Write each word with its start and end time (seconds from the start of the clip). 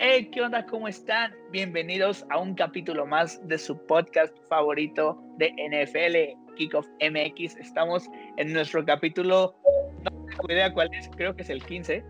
Hey, 0.00 0.30
¿qué 0.32 0.42
onda? 0.42 0.64
¿Cómo 0.64 0.86
están? 0.86 1.34
Bienvenidos 1.50 2.24
a 2.30 2.38
un 2.38 2.54
capítulo 2.54 3.04
más 3.04 3.44
de 3.48 3.58
su 3.58 3.76
podcast 3.86 4.32
favorito 4.48 5.20
de 5.38 5.50
NFL, 5.50 6.54
Kickoff 6.54 6.86
MX. 7.00 7.56
Estamos 7.56 8.08
en 8.36 8.52
nuestro 8.52 8.84
capítulo, 8.84 9.56
no 10.04 10.10
tengo 10.10 10.52
idea 10.52 10.72
cuál 10.72 10.88
es, 10.94 11.10
creo 11.16 11.34
que 11.34 11.42
es 11.42 11.50
el 11.50 11.64
15, 11.64 12.04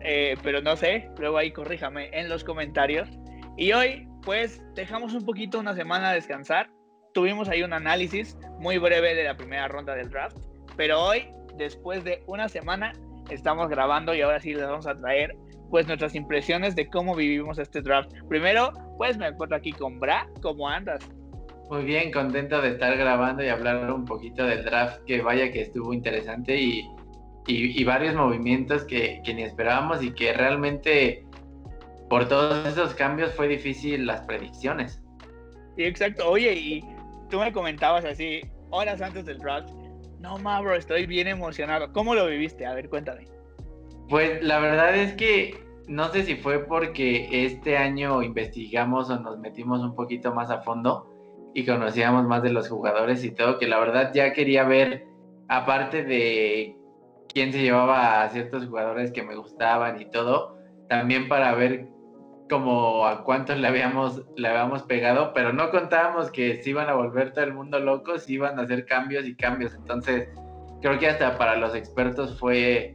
eh, 0.00 0.36
pero 0.42 0.62
no 0.62 0.74
sé, 0.74 1.10
luego 1.18 1.36
ahí 1.36 1.50
corríjame 1.50 2.08
en 2.18 2.30
los 2.30 2.44
comentarios. 2.44 3.10
Y 3.58 3.72
hoy, 3.72 4.08
pues, 4.22 4.62
dejamos 4.74 5.12
un 5.12 5.26
poquito 5.26 5.58
una 5.58 5.74
semana 5.74 6.10
a 6.10 6.14
descansar. 6.14 6.70
Tuvimos 7.12 7.50
ahí 7.50 7.62
un 7.62 7.74
análisis 7.74 8.38
muy 8.58 8.78
breve 8.78 9.14
de 9.14 9.24
la 9.24 9.36
primera 9.36 9.68
ronda 9.68 9.94
del 9.94 10.08
draft, 10.08 10.38
pero 10.78 10.98
hoy, 10.98 11.28
después 11.58 12.04
de 12.04 12.22
una 12.26 12.48
semana, 12.48 12.94
estamos 13.28 13.68
grabando 13.68 14.14
y 14.14 14.22
ahora 14.22 14.40
sí 14.40 14.54
les 14.54 14.66
vamos 14.66 14.86
a 14.86 14.98
traer 14.98 15.36
pues 15.70 15.86
nuestras 15.86 16.14
impresiones 16.14 16.76
de 16.76 16.88
cómo 16.88 17.14
vivimos 17.14 17.58
este 17.58 17.80
draft. 17.82 18.10
Primero, 18.28 18.72
pues 18.98 19.16
me 19.18 19.28
encuentro 19.28 19.56
aquí 19.56 19.72
con 19.72 19.98
Bra, 19.98 20.28
¿cómo 20.42 20.68
andas? 20.68 21.08
Muy 21.70 21.84
bien, 21.84 22.12
contento 22.12 22.60
de 22.60 22.70
estar 22.70 22.96
grabando 22.96 23.42
y 23.42 23.48
hablar 23.48 23.90
un 23.90 24.04
poquito 24.04 24.44
del 24.44 24.64
draft, 24.64 25.02
que 25.06 25.22
vaya 25.22 25.50
que 25.50 25.62
estuvo 25.62 25.92
interesante 25.94 26.56
y, 26.56 26.84
y, 27.46 27.82
varios 27.84 28.14
movimientos 28.14 28.84
que, 28.84 29.20
que, 29.24 29.34
ni 29.34 29.42
esperábamos 29.42 30.02
y 30.02 30.12
que 30.12 30.32
realmente 30.34 31.24
por 32.08 32.28
todos 32.28 32.66
esos 32.66 32.94
cambios 32.94 33.32
fue 33.34 33.48
difícil 33.48 34.06
las 34.06 34.20
predicciones. 34.22 35.02
Sí, 35.76 35.84
exacto. 35.84 36.28
Oye, 36.28 36.52
y 36.52 36.84
tú 37.30 37.40
me 37.40 37.52
comentabas 37.52 38.04
así, 38.04 38.42
horas 38.70 39.00
antes 39.00 39.24
del 39.24 39.38
draft, 39.38 39.70
no, 40.20 40.38
ma, 40.38 40.58
bro, 40.60 40.74
estoy 40.74 41.04
bien 41.06 41.28
emocionado. 41.28 41.92
¿Cómo 41.92 42.14
lo 42.14 42.26
viviste? 42.26 42.64
A 42.64 42.72
ver, 42.72 42.88
cuéntame. 42.88 43.26
Pues 44.08 44.42
la 44.42 44.58
verdad 44.58 44.94
es 44.96 45.14
que 45.14 45.64
no 45.86 46.08
sé 46.08 46.22
si 46.24 46.36
fue 46.36 46.60
porque 46.60 47.46
este 47.46 47.76
año 47.76 48.22
investigamos 48.22 49.10
o 49.10 49.18
nos 49.18 49.38
metimos 49.38 49.82
un 49.82 49.94
poquito 49.94 50.34
más 50.34 50.50
a 50.50 50.62
fondo 50.62 51.10
y 51.54 51.64
conocíamos 51.64 52.24
más 52.24 52.42
de 52.42 52.50
los 52.50 52.68
jugadores 52.68 53.24
y 53.24 53.30
todo, 53.30 53.58
que 53.58 53.68
la 53.68 53.78
verdad 53.78 54.12
ya 54.12 54.32
quería 54.32 54.64
ver, 54.64 55.06
aparte 55.48 56.04
de 56.04 56.76
quién 57.32 57.52
se 57.52 57.62
llevaba 57.62 58.22
a 58.22 58.28
ciertos 58.30 58.66
jugadores 58.66 59.12
que 59.12 59.22
me 59.22 59.36
gustaban 59.36 60.00
y 60.00 60.06
todo, 60.06 60.58
también 60.88 61.28
para 61.28 61.54
ver 61.54 61.88
como 62.50 63.06
a 63.06 63.24
cuántos 63.24 63.58
le 63.58 63.66
habíamos, 63.68 64.22
le 64.36 64.48
habíamos 64.48 64.82
pegado, 64.82 65.32
pero 65.32 65.52
no 65.52 65.70
contábamos 65.70 66.30
que 66.30 66.62
se 66.62 66.70
iban 66.70 66.88
a 66.88 66.94
volver 66.94 67.32
todo 67.32 67.44
el 67.44 67.54
mundo 67.54 67.78
locos, 67.78 68.28
iban 68.28 68.58
a 68.58 68.62
hacer 68.62 68.84
cambios 68.84 69.26
y 69.26 69.34
cambios. 69.34 69.74
Entonces, 69.74 70.28
creo 70.82 70.98
que 70.98 71.08
hasta 71.08 71.38
para 71.38 71.56
los 71.56 71.74
expertos 71.74 72.38
fue 72.38 72.92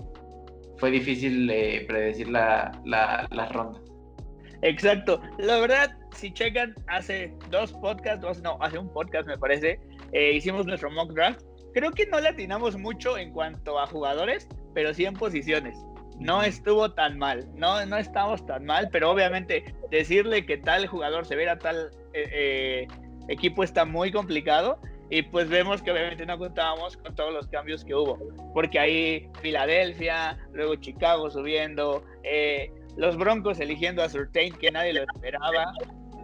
fue 0.79 0.91
difícil 0.91 1.49
eh, 1.49 1.85
predecir 1.87 2.29
la, 2.29 2.71
las 2.85 3.51
rondas. 3.51 3.81
Exacto. 4.61 5.21
La 5.37 5.59
verdad, 5.59 5.97
si 6.15 6.31
checan, 6.31 6.75
hace 6.87 7.33
dos 7.49 7.71
podcasts, 7.73 8.21
dos, 8.21 8.41
no, 8.41 8.57
hace 8.61 8.77
un 8.77 8.91
podcast 8.91 9.27
me 9.27 9.37
parece, 9.37 9.79
eh, 10.11 10.33
hicimos 10.33 10.65
nuestro 10.65 10.89
mock 10.91 11.13
draft. 11.13 11.41
Creo 11.73 11.91
que 11.91 12.05
no 12.07 12.19
le 12.19 12.29
atinamos 12.29 12.77
mucho 12.77 13.17
en 13.17 13.31
cuanto 13.31 13.79
a 13.79 13.87
jugadores, 13.87 14.47
pero 14.73 14.93
sí 14.93 15.05
en 15.05 15.13
posiciones. 15.13 15.77
No 16.19 16.43
estuvo 16.43 16.91
tan 16.91 17.17
mal, 17.17 17.47
no, 17.55 17.85
no 17.85 17.97
estamos 17.97 18.45
tan 18.45 18.65
mal, 18.65 18.89
pero 18.91 19.11
obviamente 19.11 19.63
decirle 19.89 20.45
que 20.45 20.57
tal 20.57 20.85
jugador 20.87 21.25
se 21.25 21.35
verá 21.35 21.57
tal 21.57 21.91
eh, 22.13 22.87
equipo 23.29 23.63
está 23.63 23.85
muy 23.85 24.11
complicado. 24.11 24.81
Y 25.09 25.23
pues 25.23 25.49
vemos 25.49 25.81
que 25.81 25.91
obviamente 25.91 26.25
no 26.25 26.37
contábamos 26.37 26.95
con 26.97 27.15
todos 27.15 27.33
los 27.33 27.47
cambios 27.47 27.83
que 27.83 27.95
hubo, 27.95 28.19
porque 28.53 28.77
ahí 28.77 29.29
Filadelfia, 29.41 30.37
luego 30.53 30.75
Chicago 30.75 31.31
subiendo, 31.31 32.03
eh, 32.23 32.71
los 32.95 33.17
Broncos 33.17 33.59
eligiendo 33.59 34.03
a 34.03 34.09
Surtain, 34.09 34.53
que 34.53 34.69
nadie 34.71 34.93
lo 34.93 35.01
esperaba, 35.01 35.73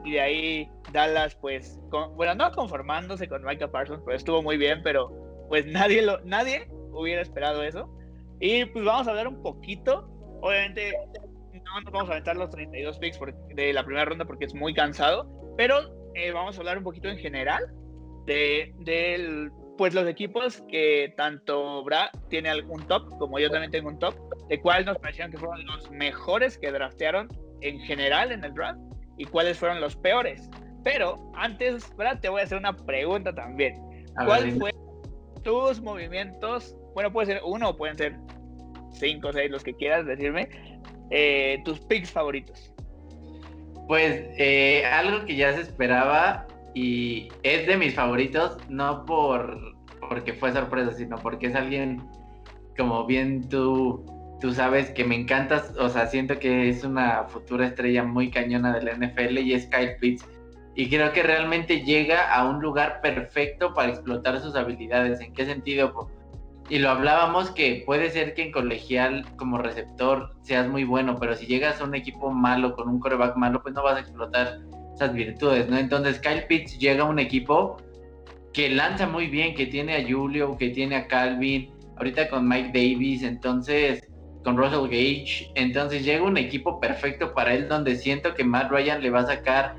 y 0.03 0.11
de 0.13 0.21
ahí 0.21 0.69
Dallas, 0.91 1.35
pues, 1.35 1.79
bueno, 2.15 2.35
no 2.35 2.51
conformándose 2.51 3.27
con 3.27 3.43
Micah 3.43 3.71
Parsons, 3.71 4.03
pero 4.05 4.15
estuvo 4.15 4.43
muy 4.43 4.57
bien, 4.57 4.81
pero 4.83 5.09
pues 5.49 5.65
nadie, 5.65 6.01
lo, 6.03 6.21
nadie 6.21 6.67
hubiera 6.91 7.21
esperado 7.21 7.63
eso. 7.63 7.89
Y 8.39 8.65
pues 8.65 8.85
vamos 8.85 9.07
a 9.07 9.11
hablar 9.11 9.27
un 9.27 9.41
poquito, 9.41 10.07
obviamente 10.41 10.93
no 11.53 11.81
nos 11.81 11.91
vamos 11.91 12.09
a 12.09 12.13
aventar 12.13 12.35
los 12.35 12.49
32 12.51 12.99
picks 12.99 13.19
de 13.55 13.73
la 13.73 13.83
primera 13.83 14.05
ronda 14.05 14.25
porque 14.25 14.45
es 14.45 14.53
muy 14.53 14.73
cansado, 14.73 15.27
pero 15.57 15.79
eh, 16.13 16.31
vamos 16.31 16.57
a 16.57 16.59
hablar 16.59 16.77
un 16.77 16.83
poquito 16.83 17.09
en 17.09 17.17
general 17.17 17.63
de, 18.25 19.51
pues 19.77 19.93
los 19.93 20.07
equipos 20.07 20.63
que 20.69 21.13
tanto 21.17 21.83
Bra 21.83 22.09
tiene 22.29 22.49
algún 22.49 22.85
top, 22.87 23.09
como 23.17 23.39
yo 23.39 23.49
también 23.49 23.71
tengo 23.71 23.89
un 23.89 23.99
top, 23.99 24.15
de 24.49 24.59
cuáles 24.59 24.85
nos 24.85 24.97
parecieron 24.99 25.31
que 25.31 25.37
fueron 25.37 25.65
los 25.65 25.89
mejores 25.91 26.57
que 26.57 26.71
draftearon 26.71 27.27
en 27.61 27.79
general 27.81 28.31
en 28.31 28.43
el 28.43 28.53
draft 28.53 28.79
y 29.17 29.25
cuáles 29.25 29.57
fueron 29.57 29.81
los 29.81 29.95
peores. 29.95 30.49
Pero 30.83 31.31
antes, 31.35 31.93
Brad, 31.95 32.19
te 32.19 32.29
voy 32.29 32.41
a 32.41 32.43
hacer 32.43 32.57
una 32.57 32.75
pregunta 32.75 33.33
también. 33.33 33.81
¿Cuál 34.23 34.51
fue 34.51 34.71
tus 35.43 35.81
movimientos? 35.81 36.77
Bueno, 36.93 37.11
puede 37.11 37.27
ser 37.27 37.41
uno 37.43 37.75
pueden 37.75 37.97
ser 37.97 38.15
cinco 38.91 39.29
o 39.29 39.33
seis, 39.33 39.49
los 39.49 39.63
que 39.63 39.73
quieras 39.73 40.05
decirme. 40.05 40.47
Eh, 41.09 41.61
tus 41.65 41.79
picks 41.81 42.11
favoritos. 42.11 42.71
Pues 43.87 44.25
eh, 44.37 44.85
algo 44.85 45.25
que 45.25 45.35
ya 45.35 45.53
se 45.53 45.61
esperaba 45.61 46.47
y 46.75 47.29
es 47.41 47.65
de 47.65 47.77
mis 47.77 47.95
favoritos, 47.95 48.57
no 48.69 49.05
por 49.05 49.75
porque 50.09 50.33
fue 50.33 50.51
sorpresa, 50.51 50.91
sino 50.91 51.17
porque 51.17 51.47
es 51.47 51.55
alguien 51.55 52.03
como 52.77 53.05
bien 53.05 53.47
tú, 53.47 54.05
tú 54.41 54.53
sabes 54.53 54.91
que 54.91 55.05
me 55.05 55.15
encantas, 55.15 55.73
o 55.79 55.89
sea, 55.89 56.07
siento 56.07 56.37
que 56.37 56.69
es 56.69 56.83
una 56.83 57.23
futura 57.23 57.67
estrella 57.67 58.03
muy 58.03 58.29
cañona 58.29 58.73
de 58.73 58.83
la 58.83 58.93
NFL 58.93 59.39
y 59.39 59.53
es 59.53 59.67
Kyle 59.67 59.95
Pitts. 59.99 60.27
Y 60.75 60.89
creo 60.89 61.13
que 61.13 61.23
realmente 61.23 61.85
llega 61.85 62.33
a 62.33 62.45
un 62.45 62.61
lugar 62.61 62.99
perfecto 63.01 63.73
para 63.73 63.91
explotar 63.91 64.41
sus 64.41 64.55
habilidades. 64.55 65.21
¿En 65.21 65.31
qué 65.31 65.45
sentido? 65.45 66.09
Y 66.67 66.79
lo 66.79 66.89
hablábamos 66.89 67.51
que 67.51 67.83
puede 67.85 68.09
ser 68.09 68.33
que 68.33 68.43
en 68.43 68.51
colegial 68.51 69.25
como 69.37 69.57
receptor 69.57 70.35
seas 70.41 70.67
muy 70.67 70.83
bueno, 70.83 71.15
pero 71.17 71.33
si 71.35 71.45
llegas 71.45 71.79
a 71.79 71.85
un 71.85 71.95
equipo 71.95 72.29
malo, 72.29 72.75
con 72.75 72.89
un 72.89 72.99
coreback 72.99 73.37
malo, 73.37 73.61
pues 73.61 73.73
no 73.73 73.83
vas 73.83 73.95
a 73.95 73.99
explotar 74.01 74.59
esas 74.95 75.13
virtudes, 75.13 75.69
¿no? 75.69 75.77
Entonces 75.77 76.19
Kyle 76.19 76.45
Pitts 76.47 76.77
llega 76.79 77.03
a 77.03 77.07
un 77.07 77.19
equipo 77.19 77.77
que 78.53 78.69
lanza 78.69 79.05
muy 79.05 79.27
bien, 79.27 79.53
que 79.53 79.65
tiene 79.65 79.95
a 79.95 80.07
Julio, 80.07 80.57
que 80.57 80.69
tiene 80.69 80.95
a 80.95 81.07
Calvin, 81.07 81.71
ahorita 81.97 82.29
con 82.29 82.47
Mike 82.47 82.67
Davis, 82.73 83.23
entonces 83.23 84.01
con 84.43 84.57
Russell 84.57 84.83
Gage, 84.83 85.51
entonces 85.55 86.05
llega 86.05 86.23
un 86.23 86.37
equipo 86.37 86.79
perfecto 86.79 87.33
para 87.33 87.53
él 87.53 87.67
donde 87.67 87.95
siento 87.95 88.33
que 88.35 88.43
Matt 88.43 88.71
Ryan 88.71 89.01
le 89.01 89.09
va 89.09 89.21
a 89.21 89.25
sacar, 89.25 89.75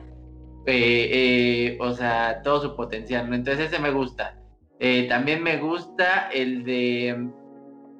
eh, 0.66 1.08
eh, 1.12 1.78
o 1.80 1.92
sea, 1.92 2.42
todo 2.42 2.60
su 2.60 2.76
potencial, 2.76 3.30
¿no? 3.30 3.36
Entonces 3.36 3.72
ese 3.72 3.80
me 3.80 3.90
gusta. 3.90 4.36
Eh, 4.80 5.06
también 5.08 5.42
me 5.42 5.56
gusta 5.56 6.28
el 6.34 6.64
de 6.64 7.30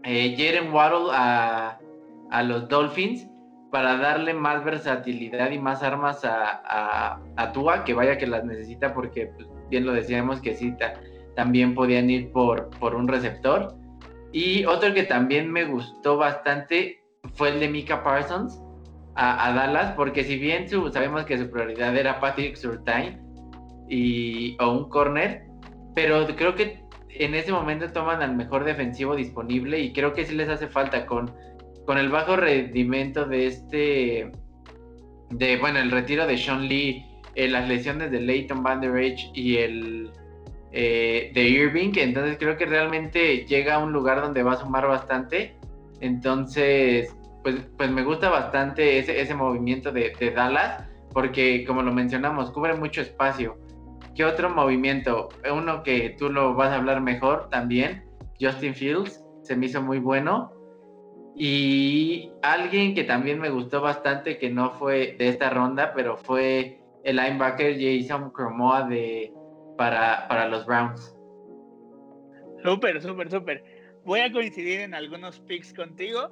Jaren 0.05 0.73
Waddle 0.73 1.11
a, 1.13 1.79
a 2.31 2.43
los 2.43 2.69
Dolphins 2.69 3.27
para 3.77 3.99
darle 3.99 4.33
más 4.33 4.65
versatilidad 4.65 5.51
y 5.51 5.59
más 5.59 5.83
armas 5.83 6.25
a, 6.25 7.21
a, 7.37 7.53
Tua, 7.53 7.85
que 7.85 7.93
vaya 7.93 8.17
que 8.17 8.27
las 8.27 8.43
necesita 8.43 8.95
porque 8.95 9.27
pues, 9.27 9.47
bien 9.69 9.85
lo 9.85 9.93
decíamos 9.93 10.41
que 10.41 10.55
sí, 10.55 10.75
también 11.35 11.75
podían 11.75 12.09
ir 12.09 12.33
por, 12.33 12.71
por 12.79 12.95
un 12.95 13.07
receptor. 13.07 13.77
Y 14.33 14.65
otro 14.65 14.95
que 14.95 15.03
también 15.03 15.53
me 15.53 15.67
gustó 15.67 16.17
bastante 16.17 17.05
fue 17.35 17.51
el 17.51 17.61
de 17.61 17.69
Mika 17.69 18.03
Parsons 18.03 18.59
a, 19.15 19.53
Dallas, 19.53 19.93
porque 19.95 20.25
si 20.25 20.39
bien 20.39 20.67
sabemos 20.91 21.27
que 21.27 21.37
su 21.37 21.51
prioridad 21.51 21.95
era 21.95 22.19
Patrick 22.19 22.57
Surtain 22.57 23.21
y, 23.91 24.57
o 24.59 24.71
un 24.71 24.89
corner, 24.89 25.43
pero 25.95 26.27
creo 26.35 26.55
que 26.55 26.83
en 27.11 27.35
ese 27.35 27.53
momento 27.53 27.93
toman 27.93 28.23
al 28.23 28.37
mejor 28.37 28.65
defensivo 28.65 29.15
disponible 29.15 29.79
y 29.81 29.93
creo 29.93 30.15
que 30.15 30.25
sí 30.25 30.35
les 30.35 30.49
hace 30.49 30.67
falta 30.67 31.05
con 31.05 31.31
con 31.87 31.99
el 31.99 32.11
bajo 32.11 32.37
rendimiento 32.37 33.25
de 33.25 33.47
este, 33.47 34.33
de, 35.31 35.57
bueno, 35.59 35.79
el 35.79 35.91
retiro 35.91 36.27
de 36.27 36.37
Sean 36.37 36.69
Lee, 36.69 37.05
eh, 37.35 37.49
las 37.49 37.69
lesiones 37.69 38.11
de 38.11 38.21
Leighton 38.21 38.63
Van 38.63 38.81
Der 38.81 39.15
y 39.35 39.57
el 39.57 40.11
eh, 40.73 41.31
de 41.33 41.43
Irving, 41.43 41.93
entonces 41.97 42.37
creo 42.39 42.57
que 42.57 42.67
realmente 42.67 43.47
llega 43.47 43.77
a 43.77 43.79
un 43.79 43.93
lugar 43.93 44.21
donde 44.21 44.43
va 44.43 44.53
a 44.55 44.57
sumar 44.57 44.87
bastante. 44.87 45.57
Entonces, 46.01 47.17
pues, 47.43 47.57
pues 47.79 47.91
me 47.91 48.03
gusta 48.03 48.29
bastante 48.29 48.99
ese, 48.99 49.21
ese 49.21 49.35
movimiento 49.35 49.93
de, 49.93 50.13
de 50.19 50.31
Dallas, 50.33 50.85
porque 51.13 51.65
como 51.65 51.83
lo 51.83 51.93
mencionamos, 51.93 52.51
cubre 52.51 52.75
mucho 52.75 53.01
espacio. 53.01 53.57
¿Qué 54.15 54.25
otro 54.25 54.51
movimiento? 54.51 55.29
Uno 55.51 55.83
que 55.83 56.17
tú 56.19 56.31
lo 56.31 56.55
vas 56.55 56.71
a 56.71 56.77
hablar 56.77 57.01
mejor 57.01 57.49
también, 57.51 58.05
Justin 58.41 58.75
Fields, 58.75 59.23
se 59.43 59.55
me 59.57 59.67
hizo 59.67 59.83
muy 59.83 59.99
bueno. 59.99 60.56
Y 61.39 62.31
alguien 62.43 62.95
que 62.95 63.05
también 63.05 63.39
me 63.39 63.51
gustó 63.51 63.83
bastante, 63.83 64.39
que 64.39 64.51
no 64.51 64.71
fue 64.73 65.17
de 65.19 65.29
esta 65.29 65.51
ronda, 65.51 65.93
pero 65.95 66.17
fue 66.17 66.81
el 67.05 67.17
linebacker 67.17 67.77
Jason 67.79 68.31
Cromoa 68.31 68.89
de, 68.89 69.33
para, 69.77 70.27
para 70.29 70.49
los 70.49 70.65
Browns. 70.65 71.15
Súper, 72.65 73.03
súper, 73.03 73.31
súper. 73.31 73.65
Voy 74.05 74.21
a 74.21 74.33
coincidir 74.33 74.81
en 74.81 74.95
algunos 74.95 75.39
picks 75.41 75.75
contigo, 75.75 76.31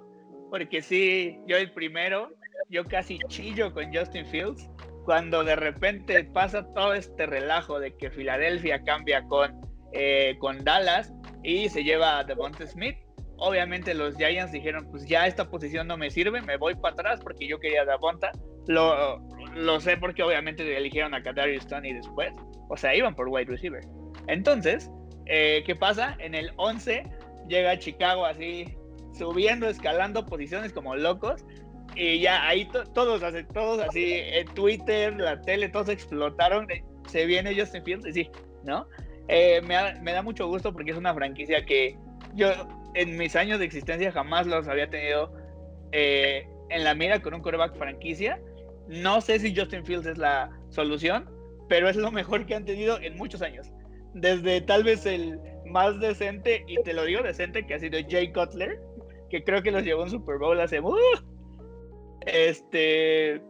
porque 0.50 0.80
sí, 0.80 1.38
yo 1.46 1.58
el 1.58 1.70
primero, 1.72 2.30
yo 2.70 2.84
casi 2.84 3.18
chillo 3.28 3.74
con 3.74 3.94
Justin 3.94 4.24
Fields 4.26 4.70
cuando 5.04 5.44
de 5.44 5.56
repente 5.56 6.24
pasa 6.24 6.66
todo 6.74 6.94
este 6.94 7.26
relajo 7.26 7.78
de 7.78 7.94
que 7.96 8.10
Filadelfia 8.10 8.82
cambia 8.84 9.22
con, 9.24 9.60
eh, 9.92 10.36
con 10.38 10.64
Dallas 10.64 11.12
y 11.42 11.68
se 11.68 11.84
lleva 11.84 12.18
a 12.18 12.24
Devonta 12.24 12.66
Smith. 12.66 12.96
Obviamente 13.36 13.94
los 13.94 14.16
Giants 14.16 14.52
dijeron, 14.52 14.86
pues 14.90 15.06
ya 15.06 15.26
esta 15.26 15.48
posición 15.48 15.86
no 15.86 15.96
me 15.96 16.10
sirve, 16.10 16.40
me 16.40 16.56
voy 16.56 16.74
para 16.74 16.94
atrás 16.94 17.20
porque 17.22 17.48
yo 17.48 17.58
quería 17.58 17.84
Devonta. 17.84 18.32
Lo, 18.66 19.20
lo 19.54 19.80
sé 19.80 19.96
porque 19.96 20.22
obviamente 20.22 20.76
eligieron 20.76 21.14
a 21.14 21.22
Kadarius 21.22 21.66
Tony 21.66 21.92
después. 21.92 22.32
O 22.68 22.76
sea, 22.76 22.94
iban 22.94 23.14
por 23.14 23.28
wide 23.28 23.46
receiver. 23.46 23.84
Entonces, 24.28 24.90
eh, 25.26 25.62
¿qué 25.66 25.74
pasa? 25.74 26.16
En 26.20 26.34
el 26.34 26.52
11 26.56 27.04
llega 27.48 27.78
Chicago 27.78 28.24
así, 28.24 28.76
subiendo, 29.12 29.68
escalando 29.68 30.24
posiciones 30.24 30.72
como 30.72 30.94
locos. 30.94 31.44
Y 31.96 32.20
ya 32.20 32.46
ahí 32.46 32.66
todos, 32.68 32.92
todos 33.52 33.82
así, 33.82 34.14
en 34.14 34.46
Twitter, 34.54 35.14
la 35.16 35.40
tele, 35.42 35.68
todos 35.68 35.88
explotaron. 35.88 36.66
Se 37.08 37.26
viene 37.26 37.58
Justin 37.58 37.84
Fields, 37.84 38.06
y 38.06 38.12
sí, 38.12 38.30
¿no? 38.64 38.86
Eh, 39.28 39.60
me, 39.62 40.00
me, 40.00 40.12
da 40.12 40.22
mucho 40.22 40.46
gusto 40.48 40.72
porque 40.72 40.90
es 40.90 40.96
una 40.96 41.14
franquicia 41.14 41.64
que 41.64 41.96
yo 42.34 42.48
en 42.94 43.16
mis 43.16 43.36
años 43.36 43.58
de 43.58 43.64
existencia 43.64 44.12
jamás 44.12 44.46
los 44.46 44.68
había 44.68 44.88
tenido 44.88 45.32
eh, 45.92 46.46
en 46.70 46.84
la 46.84 46.94
mira 46.94 47.20
con 47.20 47.34
un 47.34 47.42
coreback 47.42 47.76
franquicia. 47.76 48.40
No 48.88 49.20
sé 49.20 49.38
si 49.38 49.54
Justin 49.54 49.84
Fields 49.84 50.06
es 50.06 50.18
la 50.18 50.50
solución, 50.70 51.28
pero 51.68 51.88
es 51.88 51.96
lo 51.96 52.10
mejor 52.10 52.46
que 52.46 52.54
han 52.54 52.64
tenido 52.64 52.98
en 53.00 53.16
muchos 53.16 53.42
años. 53.42 53.70
Desde 54.14 54.60
tal 54.60 54.84
vez 54.84 55.06
el 55.06 55.40
más 55.66 55.98
decente, 56.00 56.64
y 56.68 56.82
te 56.82 56.92
lo 56.92 57.04
digo 57.04 57.22
decente, 57.22 57.66
que 57.66 57.74
ha 57.74 57.78
sido 57.78 57.98
Jay 58.08 58.32
Cutler, 58.32 58.78
que 59.30 59.42
creo 59.42 59.62
que 59.62 59.70
los 59.70 59.82
llevó 59.82 60.04
en 60.04 60.10
Super 60.10 60.38
Bowl 60.38 60.60
hace... 60.60 60.80
Uh, 60.80 60.96
este... 62.26 63.40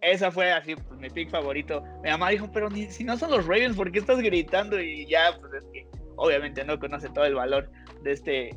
Esa 0.00 0.32
fue 0.32 0.50
así, 0.50 0.74
pues, 0.74 0.98
mi 0.98 1.08
pick 1.08 1.30
favorito. 1.30 1.80
Mi 2.02 2.10
mamá 2.10 2.30
dijo, 2.30 2.50
pero 2.52 2.68
si 2.70 3.04
no 3.04 3.16
son 3.16 3.30
los 3.30 3.46
Ravens, 3.46 3.76
¿por 3.76 3.92
qué 3.92 4.00
estás 4.00 4.18
gritando? 4.18 4.80
Y 4.80 5.06
ya, 5.06 5.38
pues 5.40 5.52
es 5.54 5.64
que 5.72 5.86
obviamente 6.16 6.64
no 6.64 6.78
conoce 6.80 7.08
todo 7.10 7.24
el 7.24 7.36
valor 7.36 7.70
de, 8.02 8.10
este, 8.10 8.50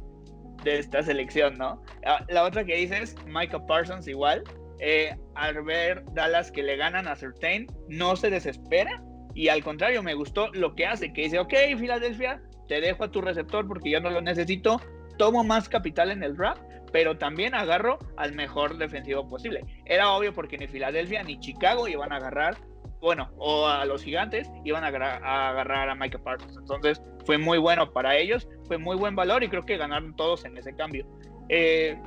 de 0.65 0.79
esta 0.79 1.01
selección, 1.01 1.57
¿no? 1.57 1.81
Ah, 2.05 2.25
la 2.27 2.43
otra 2.43 2.65
que 2.65 2.75
dices, 2.75 3.15
Micah 3.25 3.65
Parsons 3.65 4.07
igual. 4.07 4.43
Eh, 4.79 5.15
al 5.35 5.63
ver 5.63 6.03
Dallas 6.11 6.51
que 6.51 6.61
le 6.61 6.75
ganan 6.75 7.07
a 7.07 7.15
Certain, 7.15 7.65
no 7.87 8.17
se 8.17 8.29
desespera 8.29 9.01
y 9.35 9.49
al 9.49 9.63
contrario, 9.63 10.01
me 10.01 10.13
gustó 10.13 10.47
lo 10.53 10.75
que 10.75 10.85
hace, 10.85 11.11
que 11.11 11.23
dice, 11.23 11.39
ok, 11.39 11.53
Filadelfia, 11.77 12.41
te 12.69 12.79
dejo 12.79 13.03
a 13.03 13.11
tu 13.11 13.21
receptor 13.21 13.67
porque 13.67 13.91
yo 13.91 13.99
no 13.99 14.09
lo 14.09 14.21
necesito, 14.21 14.81
tomo 15.17 15.43
más 15.43 15.67
capital 15.67 16.09
en 16.09 16.23
el 16.23 16.37
draft, 16.37 16.61
pero 16.93 17.17
también 17.17 17.53
agarro 17.53 17.99
al 18.15 18.33
mejor 18.33 18.77
defensivo 18.77 19.27
posible. 19.27 19.65
Era 19.83 20.11
obvio 20.11 20.33
porque 20.33 20.57
ni 20.57 20.67
Filadelfia 20.67 21.21
ni 21.23 21.37
Chicago 21.37 21.89
iban 21.89 22.13
a 22.13 22.15
agarrar, 22.15 22.57
bueno, 23.01 23.29
o 23.37 23.67
a 23.67 23.85
los 23.85 24.03
gigantes 24.03 24.49
iban 24.63 24.83
a, 24.83 24.87
agarrar 24.87 25.89
a 25.89 25.95
Michael 25.95 26.23
Parsons. 26.23 26.57
Entonces 26.57 27.01
fue 27.25 27.37
muy 27.37 27.57
bueno 27.57 27.91
para 27.91 28.15
ellos, 28.17 28.47
fue 28.67 28.77
muy 28.77 28.95
buen 28.95 29.15
valor 29.15 29.43
y 29.43 29.49
creo 29.49 29.65
que 29.65 29.77
ganaron 29.77 30.15
todos 30.15 30.45
en 30.45 30.57
ese 30.57 30.75
cambio. 30.75 31.05
Eh, 31.49 31.97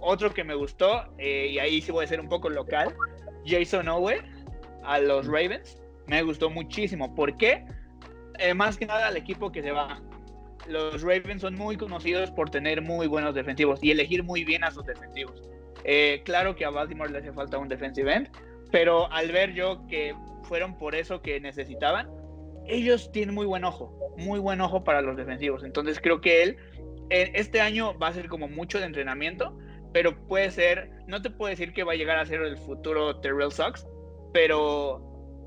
otro 0.00 0.32
que 0.32 0.44
me 0.44 0.54
gustó, 0.54 1.04
eh, 1.18 1.48
y 1.50 1.58
ahí 1.58 1.80
sí 1.80 1.92
voy 1.92 2.04
a 2.04 2.08
ser 2.08 2.20
un 2.20 2.28
poco 2.28 2.48
local, 2.48 2.94
Jason 3.44 3.88
Owe 3.88 4.22
a 4.84 4.98
los 4.98 5.26
Ravens. 5.26 5.78
Me 6.06 6.22
gustó 6.22 6.48
muchísimo. 6.48 7.14
¿Por 7.14 7.36
qué? 7.36 7.64
Eh, 8.38 8.54
más 8.54 8.76
que 8.76 8.86
nada 8.86 9.08
al 9.08 9.16
equipo 9.16 9.50
que 9.52 9.62
se 9.62 9.72
va. 9.72 10.00
Los 10.66 11.02
Ravens 11.02 11.42
son 11.42 11.54
muy 11.54 11.76
conocidos 11.76 12.30
por 12.30 12.50
tener 12.50 12.82
muy 12.82 13.06
buenos 13.06 13.34
defensivos 13.34 13.82
y 13.82 13.90
elegir 13.90 14.22
muy 14.22 14.44
bien 14.44 14.64
a 14.64 14.70
sus 14.70 14.84
defensivos. 14.84 15.42
Eh, 15.84 16.22
claro 16.24 16.54
que 16.54 16.64
a 16.64 16.70
Baltimore 16.70 17.10
le 17.10 17.18
hace 17.18 17.32
falta 17.32 17.58
un 17.58 17.68
defensive 17.68 18.12
end, 18.12 18.28
pero 18.70 19.10
al 19.12 19.32
ver 19.32 19.54
yo 19.54 19.86
que 19.86 20.14
fueron 20.42 20.78
por 20.78 20.94
eso 20.94 21.20
que 21.22 21.40
necesitaban, 21.40 22.08
ellos 22.66 23.10
tienen 23.12 23.34
muy 23.34 23.46
buen 23.46 23.64
ojo, 23.64 24.14
muy 24.16 24.38
buen 24.38 24.60
ojo 24.60 24.84
para 24.84 25.02
los 25.02 25.16
defensivos. 25.16 25.64
Entonces 25.64 26.00
creo 26.00 26.20
que 26.20 26.42
él, 26.42 26.56
este 27.10 27.60
año 27.60 27.98
va 27.98 28.08
a 28.08 28.12
ser 28.12 28.28
como 28.28 28.48
mucho 28.48 28.78
de 28.78 28.86
entrenamiento, 28.86 29.56
pero 29.92 30.16
puede 30.26 30.50
ser, 30.50 30.90
no 31.06 31.22
te 31.22 31.30
puedo 31.30 31.50
decir 31.50 31.72
que 31.72 31.84
va 31.84 31.92
a 31.92 31.96
llegar 31.96 32.18
a 32.18 32.26
ser 32.26 32.42
el 32.42 32.58
futuro 32.58 33.20
Terrell 33.20 33.50
Sox, 33.50 33.86
pero 34.32 35.02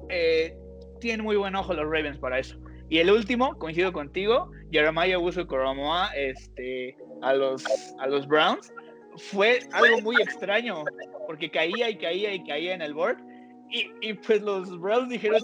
eh, 0.10 0.58
tienen 1.00 1.24
muy 1.24 1.36
buen 1.36 1.56
ojo 1.56 1.74
los 1.74 1.86
Ravens 1.86 2.18
para 2.18 2.40
eso. 2.40 2.58
Y 2.90 2.98
el 3.00 3.10
último, 3.10 3.58
coincido 3.58 3.94
contigo, 3.94 4.52
Jeremiah 4.72 5.18
Uso 5.18 5.48
Coromoa 5.48 6.10
este, 6.16 6.98
a, 7.22 7.34
los, 7.34 7.64
a 8.00 8.08
los 8.08 8.28
Browns. 8.28 8.74
Fue 9.16 9.60
algo 9.72 10.02
muy 10.02 10.22
extraño, 10.22 10.84
porque 11.32 11.50
caía 11.50 11.90
y 11.90 11.96
caía 11.96 12.34
y 12.34 12.44
caía 12.44 12.74
en 12.74 12.82
el 12.82 12.94
board. 12.94 13.18
Y, 13.70 13.90
y 14.02 14.14
pues 14.16 14.42
los 14.42 14.78
Browns 14.82 15.08
dijeron, 15.08 15.40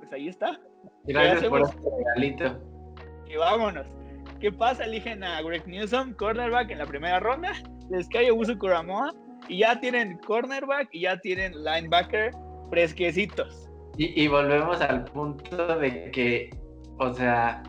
pues 0.00 0.12
ahí 0.12 0.26
está. 0.26 0.58
Gracias 1.04 1.48
por 1.48 1.62
este 2.16 2.52
Y 3.28 3.36
vámonos. 3.36 3.86
¿Qué 4.40 4.50
pasa? 4.50 4.86
Eligen 4.86 5.22
a 5.22 5.40
Greg 5.40 5.68
Newsom, 5.68 6.14
cornerback 6.14 6.72
en 6.72 6.78
la 6.78 6.86
primera 6.86 7.20
ronda. 7.20 7.52
Les 7.90 8.08
cae 8.08 8.32
Uso 8.32 8.58
Coromoa 8.58 9.14
y 9.48 9.58
ya 9.58 9.78
tienen 9.78 10.18
cornerback 10.26 10.88
y 10.90 11.02
ya 11.02 11.16
tienen 11.18 11.52
linebacker 11.62 12.32
fresquecitos. 12.68 13.70
Y, 13.98 14.26
volvemos 14.26 14.80
al 14.80 15.04
punto 15.04 15.78
de 15.78 16.10
que, 16.10 16.50
o 16.98 17.14
sea, 17.14 17.62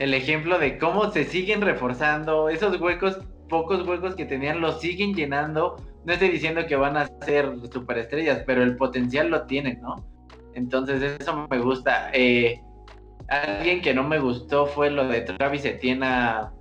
el 0.00 0.14
ejemplo 0.14 0.58
de 0.58 0.78
cómo 0.78 1.12
se 1.12 1.22
siguen 1.26 1.60
reforzando, 1.60 2.48
esos 2.48 2.80
huecos, 2.80 3.20
pocos 3.48 3.86
huecos 3.86 4.16
que 4.16 4.24
tenían, 4.24 4.60
los 4.60 4.80
siguen 4.80 5.14
llenando. 5.14 5.76
No 6.04 6.12
estoy 6.12 6.30
diciendo 6.30 6.66
que 6.66 6.76
van 6.76 6.96
a 6.96 7.06
ser 7.24 7.52
superestrellas, 7.72 8.42
pero 8.46 8.62
el 8.62 8.76
potencial 8.76 9.28
lo 9.28 9.46
tienen, 9.46 9.80
¿no? 9.80 10.04
Entonces 10.54 11.18
eso 11.20 11.46
me 11.48 11.58
gusta. 11.58 12.10
Eh, 12.12 12.60
alguien 13.28 13.80
que 13.80 13.94
no 13.94 14.02
me 14.02 14.18
gustó 14.18 14.66
fue 14.66 14.90
lo 14.90 15.06
de 15.06 15.22
Travis 15.22 15.64
Etienne 15.64 16.06
a, 16.06 16.52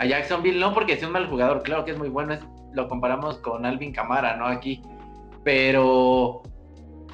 Jacksonville, 0.00 0.58
no 0.58 0.74
porque 0.74 0.96
sea 0.96 1.06
un 1.06 1.12
mal 1.12 1.28
jugador, 1.28 1.62
claro 1.62 1.84
que 1.84 1.92
es 1.92 1.98
muy 1.98 2.08
bueno, 2.08 2.36
lo 2.72 2.88
comparamos 2.88 3.38
con 3.38 3.64
Alvin 3.64 3.92
Camara, 3.92 4.36
¿no? 4.36 4.46
Aquí, 4.46 4.82
pero 5.44 6.42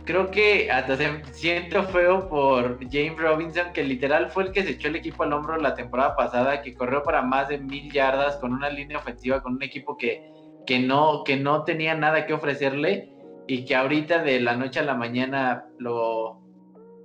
creo 0.07 0.31
que 0.31 0.71
hasta 0.71 0.97
se 0.97 1.23
siento 1.33 1.83
feo 1.83 2.31
por 2.31 2.79
James 2.91 3.19
Robinson, 3.19 3.75
que 3.75 3.85
literal 3.85 4.31
fue 4.31 4.45
el 4.45 4.53
que 4.53 4.63
se 4.63 4.71
echó 4.71 4.89
el 4.89 4.97
equipo 4.97 5.23
al 5.23 5.35
hombro 5.35 5.59
la 5.59 5.75
temporada 5.75 6.17
pasada, 6.17 6.63
que 6.63 6.73
corrió 6.73 7.03
para 7.03 7.21
más 7.21 7.49
de 7.49 7.59
mil 7.59 7.93
yardas 7.93 8.37
con 8.37 8.55
una 8.55 8.71
línea 8.71 8.97
ofensiva, 8.97 9.43
con 9.43 9.57
un 9.57 9.63
equipo 9.63 9.99
que, 9.99 10.33
que, 10.69 10.81
no, 10.81 11.25
que 11.25 11.39
no 11.39 11.65
tenía 11.65 11.95
nada 11.95 12.27
que 12.27 12.35
ofrecerle 12.35 13.09
y 13.47 13.65
que 13.65 13.75
ahorita 13.75 14.23
de 14.23 14.39
la 14.39 14.55
noche 14.55 14.81
a 14.81 14.83
la 14.83 14.95
mañana 14.95 15.65
lo... 15.79 16.43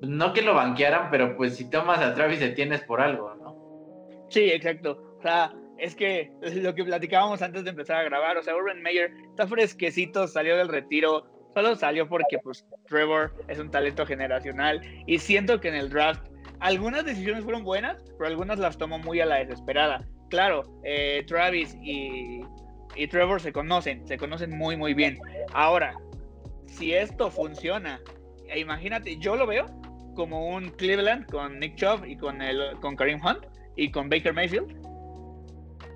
No 0.01 0.33
que 0.33 0.41
lo 0.41 0.53
banquearan, 0.53 1.09
pero 1.09 1.37
pues 1.37 1.55
si 1.55 1.69
tomas 1.69 1.99
a 1.99 2.13
Travis 2.13 2.39
te 2.39 2.49
tienes 2.49 2.81
por 2.81 2.99
algo, 2.99 3.33
¿no? 3.35 4.27
Sí, 4.29 4.51
exacto. 4.51 5.15
O 5.17 5.21
sea, 5.21 5.53
es 5.77 5.95
que 5.95 6.33
lo 6.41 6.75
que 6.75 6.83
platicábamos 6.83 7.41
antes 7.41 7.63
de 7.63 7.69
empezar 7.69 8.01
a 8.01 8.03
grabar, 8.03 8.35
o 8.35 8.43
sea, 8.43 8.53
Urban 8.53 8.81
Meyer 8.81 9.13
está 9.29 9.47
fresquecito, 9.47 10.27
salió 10.27 10.57
del 10.57 10.67
retiro, 10.67 11.23
Solo 11.53 11.75
salió 11.75 12.09
porque 12.09 12.39
pues 12.39 12.65
Trevor 12.89 13.31
es 13.47 13.59
un 13.59 13.69
talento 13.69 14.05
generacional 14.05 14.81
y 15.05 15.19
siento 15.19 15.61
que 15.61 15.67
en 15.67 15.75
el 15.75 15.89
draft 15.89 16.27
algunas 16.59 17.05
decisiones 17.05 17.43
fueron 17.43 17.63
buenas, 17.63 18.03
pero 18.17 18.27
algunas 18.27 18.59
las 18.59 18.77
tomó 18.77 18.97
muy 18.97 19.21
a 19.21 19.25
la 19.25 19.35
desesperada. 19.35 20.03
Claro, 20.31 20.63
eh, 20.83 21.23
Travis 21.27 21.77
y, 21.83 22.41
y 22.95 23.07
Trevor 23.07 23.41
se 23.41 23.51
conocen, 23.51 24.07
se 24.07 24.17
conocen 24.17 24.57
muy 24.57 24.77
muy 24.77 24.93
bien. 24.93 25.19
Ahora, 25.53 25.95
si 26.67 26.93
esto 26.93 27.29
funciona, 27.29 27.99
e 28.47 28.59
imagínate, 28.59 29.17
yo 29.17 29.35
lo 29.35 29.47
veo 29.47 29.65
como 30.15 30.49
un 30.49 30.69
Cleveland 30.69 31.25
con 31.29 31.59
Nick 31.59 31.75
Chubb 31.75 32.05
y 32.05 32.15
con, 32.15 32.41
el, 32.41 32.75
con 32.81 32.95
Kareem 32.95 33.19
Hunt 33.23 33.45
y 33.75 33.89
con 33.91 34.09
Baker 34.09 34.33
Mayfield 34.33 34.83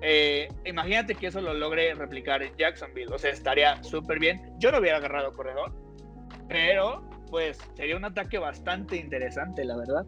eh, 0.00 0.48
imagínate 0.64 1.14
que 1.14 1.26
eso 1.26 1.40
lo 1.40 1.54
logre 1.54 1.94
replicar 1.94 2.42
en 2.42 2.54
Jacksonville. 2.56 3.12
O 3.12 3.18
sea, 3.18 3.30
estaría 3.30 3.82
súper 3.82 4.18
bien. 4.18 4.40
Yo 4.58 4.70
no 4.70 4.78
hubiera 4.78 4.98
agarrado 4.98 5.32
corredor, 5.32 5.72
pero 6.48 7.08
pues 7.30 7.58
sería 7.74 7.96
un 7.96 8.04
ataque 8.04 8.38
bastante 8.38 8.96
interesante, 8.96 9.64
la 9.64 9.76
verdad. 9.76 10.06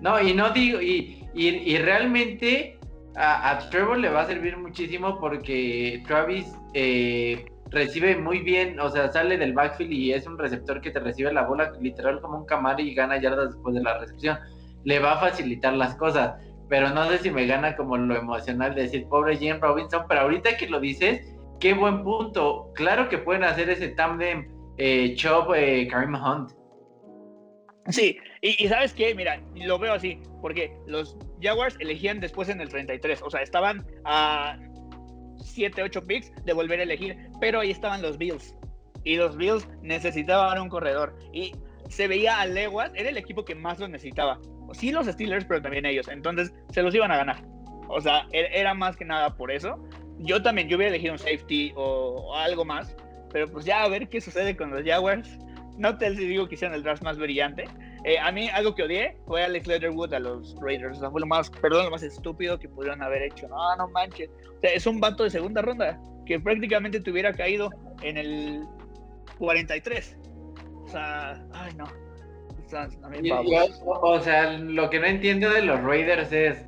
No, 0.00 0.20
y 0.20 0.32
no 0.34 0.50
digo, 0.50 0.80
y, 0.80 1.28
y, 1.34 1.76
realmente 1.76 2.78
a, 3.16 3.58
Trevor 3.70 3.98
le 3.98 4.08
va 4.08 4.22
a 4.22 4.26
servir 4.26 4.56
muchísimo 4.56 5.18
porque 5.18 6.02
Travis 6.06 6.46
eh, 6.74 7.44
recibe 7.70 8.16
muy 8.16 8.40
bien, 8.40 8.78
o 8.80 8.90
sea, 8.90 9.10
sale 9.12 9.36
del 9.36 9.52
backfield 9.52 9.92
y 9.92 10.12
es 10.12 10.26
un 10.26 10.38
receptor 10.38 10.80
que 10.80 10.90
te 10.90 11.00
recibe 11.00 11.32
la 11.32 11.46
bola 11.46 11.72
literal 11.80 12.20
como 12.20 12.38
un 12.38 12.46
camaro 12.46 12.80
y 12.80 12.94
gana 12.94 13.20
yardas 13.20 13.54
después 13.54 13.74
de 13.74 13.82
la 13.82 13.98
recepción. 13.98 14.38
Le 14.84 14.98
va 14.98 15.12
a 15.12 15.20
facilitar 15.20 15.74
las 15.74 15.94
cosas 15.96 16.34
pero 16.70 16.88
no 16.90 17.04
sé 17.10 17.18
si 17.18 17.30
me 17.32 17.46
gana 17.46 17.76
como 17.76 17.96
lo 17.96 18.16
emocional 18.16 18.76
de 18.76 18.82
decir, 18.82 19.08
pobre 19.08 19.36
Jim 19.36 19.58
Robinson, 19.60 20.04
pero 20.08 20.20
ahorita 20.20 20.56
que 20.56 20.68
lo 20.68 20.78
dices, 20.78 21.20
qué 21.58 21.74
buen 21.74 22.04
punto. 22.04 22.70
Claro 22.76 23.08
que 23.08 23.18
pueden 23.18 23.42
hacer 23.42 23.68
ese 23.68 23.88
tandem 23.88 24.46
eh, 24.78 25.14
Chop 25.16 25.52
eh, 25.54 25.88
Karim 25.90 26.14
Hunt. 26.14 26.52
Sí, 27.88 28.18
y, 28.42 28.68
sabes 28.68 28.92
qué, 28.92 29.14
mira, 29.14 29.40
lo 29.54 29.78
veo 29.78 29.94
así, 29.94 30.20
porque 30.42 30.72
los 30.86 31.16
Jaguars 31.40 31.76
elegían 31.80 32.20
después 32.20 32.48
en 32.48 32.60
el 32.60 32.68
33, 32.68 33.22
o 33.22 33.30
sea, 33.30 33.40
estaban 33.40 33.84
a 34.04 34.58
7, 35.42 35.82
8 35.82 36.06
picks 36.06 36.32
de 36.44 36.52
volver 36.52 36.80
a 36.80 36.82
elegir, 36.82 37.16
pero 37.40 37.60
ahí 37.60 37.70
estaban 37.70 38.02
los 38.02 38.18
Bills. 38.18 38.54
Y 39.04 39.16
los 39.16 39.36
Bills 39.36 39.66
necesitaban 39.82 40.60
un 40.60 40.68
corredor. 40.68 41.16
Y 41.32 41.52
se 41.88 42.06
veía 42.06 42.40
a 42.40 42.46
leguas, 42.46 42.92
era 42.94 43.08
el 43.08 43.16
equipo 43.16 43.44
que 43.44 43.54
más 43.54 43.78
lo 43.78 43.88
necesitaba. 43.88 44.38
Sí, 44.72 44.92
los 44.92 45.06
Steelers, 45.06 45.44
pero 45.44 45.62
también 45.62 45.84
ellos. 45.86 46.08
Entonces 46.08 46.52
se 46.70 46.82
los 46.82 46.94
iban 46.94 47.10
a 47.10 47.16
ganar. 47.16 47.42
O 47.88 48.00
sea, 48.00 48.26
e-, 48.32 48.48
era 48.52 48.74
más 48.74 48.96
que 48.96 49.04
nada 49.04 49.34
por 49.34 49.50
eso. 49.50 49.82
Yo 50.18 50.42
también, 50.42 50.68
yo 50.68 50.76
hubiera 50.76 50.90
elegido 50.90 51.14
un 51.14 51.18
safety 51.18 51.72
o, 51.76 52.34
algo 52.36 52.64
más. 52.64 52.96
Pero 53.32 53.48
pues 53.48 53.64
ya 53.64 53.82
a 53.82 53.88
ver 53.88 54.08
qué 54.08 54.20
sucede 54.20 54.56
con 54.56 54.70
los 54.70 54.84
Jaguars. 54.84 55.38
No 55.80 55.96
te 55.96 56.10
digo 56.10 56.46
que 56.46 56.58
sean 56.58 56.74
el 56.74 56.82
draft 56.82 57.02
más 57.02 57.16
brillante. 57.16 57.64
Eh, 58.04 58.18
a 58.18 58.30
mí 58.30 58.50
algo 58.50 58.74
que 58.74 58.82
odié 58.82 59.16
fue 59.26 59.42
Alex 59.42 59.66
Leatherwood 59.66 60.12
a 60.12 60.20
los 60.20 60.54
Raiders. 60.60 60.98
O 60.98 61.00
sea, 61.00 61.10
fue 61.10 61.22
lo 61.22 61.26
más, 61.26 61.48
perdón, 61.48 61.86
lo 61.86 61.90
más 61.90 62.02
estúpido 62.02 62.58
que 62.58 62.68
pudieron 62.68 63.02
haber 63.02 63.22
hecho. 63.22 63.48
No, 63.48 63.76
no 63.76 63.88
manches. 63.88 64.28
O 64.28 64.60
sea, 64.60 64.70
es 64.74 64.86
un 64.86 65.00
vato 65.00 65.24
de 65.24 65.30
segunda 65.30 65.62
ronda 65.62 65.98
que 66.26 66.38
prácticamente 66.38 67.00
te 67.00 67.10
hubiera 67.10 67.32
caído 67.32 67.70
en 68.02 68.18
el 68.18 68.62
43. 69.38 70.18
O 70.84 70.88
sea, 70.88 71.42
ay 71.54 71.72
no. 71.74 71.84
O 73.84 74.20
sea, 74.20 74.52
lo 74.52 74.90
que 74.90 75.00
no 75.00 75.06
entiendo 75.06 75.48
de 75.48 75.62
los 75.62 75.82
Raiders 75.82 76.30
es, 76.30 76.66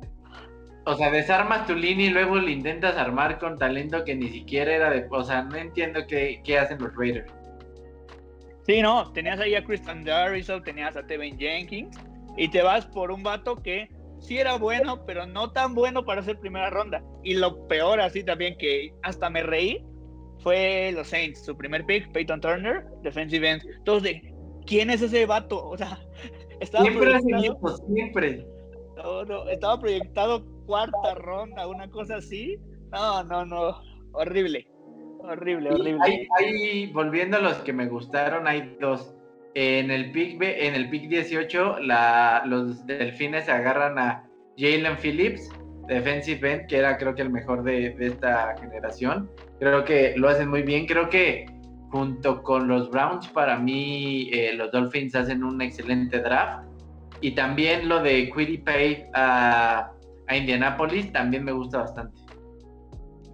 o 0.85 0.95
sea, 0.95 1.11
desarmas 1.11 1.67
tu 1.67 1.75
línea 1.75 2.07
y 2.07 2.09
luego 2.09 2.37
lo 2.37 2.49
intentas 2.49 2.97
armar 2.97 3.37
con 3.37 3.59
talento 3.59 4.03
que 4.03 4.15
ni 4.15 4.29
siquiera 4.29 4.73
era 4.73 4.89
de, 4.89 5.05
o 5.11 5.23
sea, 5.23 5.43
no 5.43 5.55
entiendo 5.55 6.01
qué, 6.07 6.41
qué 6.43 6.57
hacen 6.57 6.79
los 6.79 6.95
Raiders. 6.95 7.31
Sí, 8.65 8.81
no, 8.81 9.11
tenías 9.11 9.39
ahí 9.39 9.55
a 9.55 9.63
Christian 9.63 10.03
Darrisaw, 10.03 10.61
tenías 10.61 10.95
a 10.95 11.05
Tevin 11.05 11.37
Jenkins 11.37 11.97
y 12.37 12.47
te 12.47 12.61
vas 12.61 12.85
por 12.85 13.11
un 13.11 13.21
vato 13.21 13.61
que 13.61 13.89
sí 14.19 14.37
era 14.37 14.57
bueno, 14.57 15.05
pero 15.05 15.25
no 15.25 15.51
tan 15.51 15.75
bueno 15.75 16.05
para 16.05 16.23
ser 16.23 16.39
primera 16.39 16.69
ronda. 16.69 17.03
Y 17.23 17.35
lo 17.35 17.67
peor 17.67 17.99
así 17.99 18.23
también 18.23 18.57
que 18.57 18.93
hasta 19.03 19.29
me 19.29 19.43
reí 19.43 19.83
fue 20.39 20.91
los 20.93 21.07
Saints, 21.07 21.43
su 21.43 21.55
primer 21.57 21.85
pick, 21.85 22.11
Peyton 22.11 22.41
Turner, 22.41 22.85
defensive 23.01 23.49
end. 23.49 23.63
De, 24.01 24.33
¿quién 24.65 24.89
es 24.89 25.01
ese 25.01 25.25
vato? 25.25 25.67
O 25.67 25.77
sea, 25.77 25.99
estaba 26.59 26.85
siempre 26.85 27.19
proyectado, 27.19 27.77
siempre. 27.87 28.47
No, 28.95 29.25
no, 29.25 29.49
estaba 29.49 29.79
proyectado 29.79 30.45
cuarta 30.65 31.15
ronda, 31.15 31.67
una 31.67 31.89
cosa 31.89 32.17
así. 32.17 32.57
No, 32.91 33.23
no, 33.23 33.45
no, 33.45 33.81
horrible. 34.13 34.67
Horrible, 35.23 35.71
horrible. 35.71 36.27
Ahí, 36.37 36.87
volviendo 36.87 37.37
a 37.37 37.39
los 37.39 37.55
que 37.59 37.71
me 37.71 37.87
gustaron, 37.87 38.45
hay 38.45 38.75
dos. 38.81 39.15
En 39.55 39.89
el 39.89 40.11
pick, 40.11 40.41
en 40.41 40.75
el 40.75 40.89
pick 40.89 41.07
18, 41.07 41.79
la, 41.79 42.43
los 42.45 42.85
delfines 42.85 43.47
agarran 43.47 43.97
a 43.99 44.27
Jalen 44.57 44.97
Phillips, 44.97 45.49
defensive 45.87 46.51
end, 46.51 46.67
que 46.67 46.77
era 46.77 46.97
creo 46.97 47.15
que 47.15 47.21
el 47.21 47.29
mejor 47.29 47.63
de, 47.63 47.95
esta 47.99 48.55
generación. 48.59 49.29
Creo 49.59 49.85
que 49.85 50.13
lo 50.17 50.27
hacen 50.27 50.49
muy 50.49 50.63
bien. 50.63 50.87
Creo 50.87 51.07
que 51.07 51.45
junto 51.91 52.43
con 52.43 52.67
los 52.67 52.89
Browns, 52.89 53.27
para 53.29 53.57
mí 53.57 54.29
eh, 54.33 54.53
los 54.53 54.71
Dolphins 54.71 55.15
hacen 55.15 55.43
un 55.43 55.61
excelente 55.61 56.19
draft. 56.19 56.67
Y 57.21 57.31
también 57.31 57.87
lo 57.87 58.01
de 58.01 58.29
Quiddy 58.29 58.57
Pay 58.57 59.05
a, 59.13 59.89
a 60.27 60.35
Indianapolis 60.35 61.13
también 61.13 61.45
me 61.45 61.53
gusta 61.53 61.79
bastante. 61.79 62.19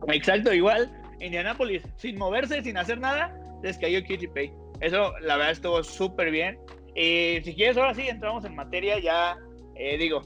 Exacto, 0.07 0.53
igual 0.53 0.98
Indianapolis, 1.19 1.83
sin 1.95 2.17
moverse, 2.17 2.61
sin 2.63 2.77
hacer 2.77 2.99
nada, 2.99 3.35
les 3.63 3.77
cayó 3.77 4.03
Kitty 4.03 4.27
Pay. 4.27 4.51
Eso, 4.81 5.13
la 5.19 5.35
verdad, 5.35 5.51
estuvo 5.51 5.83
súper 5.83 6.31
bien. 6.31 6.57
Y 6.95 7.39
si 7.43 7.53
quieres, 7.53 7.77
ahora 7.77 7.93
sí, 7.93 8.07
entramos 8.07 8.45
en 8.45 8.55
materia. 8.55 8.99
Ya, 8.99 9.37
eh, 9.75 9.97
digo, 9.97 10.21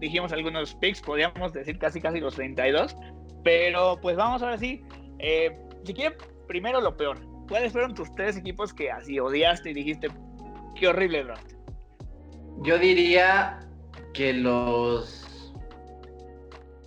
dijimos 0.00 0.32
algunos 0.32 0.74
picks, 0.76 1.00
podríamos 1.00 1.52
decir 1.52 1.78
casi, 1.78 2.00
casi 2.00 2.20
los 2.20 2.34
32. 2.34 2.96
Pero 3.44 3.98
pues 4.00 4.16
vamos 4.16 4.42
ahora 4.42 4.58
sí. 4.58 4.82
Eh, 5.18 5.56
si 5.84 5.94
quieres, 5.94 6.18
primero 6.46 6.80
lo 6.80 6.96
peor. 6.96 7.18
¿Cuáles 7.48 7.72
fueron 7.72 7.94
tus 7.94 8.14
tres 8.14 8.36
equipos 8.36 8.74
que 8.74 8.90
así 8.90 9.18
odiaste 9.18 9.70
y 9.70 9.74
dijiste, 9.74 10.08
qué 10.78 10.88
horrible 10.88 11.24
draft? 11.24 11.52
Yo 12.62 12.78
diría 12.78 13.60
que 14.14 14.32
los. 14.32 15.24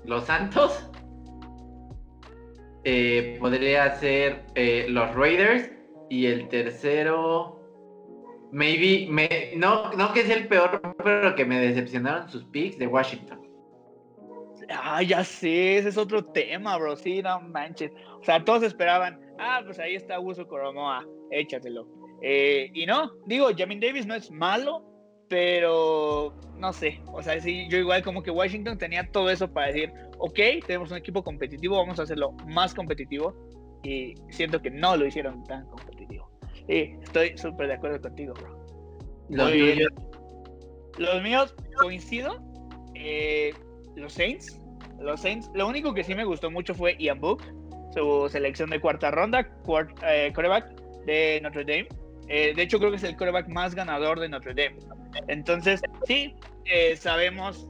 Los 0.04 0.26
Santos 0.26 0.91
eh, 2.84 3.38
podría 3.40 3.94
ser 3.96 4.46
eh, 4.56 4.86
los 4.90 5.14
Raiders 5.16 5.72
y 6.10 6.26
el 6.26 6.48
tercero, 6.50 7.60
maybe, 8.52 9.08
me, 9.10 9.54
no, 9.56 9.92
no 9.94 10.14
que 10.14 10.24
sea 10.24 10.36
el 10.36 10.48
peor, 10.48 10.82
pero 11.04 11.36
que 11.36 11.46
me 11.46 11.60
decepcionaron 11.60 12.30
sus 12.30 12.44
picks 12.46 12.78
de 12.78 12.88
Washington. 12.88 13.40
Ah, 14.70 15.02
ya 15.02 15.24
sé, 15.24 15.78
ese 15.78 15.90
es 15.90 15.98
otro 15.98 16.24
tema, 16.24 16.78
bro. 16.78 16.96
Sí, 16.96 17.22
no 17.22 17.40
manches. 17.42 17.92
O 18.20 18.24
sea, 18.24 18.44
todos 18.44 18.64
esperaban, 18.64 19.20
ah, 19.40 19.62
pues 19.66 19.80
ahí 19.80 19.96
está 19.96 20.20
Uso 20.20 20.48
Coromoa, 20.48 21.06
échatelo. 21.30 21.88
Eh, 22.22 22.70
y 22.74 22.86
no, 22.86 23.12
digo, 23.26 23.50
Jamin 23.56 23.80
Davis 23.80 24.06
no 24.06 24.16
es 24.16 24.30
malo, 24.32 24.84
pero 25.28 26.34
no 26.62 26.72
sé, 26.72 27.02
o 27.08 27.24
sea, 27.24 27.42
sí, 27.42 27.68
yo 27.70 27.80
igual 27.80 28.04
como 28.04 28.22
que 28.22 28.30
Washington 28.30 28.78
tenía 28.78 29.12
todo 29.12 29.32
eso 29.32 29.52
para 29.52 29.68
decir, 29.68 29.92
ok, 30.20 30.40
tenemos 30.68 30.92
un 30.92 30.98
equipo 30.98 31.24
competitivo, 31.24 31.78
vamos 31.78 32.00
a 32.00 32.04
hacerlo 32.04 32.34
más 32.46 32.76
competitivo 32.76 33.36
y 33.82 34.14
siento 34.30 34.62
que 34.62 34.70
no 34.70 34.96
lo 34.96 35.08
hicieron 35.08 35.44
tan 35.46 35.66
competitivo. 35.66 36.30
Y 36.68 36.94
estoy 37.02 37.36
súper 37.36 37.68
de 37.68 37.74
acuerdo 37.74 38.00
contigo, 38.00 38.36
bro. 38.36 38.64
Los, 39.30 39.52
míos, 39.52 39.92
los 41.00 41.24
míos, 41.24 41.56
coincido, 41.80 42.38
eh, 42.94 43.54
los 43.96 44.14
Saints, 44.14 44.62
los 45.00 45.20
Saints, 45.20 45.50
lo 45.56 45.68
único 45.68 45.96
que 45.96 46.04
sí 46.04 46.14
me 46.14 46.26
gustó 46.26 46.52
mucho 46.52 46.76
fue 46.76 46.96
Ian 47.00 47.20
Book, 47.20 47.42
su 47.96 48.30
selección 48.30 48.70
de 48.70 48.80
cuarta 48.80 49.10
ronda, 49.10 49.50
quarterback 49.64 50.72
eh, 51.08 51.36
de 51.38 51.42
Notre 51.42 51.66
Dame. 51.66 51.88
Eh, 52.28 52.54
de 52.56 52.62
hecho, 52.62 52.78
creo 52.78 52.92
que 52.92 52.98
es 52.98 53.04
el 53.04 53.18
quarterback 53.18 53.48
más 53.48 53.74
ganador 53.74 54.20
de 54.20 54.30
Notre 54.30 54.54
Dame. 54.54 54.78
Entonces, 55.28 55.82
sí, 56.06 56.36
eh, 56.66 56.96
sabemos, 56.96 57.68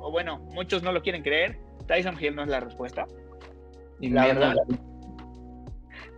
o 0.00 0.10
bueno, 0.10 0.38
muchos 0.52 0.82
no 0.82 0.92
lo 0.92 1.02
quieren 1.02 1.22
creer, 1.22 1.58
Tyson 1.86 2.16
Hill 2.20 2.34
no 2.34 2.42
es 2.42 2.48
la 2.48 2.60
respuesta. 2.60 3.06
Y 4.00 4.10
la 4.10 4.26
verdad. 4.26 4.54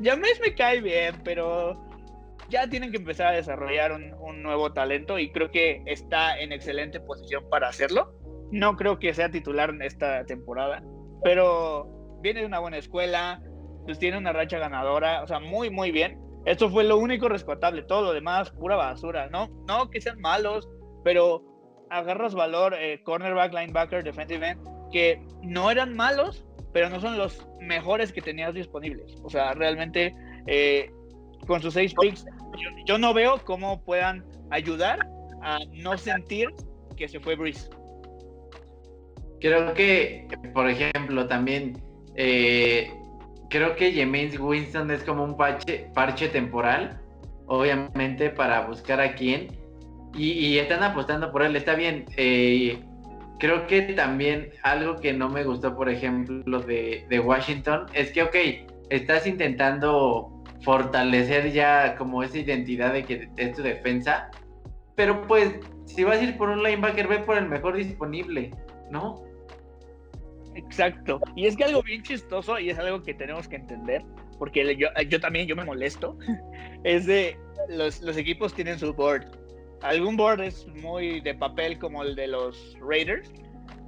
James 0.02 0.40
me 0.40 0.54
cae 0.54 0.80
bien, 0.80 1.14
pero 1.25 1.83
ya 2.49 2.68
tienen 2.68 2.90
que 2.90 2.99
empezar 2.99 3.28
a 3.28 3.37
desarrollar 3.37 3.92
un, 3.92 4.42
nuevo 4.42 4.73
talento 4.73 5.18
y 5.18 5.33
creo 5.33 5.50
que 5.50 5.83
está 5.87 6.38
en 6.38 6.52
excelente 6.52 7.00
posición 7.00 7.49
para 7.50 7.68
hacerlo. 7.68 8.14
No 8.52 8.76
creo 8.76 8.99
que 8.99 9.12
sea 9.12 9.30
titular 9.30 9.71
en 9.71 9.83
esta 9.83 10.25
temporada, 10.25 10.85
pero 11.25 12.18
viene 12.23 12.40
de 12.40 12.47
una 12.47 12.61
buena 12.61 12.76
escuela, 12.76 13.42
pues 13.85 13.99
tiene 13.99 14.18
una 14.18 14.33
racha 14.33 14.59
ganadora, 14.59 15.23
o 15.23 15.26
sea, 15.26 15.40
muy, 15.40 15.71
muy 15.71 15.90
bien. 15.90 16.21
Esto 16.45 16.71
fue 16.71 16.85
lo 16.85 16.97
único 16.99 17.28
rescatable, 17.28 17.83
todo 17.83 18.02
lo 18.02 18.12
demás, 18.12 18.50
pura 18.52 18.76
basura. 18.76 19.28
No, 19.30 19.49
no 19.66 19.90
que 19.90 20.00
sean 20.00 20.21
malos, 20.21 20.68
pero 21.02 21.42
agarras 21.90 22.35
valor, 22.35 22.75
eh, 22.75 23.02
cornerback, 23.02 23.52
linebacker, 23.52 24.05
defensive 24.05 24.47
end, 24.47 24.61
que 24.93 25.21
no 25.43 25.71
eran 25.71 25.95
malos, 25.95 26.45
pero 26.73 26.90
no 26.90 27.00
son 27.00 27.16
los 27.16 27.47
mejores 27.61 28.12
que 28.12 28.21
tenías 28.21 28.55
disponibles. 28.55 29.16
O 29.23 29.31
sea, 29.31 29.55
realmente 29.55 30.14
eh, 30.47 30.90
con 31.47 31.62
sus 31.62 31.75
seis 31.75 31.95
picks, 31.95 32.26
yo, 32.87 32.99
no 32.99 33.14
veo 33.14 33.38
cómo 33.45 33.83
puedan 33.83 34.25
ayudar 34.50 34.99
a 35.43 35.59
no 35.73 35.97
sentir 35.97 36.49
que 36.97 37.09
se 37.09 37.21
fue 37.21 37.37
Breeze. 37.37 37.69
Creo 39.40 39.75
que, 39.75 40.26
por 40.55 40.69
ejemplo, 40.69 41.28
también 41.28 41.83
eh, 42.14 42.90
creo 43.50 43.76
que 43.76 43.93
James 43.93 44.38
Winston 44.38 44.90
es 44.90 45.02
como 45.05 45.25
un 45.25 45.37
parche, 45.37 45.90
parche 45.95 46.28
temporal, 46.28 47.00
obviamente 47.47 48.31
para 48.31 48.62
buscar 48.66 49.00
a 49.00 49.14
quién. 49.14 49.49
Y, 50.15 50.59
están 50.59 50.83
apostando 50.83 51.31
por 51.31 51.43
él, 51.43 51.55
está 51.57 51.75
bien. 51.75 52.07
Eh, 52.17 52.79
creo 53.39 53.67
que 53.67 53.83
también 53.83 54.51
algo 54.63 54.97
que 54.97 55.13
no 55.13 55.29
me 55.29 55.45
gustó, 55.45 55.77
por 55.77 55.89
ejemplo, 55.89 56.61
de, 56.61 57.23
Washington, 57.25 57.87
es 57.93 58.11
que, 58.13 58.23
ok, 58.23 58.37
estás 58.91 59.27
intentando 59.27 60.33
fortalecer 60.63 61.53
ya 61.53 61.97
como 61.97 62.23
esa 62.23 62.39
identidad 62.39 62.93
de 62.93 63.05
que 63.05 63.29
es 63.37 63.55
tu 63.55 63.63
defensa, 63.63 64.31
pero 64.95 65.23
pues 65.27 65.61
si 65.85 66.03
vas 66.05 66.19
a 66.19 66.25
ir 66.25 66.37
por 66.37 66.49
un 66.49 66.63
linebacker, 66.63 67.07
ve 67.07 67.19
por 67.19 67.37
el 67.37 67.47
mejor 67.47 67.77
disponible, 67.77 68.51
¿no? 68.91 69.23
Exacto. 70.55 71.21
Y 71.35 71.47
es 71.47 71.57
que 71.57 71.65
algo 71.65 71.83
bien 71.83 72.03
chistoso 72.03 72.59
y 72.59 72.71
es 72.71 72.79
algo 72.79 73.03
que 73.03 73.13
tenemos 73.13 73.47
que 73.47 73.57
entender, 73.57 74.03
porque 74.39 74.77
yo, 74.77 74.89
yo 75.09 75.21
también 75.21 75.47
yo 75.47 75.55
me 75.55 75.65
molesto, 75.65 76.17
es 76.85 77.07
de 77.07 77.37
los 77.69 78.17
equipos 78.17 78.55
tienen 78.55 78.79
su 78.79 78.95
board. 78.95 79.27
Algún 79.83 80.16
board 80.16 80.40
es 80.40 80.66
muy 80.68 81.21
de 81.21 81.35
papel 81.35 81.78
como 81.78 82.02
el 82.02 82.16
de 82.16 82.28
los 82.28 82.76
Raiders. 82.80 83.33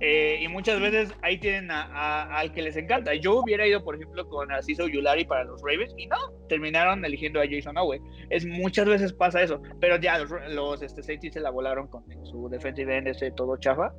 Eh, 0.00 0.38
y 0.42 0.46
muchas 0.46 0.80
veces 0.80 1.12
ahí 1.22 1.38
tienen 1.38 1.70
a, 1.72 2.22
al 2.36 2.52
que 2.52 2.62
les 2.62 2.76
encanta. 2.76 3.14
Yo 3.14 3.40
hubiera 3.40 3.66
ido, 3.66 3.82
por 3.82 3.96
ejemplo, 3.96 4.28
con 4.28 4.52
Azizo 4.52 4.86
Yulari 4.86 5.24
para 5.24 5.44
los 5.44 5.60
Ravens 5.62 5.92
y 5.96 6.06
no, 6.06 6.16
terminaron 6.48 7.04
eligiendo 7.04 7.40
a 7.40 7.44
Jason 7.50 7.76
Owe. 7.76 8.00
Es 8.30 8.46
muchas 8.46 8.86
veces 8.86 9.12
pasa 9.12 9.42
eso, 9.42 9.60
pero 9.80 9.96
ya 9.96 10.18
los, 10.18 10.30
los 10.50 10.82
este, 10.82 11.02
se 11.02 11.40
la 11.40 11.50
volaron 11.50 11.88
con 11.88 12.04
su 12.24 12.48
defensive 12.48 12.96
end 12.96 13.08
ese 13.08 13.32
todo 13.32 13.56
chafa. 13.56 13.92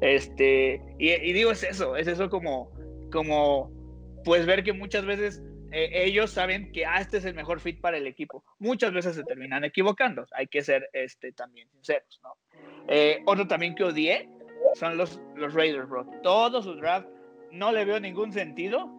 Este, 0.00 0.80
y, 0.98 1.32
digo, 1.32 1.50
es 1.50 1.64
eso, 1.64 1.96
es 1.96 2.06
eso 2.06 2.28
como, 2.28 2.70
como 3.10 3.72
puedes 4.24 4.46
ver 4.46 4.62
que 4.62 4.72
muchas 4.72 5.04
veces 5.04 5.42
eh, 5.70 5.90
ellos 5.92 6.30
saben 6.30 6.72
que 6.72 6.86
ah, 6.86 7.00
este 7.00 7.18
es 7.18 7.24
el 7.24 7.34
mejor 7.34 7.60
fit 7.60 7.80
para 7.80 7.98
el 7.98 8.06
equipo. 8.06 8.44
Muchas 8.58 8.92
veces 8.92 9.16
se 9.16 9.24
terminan 9.24 9.64
equivocando, 9.64 10.26
hay 10.32 10.46
que 10.46 10.62
ser 10.62 10.88
este, 10.92 11.32
también 11.32 11.68
sinceros, 11.70 12.20
¿no? 12.22 12.36
Eh, 12.88 13.22
otro 13.26 13.46
también 13.46 13.74
que 13.74 13.84
odié 13.84 14.28
son 14.74 14.96
los, 14.96 15.20
los 15.36 15.54
Raiders, 15.54 15.88
bro. 15.88 16.06
Todos 16.22 16.64
sus 16.64 16.80
drafts 16.80 17.10
no 17.52 17.72
le 17.72 17.84
veo 17.84 18.00
ningún 18.00 18.32
sentido. 18.32 18.90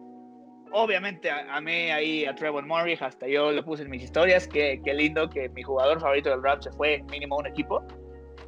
Obviamente 0.72 1.30
amé 1.30 1.92
ahí 1.92 2.24
a 2.24 2.34
Trevor 2.34 2.64
Murray, 2.64 2.96
hasta 3.00 3.26
yo 3.26 3.50
lo 3.50 3.64
puse 3.64 3.82
en 3.82 3.90
mis 3.90 4.04
historias, 4.04 4.46
qué, 4.46 4.80
qué 4.84 4.94
lindo 4.94 5.28
que 5.28 5.48
mi 5.48 5.62
jugador 5.64 6.00
favorito 6.00 6.30
del 6.30 6.42
draft 6.42 6.64
se 6.64 6.72
fue 6.72 7.02
mínimo 7.10 7.34
a 7.34 7.38
un 7.38 7.46
equipo. 7.46 7.84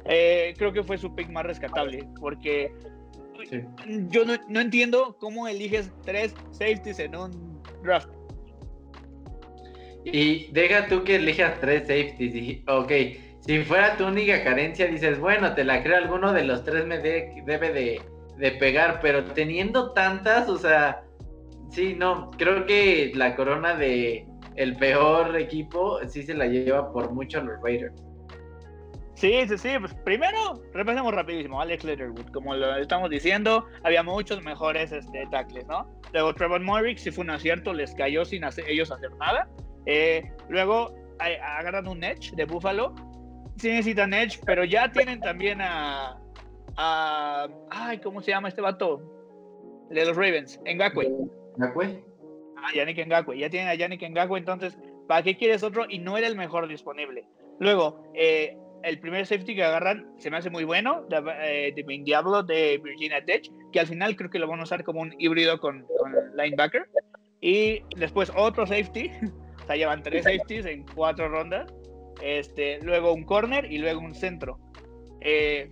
Eh, 0.05 0.53
creo 0.57 0.71
que 0.71 0.83
fue 0.83 0.97
su 0.97 1.13
pick 1.13 1.29
más 1.29 1.45
rescatable, 1.45 2.07
porque 2.21 2.71
yo 4.09 4.23
no, 4.23 4.35
no, 4.47 4.61
entiendo 4.61 5.17
cómo 5.19 5.47
eliges 5.47 5.91
tres 6.03 6.33
safeties 6.51 6.99
en 6.99 7.15
un 7.15 7.52
Y 10.05 10.51
deja 10.51 10.87
tú 10.87 11.03
que 11.03 11.15
elijas 11.15 11.59
tres 11.59 11.81
safeties. 11.81 12.61
Ok, 12.67 12.91
si 13.39 13.63
fuera 13.63 13.97
tu 13.97 14.05
única 14.05 14.43
carencia, 14.43 14.87
dices, 14.87 15.19
bueno, 15.19 15.53
te 15.53 15.63
la 15.63 15.83
creo, 15.83 15.97
alguno 15.97 16.33
de 16.33 16.43
los 16.43 16.63
tres 16.63 16.85
me 16.85 16.99
debe 16.99 17.71
de, 17.71 18.01
de 18.37 18.51
pegar, 18.51 18.99
pero 19.01 19.23
teniendo 19.23 19.91
tantas, 19.93 20.49
o 20.49 20.57
sea, 20.57 21.03
sí, 21.69 21.95
no, 21.97 22.31
creo 22.31 22.65
que 22.65 23.11
la 23.15 23.35
corona 23.35 23.75
de 23.75 24.27
el 24.55 24.75
peor 24.75 25.35
equipo 25.35 25.99
sí 26.07 26.23
se 26.23 26.33
la 26.33 26.45
lleva 26.45 26.91
por 26.91 27.11
mucho 27.11 27.41
los 27.41 27.61
Raiders. 27.61 27.95
Sí, 29.15 29.47
sí, 29.47 29.57
sí. 29.57 29.69
Pues 29.79 29.93
primero, 30.03 30.61
repasemos 30.73 31.13
rapidísimo. 31.13 31.61
Alex 31.61 31.83
Letterwood, 31.83 32.27
como 32.31 32.55
lo 32.55 32.75
estamos 32.77 33.09
diciendo, 33.09 33.65
había 33.83 34.03
muchos 34.03 34.43
mejores 34.43 34.91
este, 34.91 35.27
tackles, 35.27 35.67
¿no? 35.67 35.87
Luego 36.13 36.33
Trevor 36.33 36.61
Morrick, 36.61 36.97
si 36.97 37.11
fue 37.11 37.23
un 37.23 37.31
acierto, 37.31 37.73
les 37.73 37.93
cayó 37.95 38.25
sin 38.25 38.43
ellos 38.67 38.91
hacer 38.91 39.11
nada. 39.17 39.47
Eh, 39.85 40.31
luego 40.49 40.93
agarran 41.19 41.87
un 41.87 42.03
Edge 42.03 42.31
de 42.35 42.45
Buffalo. 42.45 42.93
Sí 43.57 43.69
necesitan 43.69 44.13
Edge, 44.13 44.39
pero 44.45 44.63
ya 44.63 44.91
tienen 44.91 45.19
también 45.19 45.61
a, 45.61 46.19
a... 46.77 47.47
Ay, 47.69 47.99
¿cómo 47.99 48.21
se 48.21 48.31
llama 48.31 48.49
este 48.49 48.61
vato? 48.61 49.01
De 49.89 50.05
los 50.05 50.15
Ravens, 50.15 50.59
Ngakwe. 50.65 51.07
¿Ngakwe? 51.57 52.03
Ah, 52.57 52.73
Yannick 52.73 53.05
Ngakwe. 53.05 53.37
Ya 53.37 53.49
tienen 53.49 53.69
a 53.69 53.75
Yannick 53.75 54.01
Ngakwe, 54.01 54.39
entonces, 54.39 54.77
¿para 55.07 55.21
qué 55.21 55.37
quieres 55.37 55.61
otro? 55.61 55.85
Y 55.87 55.99
no 55.99 56.17
era 56.17 56.27
el 56.27 56.35
mejor 56.35 56.67
disponible. 56.67 57.25
Luego, 57.59 58.03
eh, 58.15 58.57
el 58.83 58.99
primer 58.99 59.25
safety 59.25 59.55
que 59.55 59.63
agarran 59.63 60.05
se 60.17 60.29
me 60.29 60.37
hace 60.37 60.49
muy 60.49 60.63
bueno, 60.63 61.05
de, 61.09 61.73
eh, 61.75 62.01
Diablo 62.03 62.43
de 62.43 62.79
Virginia 62.83 63.23
Tech, 63.23 63.43
que 63.71 63.79
al 63.79 63.87
final 63.87 64.15
creo 64.15 64.29
que 64.29 64.39
lo 64.39 64.47
van 64.47 64.59
a 64.59 64.63
usar 64.63 64.83
como 64.83 65.01
un 65.01 65.15
híbrido 65.19 65.59
con, 65.59 65.85
linebacker. 66.35 66.87
Y 67.41 67.81
después 67.97 68.31
otro 68.35 68.65
safety, 68.65 69.11
o 69.63 69.65
sea, 69.65 69.75
llevan 69.75 70.03
tres 70.03 70.23
safeties 70.23 70.65
en 70.65 70.85
cuatro 70.95 71.29
rondas. 71.29 71.73
Este, 72.21 72.79
luego 72.83 73.13
un 73.13 73.23
corner 73.23 73.71
y 73.71 73.79
luego 73.79 74.01
un 74.01 74.13
centro. 74.13 74.59
Eh, 75.21 75.69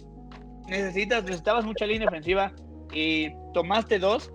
necesitas, 0.67 1.23
necesitabas 1.23 1.65
mucha 1.65 1.85
línea 1.85 2.07
ofensiva 2.07 2.51
y 2.93 3.29
tomaste 3.53 3.99
dos, 3.99 4.33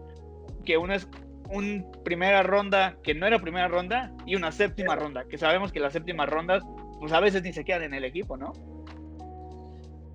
que 0.65 0.77
uno 0.77 0.95
es 0.95 1.09
un 1.51 1.91
primera 2.05 2.43
ronda 2.43 2.97
que 3.03 3.15
no 3.15 3.27
era 3.27 3.39
primera 3.39 3.69
ronda 3.69 4.13
y 4.27 4.35
una 4.35 4.53
séptima 4.53 4.97
ronda, 4.97 5.25
que 5.29 5.39
sabemos 5.39 5.73
que 5.73 5.81
las 5.81 5.93
séptimas 5.93 6.29
rondas 6.29 6.63
pues 7.01 7.13
a 7.13 7.21
veces 7.21 7.43
ni 7.43 7.53
se 7.53 7.65
quedan 7.65 7.83
en 7.83 7.95
el 7.95 8.05
equipo, 8.05 8.37
¿no? 8.37 8.53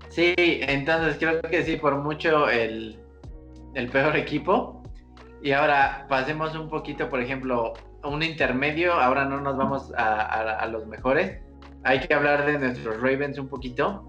Sí, 0.09 0.33
entonces 0.37 1.17
creo 1.17 1.41
que 1.41 1.63
sí, 1.63 1.77
por 1.77 1.97
mucho 1.97 2.49
el, 2.49 2.99
el 3.75 3.89
peor 3.89 4.15
equipo. 4.17 4.83
Y 5.41 5.53
ahora 5.53 6.05
pasemos 6.09 6.55
un 6.55 6.69
poquito, 6.69 7.09
por 7.09 7.21
ejemplo, 7.21 7.73
un 8.03 8.21
intermedio. 8.21 8.93
Ahora 8.93 9.25
no 9.25 9.39
nos 9.39 9.57
vamos 9.57 9.93
a, 9.95 10.53
a, 10.59 10.67
los 10.67 10.85
mejores. 10.85 11.39
Hay 11.83 12.01
que 12.01 12.13
hablar 12.13 12.45
de 12.45 12.59
nuestros 12.59 12.97
Ravens 13.01 13.39
un 13.39 13.47
poquito. 13.47 14.05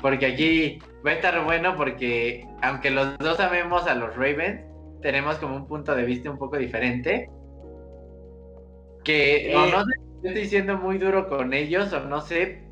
Porque 0.00 0.26
aquí 0.26 0.78
va 1.06 1.10
a 1.10 1.14
estar 1.14 1.44
bueno 1.44 1.76
porque 1.76 2.44
aunque 2.60 2.90
los 2.90 3.16
dos 3.18 3.38
amemos 3.38 3.86
a 3.86 3.94
los 3.94 4.16
Ravens, 4.16 4.62
tenemos 5.00 5.36
como 5.36 5.56
un 5.56 5.66
punto 5.66 5.94
de 5.94 6.04
vista 6.04 6.30
un 6.30 6.38
poco 6.38 6.56
diferente. 6.56 7.28
Que 9.04 9.52
no 9.54 9.84
sé 9.84 10.11
estoy 10.22 10.46
siendo 10.46 10.76
muy 10.76 10.98
duro 10.98 11.28
con 11.28 11.52
ellos 11.52 11.92
o 11.92 12.00
no 12.00 12.20
sé, 12.20 12.64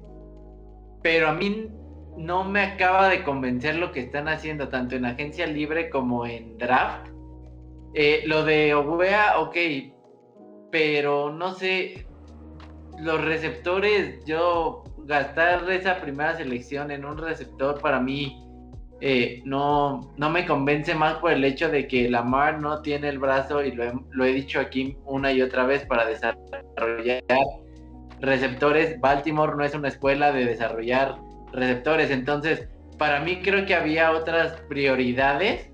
pero 1.03 1.29
a 1.29 1.35
mí 1.35 1.69
no 2.17 2.45
me 2.45 2.63
acaba 2.63 3.09
de 3.09 3.23
convencer 3.23 3.77
lo 3.77 3.93
que 3.93 4.01
están 4.01 4.29
haciendo 4.29 4.69
tanto 4.69 4.97
en 4.97 5.05
agencia 5.05 5.47
libre 5.47 5.91
como 5.91 6.27
en 6.27 6.59
draft. 6.59 7.09
Eh, 7.95 8.23
lo 8.27 8.45
de 8.45 8.75
Oguea, 8.75 9.41
ok, 9.41 9.57
pero 10.71 11.33
no 11.33 11.55
sé, 11.55 12.07
los 13.01 13.25
receptores, 13.25 14.25
yo 14.25 14.85
gastar 15.05 15.69
esa 15.71 16.01
primera 16.01 16.37
selección 16.37 16.91
en 16.91 17.05
un 17.05 17.19
receptor 17.19 17.81
para 17.81 18.01
mí 18.01 18.50
eh, 19.03 19.41
no, 19.45 20.13
no 20.19 20.31
me 20.31 20.45
convence 20.45 20.95
más 20.95 21.15
por 21.15 21.33
el 21.33 21.45
hecho 21.45 21.71
de 21.71 21.89
que 21.89 22.11
Lamar 22.11 22.61
no 22.61 22.83
tiene 22.83 23.09
el 23.09 23.19
brazo, 23.19 23.65
y 23.65 23.73
lo 23.73 24.25
he, 24.25 24.33
dicho 24.33 24.61
aquí 24.61 24.97
una 25.07 25.33
y 25.33 25.41
otra 25.41 25.65
vez, 25.65 25.87
para 25.87 26.05
desarrollar 26.07 27.23
receptores. 28.21 29.01
Baltimore 29.01 29.57
no 29.57 29.65
es 29.65 29.75
una 29.75 29.89
escuela 29.89 30.33
de 30.33 30.45
desarrollar 30.45 31.17
receptores, 31.53 32.11
entonces 32.11 32.69
para 32.99 33.21
mí 33.21 33.41
creo 33.43 33.65
que 33.65 33.75
había 33.75 34.13
otras 34.13 34.61
prioridades 34.69 35.71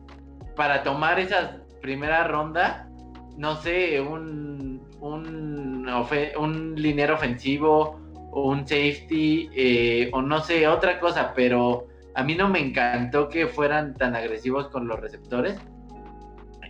para 0.54 0.84
tomar 0.84 1.18
esa 1.18 1.58
primera 1.82 2.24
ronda. 2.24 2.88
No 3.36 3.56
sé, 3.56 4.00
un, 4.00 4.80
un, 5.00 6.74
liniero 6.76 7.14
ofensivo, 7.14 8.00
un 8.32 8.60
safety, 8.60 9.50
eh, 9.54 10.10
o 10.12 10.22
no 10.22 10.40
sé, 10.40 10.68
otra 10.68 11.00
cosa, 11.00 11.32
pero 11.34 11.88
a 12.16 12.22
mí 12.22 12.34
no 12.34 12.48
me 12.48 12.60
encantó 12.60 13.28
que 13.28 13.46
fueran 13.46 13.94
tan 13.94 14.16
agresivos 14.16 14.68
con 14.68 14.88
los 14.88 14.98
receptores. 14.98 15.60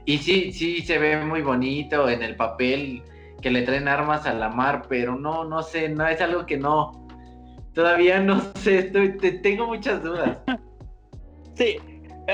Y 0.05 0.19
sí, 0.19 0.53
sí 0.53 0.83
se 0.83 0.99
ve 0.99 1.25
muy 1.25 1.41
bonito 1.41 2.09
en 2.09 2.23
el 2.23 2.35
papel 2.35 3.03
que 3.41 3.51
le 3.51 3.63
traen 3.63 3.87
armas 3.87 4.27
a 4.27 4.35
la 4.35 4.49
mar, 4.49 4.87
pero 4.89 5.17
no, 5.17 5.45
no 5.45 5.63
sé, 5.63 5.89
no 5.89 6.07
es 6.09 6.21
algo 6.21 6.47
que 6.47 6.57
no, 6.57 7.07
todavía 7.75 8.19
no 8.19 8.41
sé, 8.57 8.79
estoy, 8.79 9.17
te, 9.19 9.33
tengo 9.33 9.69
muchas 9.69 10.03
dudas. 10.03 10.43
Sí, 11.55 11.77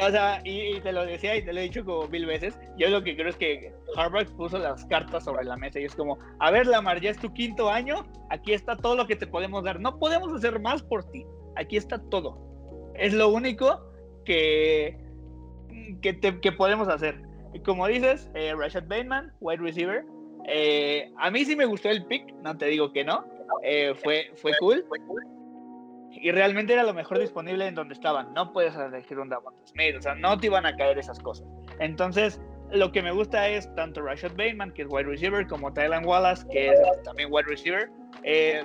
o 0.03 0.11
sea, 0.11 0.41
y, 0.43 0.81
te 0.81 0.91
lo 0.91 1.05
decía 1.05 1.37
y 1.37 1.45
te 1.45 1.53
lo 1.53 1.61
he 1.61 1.65
dicho 1.65 1.85
como 1.85 2.09
mil 2.09 2.25
veces, 2.25 2.59
yo 2.79 2.89
lo 2.89 3.05
que 3.05 3.15
creo 3.15 3.29
es 3.29 3.37
que 3.37 3.75
Harvard 3.95 4.29
puso 4.37 4.59
las 4.59 4.87
cartas 4.87 5.25
sobre 5.25 5.45
la 5.45 5.57
mesa 5.59 5.79
y 5.79 5.85
es 5.85 5.95
como, 5.95 6.19
a 6.39 6.51
ver, 6.51 6.67
Lamar, 6.67 6.99
ya 7.01 7.11
es 7.11 7.19
tu 7.19 7.31
quinto 7.35 7.71
año, 7.71 8.07
aquí 8.31 8.55
está 8.55 8.75
todo 8.75 8.97
lo 8.97 9.07
que 9.07 9.17
te 9.17 9.27
podemos 9.27 9.65
dar, 9.65 9.81
no 9.81 9.99
podemos 9.99 10.33
hacer 10.33 10.59
más 10.61 10.83
por 10.83 11.05
ti, 11.11 11.27
aquí 11.57 11.77
está 11.77 11.99
todo 12.09 12.52
es 12.95 13.13
lo 13.13 13.29
único 13.29 13.81
que, 14.25 14.97
que, 16.01 16.53
podemos 16.53 16.89
hacer. 16.89 17.21
Como 17.65 17.87
dices, 17.87 18.31
eh, 18.35 18.55
Rashad 18.57 18.85
Bateman, 18.85 19.33
wide 19.41 19.63
receiver. 19.63 20.05
Eh, 20.47 21.11
a 21.19 21.31
mí 21.31 21.45
sí 21.45 21.55
me 21.55 21.65
gustó 21.65 21.91
el 21.91 22.05
pick, 22.07 22.35
no 22.43 22.57
te 22.57 22.67
digo 22.67 22.93
que 22.93 23.05
no. 23.05 23.25
Eh, 23.63 23.95
fue, 24.03 24.31
fue 24.37 24.53
cool. 24.59 24.85
Y 26.11 26.31
realmente 26.31 26.73
era 26.73 26.83
lo 26.83 26.95
mejor 26.95 27.19
disponible 27.19 27.67
en 27.67 27.75
donde 27.75 27.95
estaban. 27.95 28.33
No 28.35 28.53
puedes 28.53 28.75
elegir 28.77 29.19
un 29.19 29.29
Davon 29.29 29.55
Smith, 29.65 29.97
o 29.97 30.03
sea, 30.03 30.15
no 30.15 30.39
te 30.39 30.47
iban 30.47 30.67
a 30.67 30.77
caer 30.77 30.99
esas 30.99 31.19
cosas. 31.19 31.47
Entonces, 31.81 32.41
lo 32.71 32.93
que 32.93 33.03
me 33.03 33.13
gusta 33.13 33.49
es 33.49 33.73
tanto 33.75 34.03
Rashad 34.03 34.31
Bateman, 34.31 34.73
que 34.73 34.83
es 34.83 34.89
wide 34.91 35.05
receiver, 35.05 35.47
como 35.47 35.73
Tylan 35.73 36.07
Wallace, 36.07 36.47
que 36.51 36.71
es 36.71 36.81
también 37.05 37.29
wide 37.33 37.47
receiver. 37.49 37.91
Eh, 38.23 38.63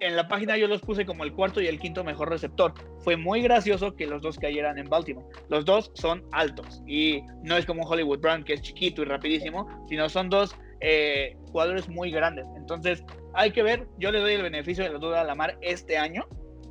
en 0.00 0.16
la 0.16 0.28
página 0.28 0.56
yo 0.56 0.66
los 0.68 0.80
puse 0.80 1.04
como 1.04 1.24
el 1.24 1.32
cuarto 1.32 1.60
y 1.60 1.66
el 1.66 1.78
quinto 1.78 2.04
mejor 2.04 2.30
receptor. 2.30 2.74
Fue 3.00 3.16
muy 3.16 3.42
gracioso 3.42 3.94
que 3.94 4.06
los 4.06 4.22
dos 4.22 4.38
cayeran 4.38 4.78
en 4.78 4.88
Baltimore. 4.88 5.26
Los 5.48 5.64
dos 5.64 5.90
son 5.94 6.24
altos 6.32 6.82
y 6.86 7.22
no 7.42 7.56
es 7.56 7.66
como 7.66 7.84
Hollywood 7.84 8.20
Brown 8.20 8.44
que 8.44 8.54
es 8.54 8.62
chiquito 8.62 9.02
y 9.02 9.04
rapidísimo, 9.06 9.68
sino 9.88 10.08
son 10.08 10.30
dos 10.30 10.54
eh, 10.80 11.36
jugadores 11.50 11.88
muy 11.88 12.10
grandes. 12.10 12.46
Entonces 12.56 13.04
hay 13.34 13.50
que 13.50 13.62
ver, 13.62 13.86
yo 13.98 14.12
le 14.12 14.20
doy 14.20 14.34
el 14.34 14.42
beneficio 14.42 14.84
de 14.84 14.90
la 14.90 14.98
duda 14.98 15.20
a 15.20 15.24
Lamar 15.24 15.58
este 15.60 15.96
año 15.96 16.26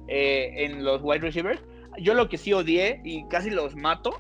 eh, 0.08 0.52
en 0.58 0.84
los 0.84 1.02
wide 1.02 1.20
receivers. 1.20 1.62
Yo 2.00 2.14
lo 2.14 2.30
que 2.30 2.38
sí 2.38 2.54
odié 2.54 3.02
y 3.04 3.28
casi 3.28 3.50
los 3.50 3.76
mato 3.76 4.20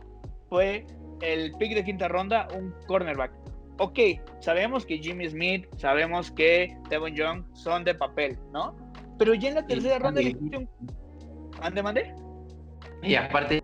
fue 0.49 0.85
el 1.21 1.51
pick 1.57 1.73
de 1.73 1.83
quinta 1.83 2.07
ronda, 2.07 2.47
un 2.55 2.73
cornerback 2.87 3.31
ok, 3.79 3.99
sabemos 4.39 4.85
que 4.85 4.97
Jimmy 4.97 5.29
Smith, 5.29 5.67
sabemos 5.77 6.31
que 6.31 6.75
Devon 6.89 7.15
Young 7.15 7.43
son 7.53 7.83
de 7.83 7.95
papel, 7.95 8.37
¿no? 8.51 8.75
Pero 9.17 9.33
ya 9.33 9.49
en 9.49 9.55
la 9.55 9.65
tercera 9.65 9.99
ronda 9.99 10.21
le 10.21 10.35
un... 10.35 10.69
¿Ande, 11.61 11.83
mande? 11.83 12.15
Y 13.03 13.15
aparte 13.15 13.63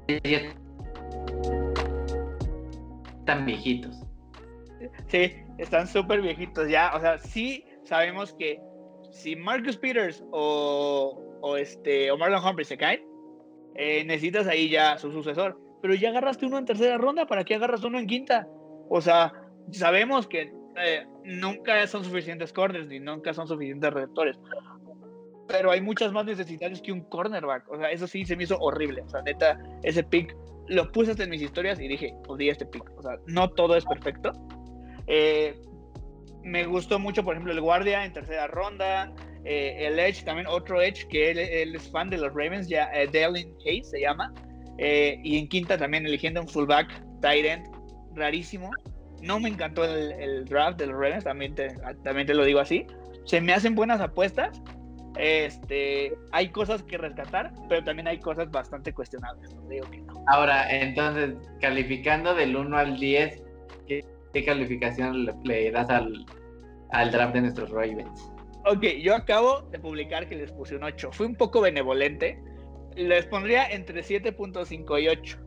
están 3.19 3.45
viejitos. 3.45 4.03
Sí, 5.07 5.33
están 5.57 5.87
súper 5.87 6.21
viejitos 6.21 6.69
ya. 6.69 6.91
O 6.95 6.99
sea, 6.99 7.17
sí 7.17 7.65
sabemos 7.83 8.33
que 8.33 8.59
si 9.11 9.35
Marcus 9.35 9.77
Peters 9.77 10.23
o, 10.31 11.39
o 11.41 11.57
este, 11.57 12.11
o 12.11 12.17
Marlon 12.17 12.43
Humphrey 12.43 12.65
se 12.65 12.77
caen, 12.77 13.01
eh, 13.75 14.03
necesitas 14.05 14.47
ahí 14.47 14.69
ya 14.69 14.97
su 14.97 15.11
sucesor. 15.11 15.59
Pero 15.81 15.93
ya 15.95 16.09
agarraste 16.09 16.45
uno 16.45 16.57
en 16.57 16.65
tercera 16.65 16.97
ronda, 16.97 17.25
¿para 17.25 17.43
qué 17.43 17.55
agarras 17.55 17.83
uno 17.83 17.99
en 17.99 18.07
quinta? 18.07 18.47
O 18.89 19.01
sea, 19.01 19.33
sabemos 19.71 20.27
que 20.27 20.53
eh, 20.77 21.05
nunca 21.23 21.85
son 21.87 22.03
suficientes 22.03 22.53
corners 22.53 22.87
ni 22.87 22.99
nunca 22.99 23.33
son 23.33 23.47
suficientes 23.47 23.93
receptores. 23.93 24.37
Pero 25.53 25.69
hay 25.69 25.81
muchas 25.81 26.11
más 26.11 26.25
necesidades 26.25 26.81
que 26.81 26.91
un 26.91 27.01
cornerback. 27.01 27.69
O 27.69 27.77
sea, 27.77 27.91
eso 27.91 28.07
sí 28.07 28.25
se 28.25 28.35
me 28.35 28.45
hizo 28.45 28.57
horrible. 28.57 29.03
O 29.03 29.09
sea, 29.09 29.21
neta, 29.21 29.59
ese 29.83 30.03
pick 30.03 30.35
lo 30.67 30.91
puse 30.91 31.11
hasta 31.11 31.25
en 31.25 31.29
mis 31.29 31.43
historias 31.43 31.79
y 31.79 31.87
dije, 31.87 32.15
odia 32.27 32.51
este 32.51 32.65
pick. 32.65 32.83
O 32.97 33.03
sea, 33.03 33.19
no 33.27 33.51
todo 33.51 33.75
es 33.75 33.85
perfecto. 33.85 34.31
Eh, 35.05 35.55
me 36.41 36.65
gustó 36.65 36.97
mucho, 36.97 37.23
por 37.23 37.35
ejemplo, 37.35 37.53
el 37.53 37.61
guardia 37.61 38.03
en 38.03 38.13
tercera 38.13 38.47
ronda. 38.47 39.13
Eh, 39.45 39.85
el 39.85 39.99
Edge, 39.99 40.23
también 40.25 40.47
otro 40.47 40.81
Edge 40.81 41.07
que 41.07 41.29
él, 41.29 41.37
es 41.75 41.91
fan 41.91 42.09
de 42.09 42.17
los 42.17 42.29
Ravens, 42.29 42.67
ya 42.67 42.89
eh, 42.91 43.07
Dallin 43.13 43.53
Hayes 43.63 43.91
se 43.91 44.01
llama. 44.01 44.33
y 44.79 45.37
en 45.37 45.47
quinta 45.49 45.77
también 45.77 46.03
eligiendo 46.07 46.41
un 46.41 46.47
fullback, 46.47 46.89
tight 47.21 47.63
rarísimo. 48.15 48.71
No 49.21 49.39
me 49.39 49.49
encantó 49.49 49.85
el, 49.85 50.45
draft 50.45 50.79
de 50.79 50.87
los 50.87 50.95
Ravens, 50.95 51.25
también 51.25 51.53
te, 51.53 51.67
también 52.03 52.25
te 52.25 52.33
lo 52.33 52.43
digo 52.43 52.59
así. 52.59 52.87
Se 53.25 53.39
me 53.39 53.53
hacen 53.53 53.75
buenas 53.75 54.01
apuestas. 54.01 54.59
Este, 55.17 56.13
hay 56.31 56.49
cosas 56.49 56.83
que 56.83 56.97
rescatar, 56.97 57.53
pero 57.69 57.83
también 57.83 58.07
hay 58.07 58.19
cosas 58.19 58.49
bastante 58.49 58.93
cuestionables. 58.93 59.55
Ahora, 60.27 60.69
entonces, 60.69 61.35
calificando 61.61 62.33
del 62.33 62.55
1 62.55 62.77
al 62.77 62.99
10, 62.99 63.43
¿qué, 63.87 64.45
calificación 64.45 65.25
le, 65.43 65.71
das 65.71 65.89
al, 65.89 66.25
al, 66.91 67.11
draft 67.11 67.33
de 67.35 67.41
nuestros 67.41 67.69
Ravens? 67.69 68.31
Ok, 68.65 68.83
yo 69.01 69.15
acabo 69.15 69.61
de 69.71 69.79
publicar 69.79 70.27
que 70.27 70.35
les 70.35 70.51
puse 70.51 70.75
un 70.75 70.83
8. 70.83 71.11
Fui 71.11 71.27
un 71.27 71.35
poco 71.35 71.61
benevolente. 71.61 72.41
Les 72.95 73.25
pondría 73.25 73.67
entre 73.69 74.01
7.5 74.01 75.01
y 75.01 75.07
8 75.07 75.43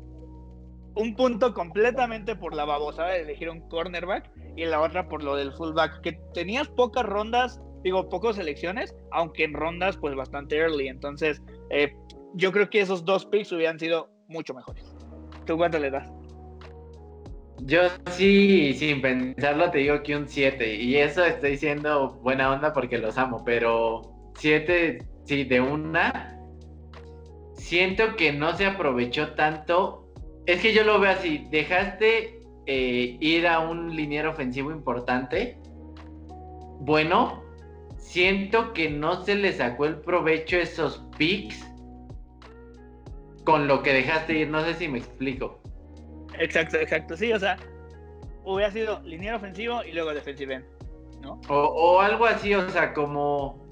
un 0.97 1.15
punto 1.15 1.53
completamente 1.53 2.35
por 2.37 2.55
la 2.55 2.65
babosada 2.65 3.11
de 3.11 3.21
elegir 3.21 3.51
un 3.51 3.61
cornerback 3.69 4.31
y 4.57 4.65
la 4.65 4.81
otra 4.81 5.09
por 5.09 5.23
lo 5.23 5.37
del 5.37 5.53
fullback, 5.53 6.01
que 6.01 6.13
tenías 6.33 6.69
pocas 6.69 7.05
rondas, 7.05 7.61
digo, 7.83 8.09
pocas 8.09 8.37
selecciones, 8.37 8.95
aunque 9.13 9.45
en 9.45 9.55
rondas 9.55 9.97
pues 9.97 10.15
bastante 10.15 10.57
early. 10.57 10.89
Entonces, 10.89 11.43
eh, 11.71 11.95
yo 12.35 12.53
creo 12.53 12.69
que 12.69 12.81
esos 12.81 13.05
dos 13.05 13.27
picks 13.27 13.53
hubieran 13.53 13.79
sido 13.79 14.11
mucho 14.29 14.55
mejores. 14.55 14.95
¿Tú 15.45 15.57
cuánto 15.57 15.79
le 15.79 15.91
das? 15.91 16.11
Yo 17.63 17.81
sí, 18.11 18.75
sin 18.75 19.01
pensarlo, 19.01 19.71
te 19.71 19.79
digo 19.79 20.03
que 20.03 20.17
un 20.17 20.29
7. 20.29 20.75
Y 20.75 20.97
eso 20.97 21.25
estoy 21.25 21.53
diciendo 21.53 22.19
buena 22.23 22.53
onda 22.53 22.73
porque 22.73 22.99
los 22.99 23.17
amo, 23.17 23.43
pero 23.45 24.03
7, 24.37 24.99
sí, 25.25 25.45
de 25.45 25.61
una. 25.61 26.39
Siento 27.55 28.17
que 28.17 28.33
no 28.33 28.55
se 28.55 28.67
aprovechó 28.67 29.33
tanto 29.35 30.07
es 30.47 30.61
que 30.61 30.73
yo 30.73 30.85
lo 30.85 30.99
veo 31.01 31.11
así. 31.11 31.47
Dejaste 31.51 32.41
eh, 32.67 33.17
ir 33.21 33.47
a 33.47 33.59
un 33.59 33.95
liniero 33.95 34.31
ofensivo 34.31 34.71
importante. 34.71 35.59
Bueno, 36.81 37.43
siento 38.07 38.73
que 38.73 38.89
no 38.89 39.25
se 39.25 39.35
le 39.35 39.53
sacó 39.53 39.85
el 39.85 39.97
provecho 39.97 40.57
a 40.57 40.61
esos 40.61 41.05
picks 41.19 41.67
con 43.45 43.67
lo 43.67 43.83
que 43.83 43.93
dejaste 43.93 44.39
ir. 44.39 44.49
No 44.49 44.65
sé 44.65 44.75
si 44.75 44.89
me 44.89 44.99
explico. 44.99 45.61
Exacto, 46.39 46.77
exacto. 46.79 47.17
Sí, 47.17 47.33
o 47.33 47.39
sea, 47.39 47.57
hubiera 48.45 48.71
sido 48.71 49.01
liniero 49.03 49.37
ofensivo 49.37 49.83
y 49.85 49.93
luego 49.93 50.15
defensive 50.15 50.65
¿no? 51.21 51.41
O, 51.49 51.55
o 51.55 52.01
algo 52.01 52.27
así, 52.27 52.55
o 52.55 52.69
sea, 52.71 52.95
como 52.95 53.67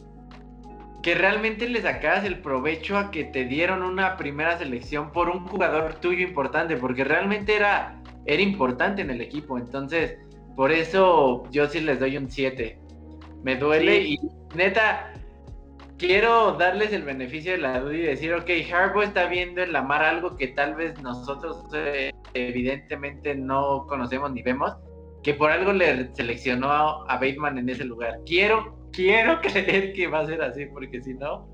que 1.02 1.14
realmente 1.14 1.68
le 1.68 1.82
sacabas 1.82 2.24
el 2.24 2.40
provecho 2.40 2.96
a 2.96 3.10
que 3.10 3.24
te 3.24 3.44
dieron 3.44 3.82
una 3.82 4.16
primera 4.16 4.58
selección 4.58 5.12
por 5.12 5.28
un 5.28 5.46
jugador 5.46 5.94
tuyo 5.96 6.26
importante, 6.26 6.76
porque 6.76 7.04
realmente 7.04 7.54
era, 7.54 8.02
era 8.26 8.42
importante 8.42 9.02
en 9.02 9.10
el 9.10 9.20
equipo. 9.20 9.58
Entonces, 9.58 10.18
por 10.56 10.72
eso 10.72 11.44
yo 11.50 11.68
sí 11.68 11.80
les 11.80 12.00
doy 12.00 12.16
un 12.16 12.30
7. 12.30 12.83
Me 13.44 13.56
duele 13.56 13.98
y 13.98 14.18
neta, 14.54 15.12
quiero 15.98 16.52
darles 16.52 16.92
el 16.92 17.02
beneficio 17.02 17.52
de 17.52 17.58
la 17.58 17.80
duda 17.80 17.94
y 17.94 18.02
decir, 18.02 18.34
ok, 18.34 18.50
Harbaugh 18.72 19.02
está 19.02 19.26
viendo 19.26 19.62
en 19.62 19.72
la 19.72 19.82
mar 19.82 20.02
algo 20.02 20.36
que 20.36 20.48
tal 20.48 20.74
vez 20.74 21.00
nosotros 21.02 21.64
eh, 21.74 22.10
evidentemente 22.34 23.34
no 23.34 23.86
conocemos 23.86 24.32
ni 24.32 24.42
vemos, 24.42 24.74
que 25.22 25.34
por 25.34 25.50
algo 25.50 25.72
le 25.72 26.12
seleccionó 26.14 26.70
a, 26.70 27.04
a 27.06 27.14
Bateman 27.14 27.58
en 27.58 27.68
ese 27.68 27.84
lugar. 27.84 28.18
Quiero 28.26 28.84
quiero 28.94 29.40
creer 29.42 29.92
que 29.92 30.06
va 30.06 30.20
a 30.20 30.26
ser 30.26 30.42
así, 30.42 30.66
porque 30.66 31.02
si 31.02 31.14
no. 31.14 31.48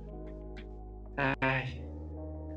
Ay. 1.16 1.84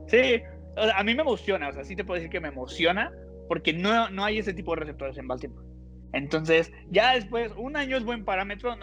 Sí, 0.08 0.42
a 0.76 1.04
mí 1.04 1.16
me 1.16 1.22
emociona, 1.22 1.70
o 1.70 1.74
sea, 1.74 1.84
sí 1.84 1.96
te 1.96 2.04
puedo 2.04 2.16
decir 2.16 2.30
que 2.30 2.40
me 2.40 2.50
emociona, 2.50 3.12
porque 3.48 3.74
no, 3.74 4.10
no 4.10 4.24
hay 4.24 4.40
ese 4.40 4.54
tipo 4.54 4.74
de 4.74 4.82
receptores 4.82 5.18
en 5.18 5.28
Baltimore. 5.28 5.66
Entonces, 6.14 6.72
ya 6.90 7.16
después, 7.16 7.52
un 7.58 7.76
año 7.76 7.98
es 7.98 8.04
buen 8.04 8.24
parámetro. 8.24 8.76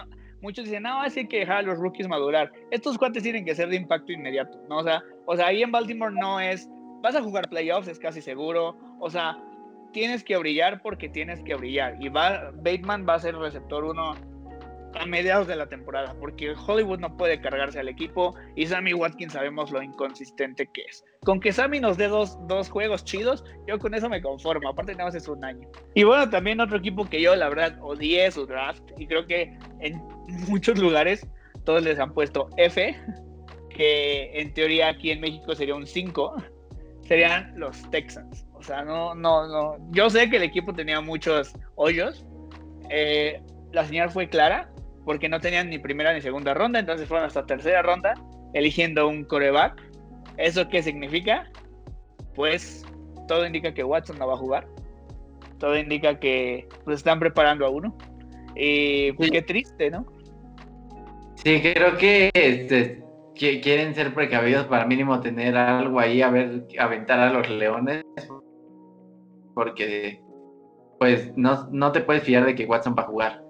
Muchos 0.43 0.65
dicen, 0.65 0.83
no, 0.83 1.01
así 1.01 1.21
hay 1.21 1.29
que 1.29 1.41
dejar 1.41 1.59
a 1.59 1.63
los 1.63 1.79
rookies 1.79 2.09
madurar. 2.09 2.53
Estos 2.71 2.99
cuates 2.99 3.23
tienen 3.23 3.45
que 3.45 3.55
ser 3.55 3.69
de 3.69 3.77
impacto 3.77 4.13
inmediato, 4.13 4.61
¿no? 4.69 4.79
O 4.79 4.83
sea, 4.83 5.03
o 5.27 5.37
sea, 5.37 5.47
ahí 5.47 5.63
en 5.63 5.73
Baltimore 5.73 6.15
no 6.15 6.41
es, 6.41 6.69
vas 7.03 7.15
a 7.15 7.23
jugar 7.23 7.49
playoffs, 7.49 7.89
es 7.89 7.99
casi 7.99 8.21
seguro. 8.21 8.77
O 8.99 9.11
sea, 9.11 9.39
tienes 9.93 10.25
que 10.25 10.37
brillar 10.37 10.83
porque 10.83 11.09
tienes 11.09 11.43
que 11.43 11.55
brillar. 11.55 11.97
Y 12.01 12.09
va, 12.09 12.51
Bateman 12.57 13.07
va 13.09 13.15
a 13.15 13.19
ser 13.19 13.37
receptor 13.37 13.85
uno 13.85 14.15
a 14.95 15.07
mediados 15.07 15.47
de 15.47 15.57
la 15.57 15.67
temporada, 15.67 16.15
porque 16.19 16.55
Hollywood 16.67 16.99
no 16.99 17.17
puede 17.17 17.41
cargarse 17.41 17.79
al 17.79 17.89
equipo 17.89 18.35
y 18.57 18.67
Sammy 18.67 18.93
Watkins 18.93 19.33
sabemos 19.33 19.71
lo 19.71 19.83
inconsistente 19.83 20.67
que 20.67 20.83
es. 20.83 21.05
Con 21.25 21.41
que 21.41 21.53
Sammy 21.53 21.81
nos 21.81 21.97
dé 21.97 22.09
dos, 22.09 22.37
dos 22.47 22.69
juegos 22.69 23.05
chidos, 23.05 23.45
yo 23.67 23.79
con 23.79 23.95
eso 23.95 24.09
me 24.09 24.21
conformo, 24.21 24.69
aparte 24.69 24.93
nada 24.93 25.07
más 25.07 25.15
es 25.15 25.29
un 25.29 25.45
año. 25.45 25.69
Y 25.95 26.05
bueno, 26.05 26.29
también 26.29 26.61
otro 26.61 26.79
equipo 26.79 27.09
que 27.09 27.21
yo 27.21 27.37
la 27.37 27.49
verdad 27.49 27.79
odié 27.81 28.31
su 28.31 28.47
draft 28.47 28.83
y 28.99 29.07
creo 29.07 29.27
que 29.27 29.57
en 29.81 30.03
muchos 30.49 30.79
lugares 30.79 31.27
todos 31.65 31.83
les 31.83 31.99
han 31.99 32.13
puesto 32.13 32.49
F, 32.57 32.97
que 33.69 34.41
en 34.41 34.53
teoría 34.55 34.89
aquí 34.89 35.11
en 35.11 35.21
México 35.21 35.55
sería 35.55 35.75
un 35.75 35.87
5, 35.87 36.35
serían 37.03 37.53
los 37.57 37.89
Texans. 37.91 38.47
O 38.55 38.63
sea, 38.63 38.85
no, 38.85 39.15
no, 39.15 39.47
no. 39.47 39.79
Yo 39.93 40.11
sé 40.11 40.29
que 40.29 40.37
el 40.37 40.43
equipo 40.43 40.75
tenía 40.75 41.01
muchos 41.01 41.55
hoyos. 41.77 42.27
Eh, 42.91 43.41
la 43.73 43.87
señal 43.87 44.11
fue 44.11 44.29
clara 44.29 44.71
porque 45.05 45.29
no 45.29 45.41
tenían 45.41 45.71
ni 45.71 45.79
primera 45.79 46.13
ni 46.13 46.21
segunda 46.21 46.55
ronda, 46.55 46.79
entonces 46.79 47.09
fueron 47.09 47.27
hasta 47.27 47.47
tercera 47.47 47.83
ronda 47.83 48.15
eligiendo 48.55 49.09
un 49.09 49.25
coreback. 49.25 49.81
¿Eso 50.37 50.69
qué 50.69 50.83
significa? 50.83 51.51
Pues 52.35 52.85
todo 53.29 53.47
indica 53.47 53.73
que 53.75 53.85
Watson 53.85 54.19
no 54.19 54.27
va 54.27 54.35
a 54.35 54.39
jugar. 54.39 54.67
Todo 55.59 55.77
indica 55.77 56.19
que 56.19 56.69
pues, 56.85 56.99
están 56.99 57.21
preparando 57.21 57.67
a 57.67 57.71
uno. 57.71 57.97
Y 58.57 59.13
pues, 59.13 59.31
qué 59.31 59.43
triste, 59.43 59.91
¿no? 59.91 60.07
Sí, 61.37 61.61
creo 61.61 61.97
que, 61.97 62.31
este, 62.35 63.03
quieren 63.35 63.95
ser 63.95 64.13
precavidos 64.13 64.67
para 64.67 64.87
mínimo 64.87 65.21
tener 65.21 65.57
algo 65.57 66.01
ahí 66.01 66.23
a 66.23 66.31
ver, 66.31 66.67
aventar 66.79 67.21
a 67.21 67.33
los 67.33 67.49
leones. 67.49 68.03
Porque 69.55 70.21
pues 71.01 71.35
no, 71.35 71.67
no 71.73 71.93
te 71.93 72.03
puedes 72.03 72.23
fiar 72.23 72.45
de 72.45 72.55
que 72.55 72.67
Watson 72.67 72.95
va 72.97 73.05
a 73.05 73.07
jugar. 73.07 73.43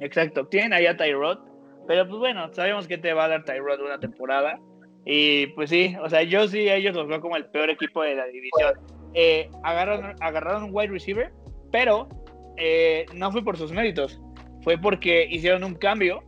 Exacto, 0.00 0.46
tienen 0.46 0.72
ahí 0.72 0.86
a 0.86 0.96
Tyrod, 0.96 1.38
pero 1.86 2.06
pues 2.08 2.18
bueno, 2.18 2.52
sabemos 2.52 2.88
que 2.88 2.98
te 2.98 3.12
va 3.12 3.24
a 3.24 3.28
dar 3.28 3.44
Tyrod 3.44 3.80
una 3.80 4.00
temporada. 4.00 4.58
Y 5.04 5.48
pues 5.48 5.70
sí, 5.70 5.94
o 6.02 6.08
sea, 6.08 6.22
yo 6.22 6.46
sí, 6.48 6.68
ellos 6.68 6.94
los 6.94 7.06
veo 7.06 7.20
como 7.20 7.36
el 7.36 7.46
peor 7.46 7.70
equipo 7.70 8.02
de 8.02 8.14
la 8.14 8.26
división. 8.26 8.74
Eh, 9.14 9.50
agarraron, 9.62 10.14
agarraron 10.20 10.64
un 10.64 10.70
wide 10.72 10.88
receiver, 10.88 11.32
pero 11.72 12.08
eh, 12.56 13.06
no 13.14 13.30
fue 13.32 13.42
por 13.42 13.56
sus 13.56 13.72
méritos, 13.72 14.20
fue 14.62 14.78
porque 14.78 15.26
hicieron 15.28 15.64
un 15.64 15.74
cambio, 15.74 16.22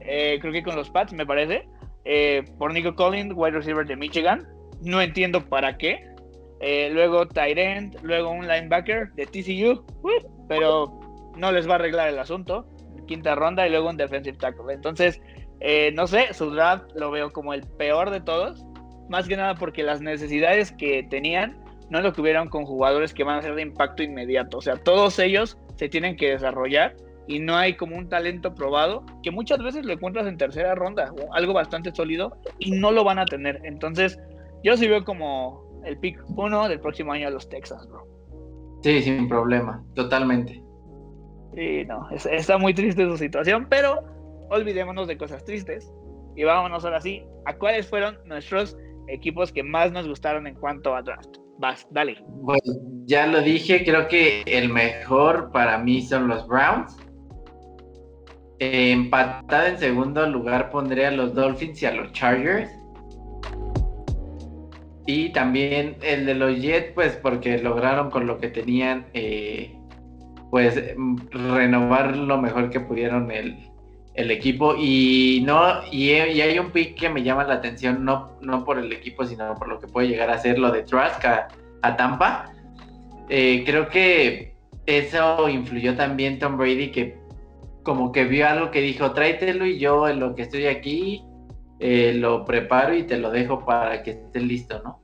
eh, 0.00 0.38
creo 0.40 0.52
que 0.52 0.62
con 0.62 0.76
los 0.76 0.90
Pats, 0.90 1.12
me 1.12 1.26
parece, 1.26 1.68
por 2.58 2.72
Nico 2.72 2.94
Collins, 2.94 3.32
wide 3.34 3.52
receiver 3.52 3.86
de 3.86 3.96
Michigan. 3.96 4.46
No 4.82 5.00
entiendo 5.00 5.40
para 5.44 5.76
qué. 5.76 6.04
luego 6.92 7.26
Tyrant, 7.26 7.96
luego 8.02 8.30
un 8.30 8.46
linebacker 8.46 9.12
de 9.14 9.26
TCU, 9.26 9.84
pero 10.48 11.00
no 11.36 11.50
les 11.50 11.68
va 11.68 11.72
a 11.72 11.74
arreglar 11.76 12.08
el 12.08 12.18
asunto 12.18 12.66
quinta 13.06 13.34
ronda 13.34 13.66
y 13.66 13.70
luego 13.70 13.88
un 13.88 13.96
defensive 13.96 14.36
tackle. 14.36 14.72
Entonces, 14.72 15.20
eh, 15.60 15.92
no 15.94 16.06
sé, 16.06 16.32
su 16.34 16.50
draft 16.50 16.90
lo 16.94 17.10
veo 17.10 17.32
como 17.32 17.54
el 17.54 17.62
peor 17.62 18.10
de 18.10 18.20
todos, 18.20 18.64
más 19.08 19.28
que 19.28 19.36
nada 19.36 19.54
porque 19.54 19.82
las 19.82 20.00
necesidades 20.00 20.72
que 20.72 21.02
tenían 21.04 21.58
no 21.90 22.00
lo 22.00 22.12
tuvieron 22.12 22.48
con 22.48 22.64
jugadores 22.64 23.14
que 23.14 23.24
van 23.24 23.38
a 23.38 23.42
ser 23.42 23.54
de 23.54 23.62
impacto 23.62 24.02
inmediato. 24.02 24.58
O 24.58 24.60
sea, 24.60 24.76
todos 24.76 25.18
ellos 25.18 25.58
se 25.76 25.88
tienen 25.88 26.16
que 26.16 26.30
desarrollar 26.30 26.96
y 27.28 27.38
no 27.38 27.56
hay 27.56 27.74
como 27.74 27.96
un 27.96 28.08
talento 28.08 28.54
probado 28.54 29.04
que 29.22 29.30
muchas 29.30 29.58
veces 29.58 29.84
lo 29.84 29.92
encuentras 29.92 30.26
en 30.26 30.36
tercera 30.36 30.74
ronda, 30.74 31.12
o 31.12 31.34
algo 31.34 31.52
bastante 31.52 31.94
sólido 31.94 32.36
y 32.58 32.72
no 32.72 32.92
lo 32.92 33.04
van 33.04 33.18
a 33.18 33.24
tener. 33.24 33.60
Entonces, 33.64 34.18
yo 34.62 34.76
sí 34.76 34.88
veo 34.88 35.04
como 35.04 35.80
el 35.84 35.98
pick 35.98 36.22
uno 36.36 36.68
del 36.68 36.80
próximo 36.80 37.12
año 37.12 37.28
a 37.28 37.30
los 37.30 37.48
Texas, 37.48 37.86
bro. 37.88 38.06
Sí, 38.82 39.02
sin 39.02 39.28
problema, 39.28 39.84
totalmente. 39.94 40.62
Sí, 41.56 41.86
no, 41.86 42.06
está 42.10 42.58
muy 42.58 42.74
triste 42.74 43.02
su 43.06 43.16
situación, 43.16 43.66
pero 43.70 44.04
olvidémonos 44.50 45.08
de 45.08 45.16
cosas 45.16 45.42
tristes 45.42 45.90
y 46.36 46.44
vámonos 46.44 46.84
ahora 46.84 47.00
sí 47.00 47.24
a 47.46 47.56
cuáles 47.56 47.88
fueron 47.88 48.18
nuestros 48.26 48.76
equipos 49.08 49.52
que 49.52 49.62
más 49.62 49.90
nos 49.90 50.06
gustaron 50.06 50.46
en 50.46 50.54
cuanto 50.54 50.94
a 50.94 51.00
draft. 51.00 51.38
Vas, 51.58 51.86
dale. 51.90 52.18
Bueno, 52.28 52.60
ya 53.06 53.26
lo 53.26 53.40
dije, 53.40 53.84
creo 53.86 54.06
que 54.06 54.42
el 54.44 54.68
mejor 54.68 55.50
para 55.50 55.78
mí 55.78 56.02
son 56.02 56.28
los 56.28 56.46
Browns. 56.46 56.94
empatado 58.58 59.66
en 59.66 59.78
segundo 59.78 60.26
lugar 60.28 60.70
pondría 60.70 61.08
a 61.08 61.12
los 61.12 61.34
Dolphins 61.34 61.82
y 61.82 61.86
a 61.86 61.92
los 61.92 62.12
Chargers. 62.12 62.70
Y 65.06 65.30
también 65.30 65.96
el 66.02 66.26
de 66.26 66.34
los 66.34 66.60
Jets, 66.60 66.92
pues 66.92 67.16
porque 67.16 67.56
lograron 67.58 68.10
con 68.10 68.26
lo 68.26 68.38
que 68.38 68.48
tenían, 68.48 69.06
eh, 69.14 69.74
pues 70.56 70.82
renovar 71.32 72.16
lo 72.16 72.38
mejor 72.38 72.70
que 72.70 72.80
pudieron 72.80 73.30
el, 73.30 73.58
equipo. 74.14 74.74
Y 74.74 75.42
no, 75.44 75.82
y, 75.92 76.12
hay 76.12 76.58
un 76.58 76.70
pick 76.70 76.98
que 76.98 77.10
me 77.10 77.22
llama 77.22 77.44
la 77.44 77.56
atención, 77.56 78.06
no, 78.06 78.38
no 78.40 78.64
por 78.64 78.78
el 78.78 78.90
equipo, 78.90 79.26
sino 79.26 79.54
por 79.54 79.68
lo 79.68 79.78
que 79.78 79.86
puede 79.86 80.08
llegar 80.08 80.30
a 80.30 80.38
ser 80.38 80.58
lo 80.58 80.72
de 80.72 80.82
Trask 80.82 81.22
a, 81.26 81.96
Tampa. 81.98 82.54
Eh, 83.28 83.64
creo 83.66 83.90
que 83.90 84.54
eso 84.86 85.46
influyó 85.50 85.94
también 85.94 86.38
Tom 86.38 86.56
Brady, 86.56 86.90
que 86.90 87.18
como 87.82 88.10
que 88.10 88.24
vio 88.24 88.48
algo 88.48 88.70
que 88.70 88.80
dijo, 88.80 89.12
tráetelo 89.12 89.66
y 89.66 89.78
yo 89.78 90.08
en 90.08 90.20
lo 90.20 90.34
que 90.34 90.40
estoy 90.40 90.68
aquí 90.68 91.22
eh, 91.80 92.14
lo 92.14 92.46
preparo 92.46 92.94
y 92.94 93.02
te 93.02 93.18
lo 93.18 93.30
dejo 93.30 93.62
para 93.66 94.02
que 94.02 94.12
estés 94.12 94.42
listo, 94.42 94.80
¿no? 94.82 95.02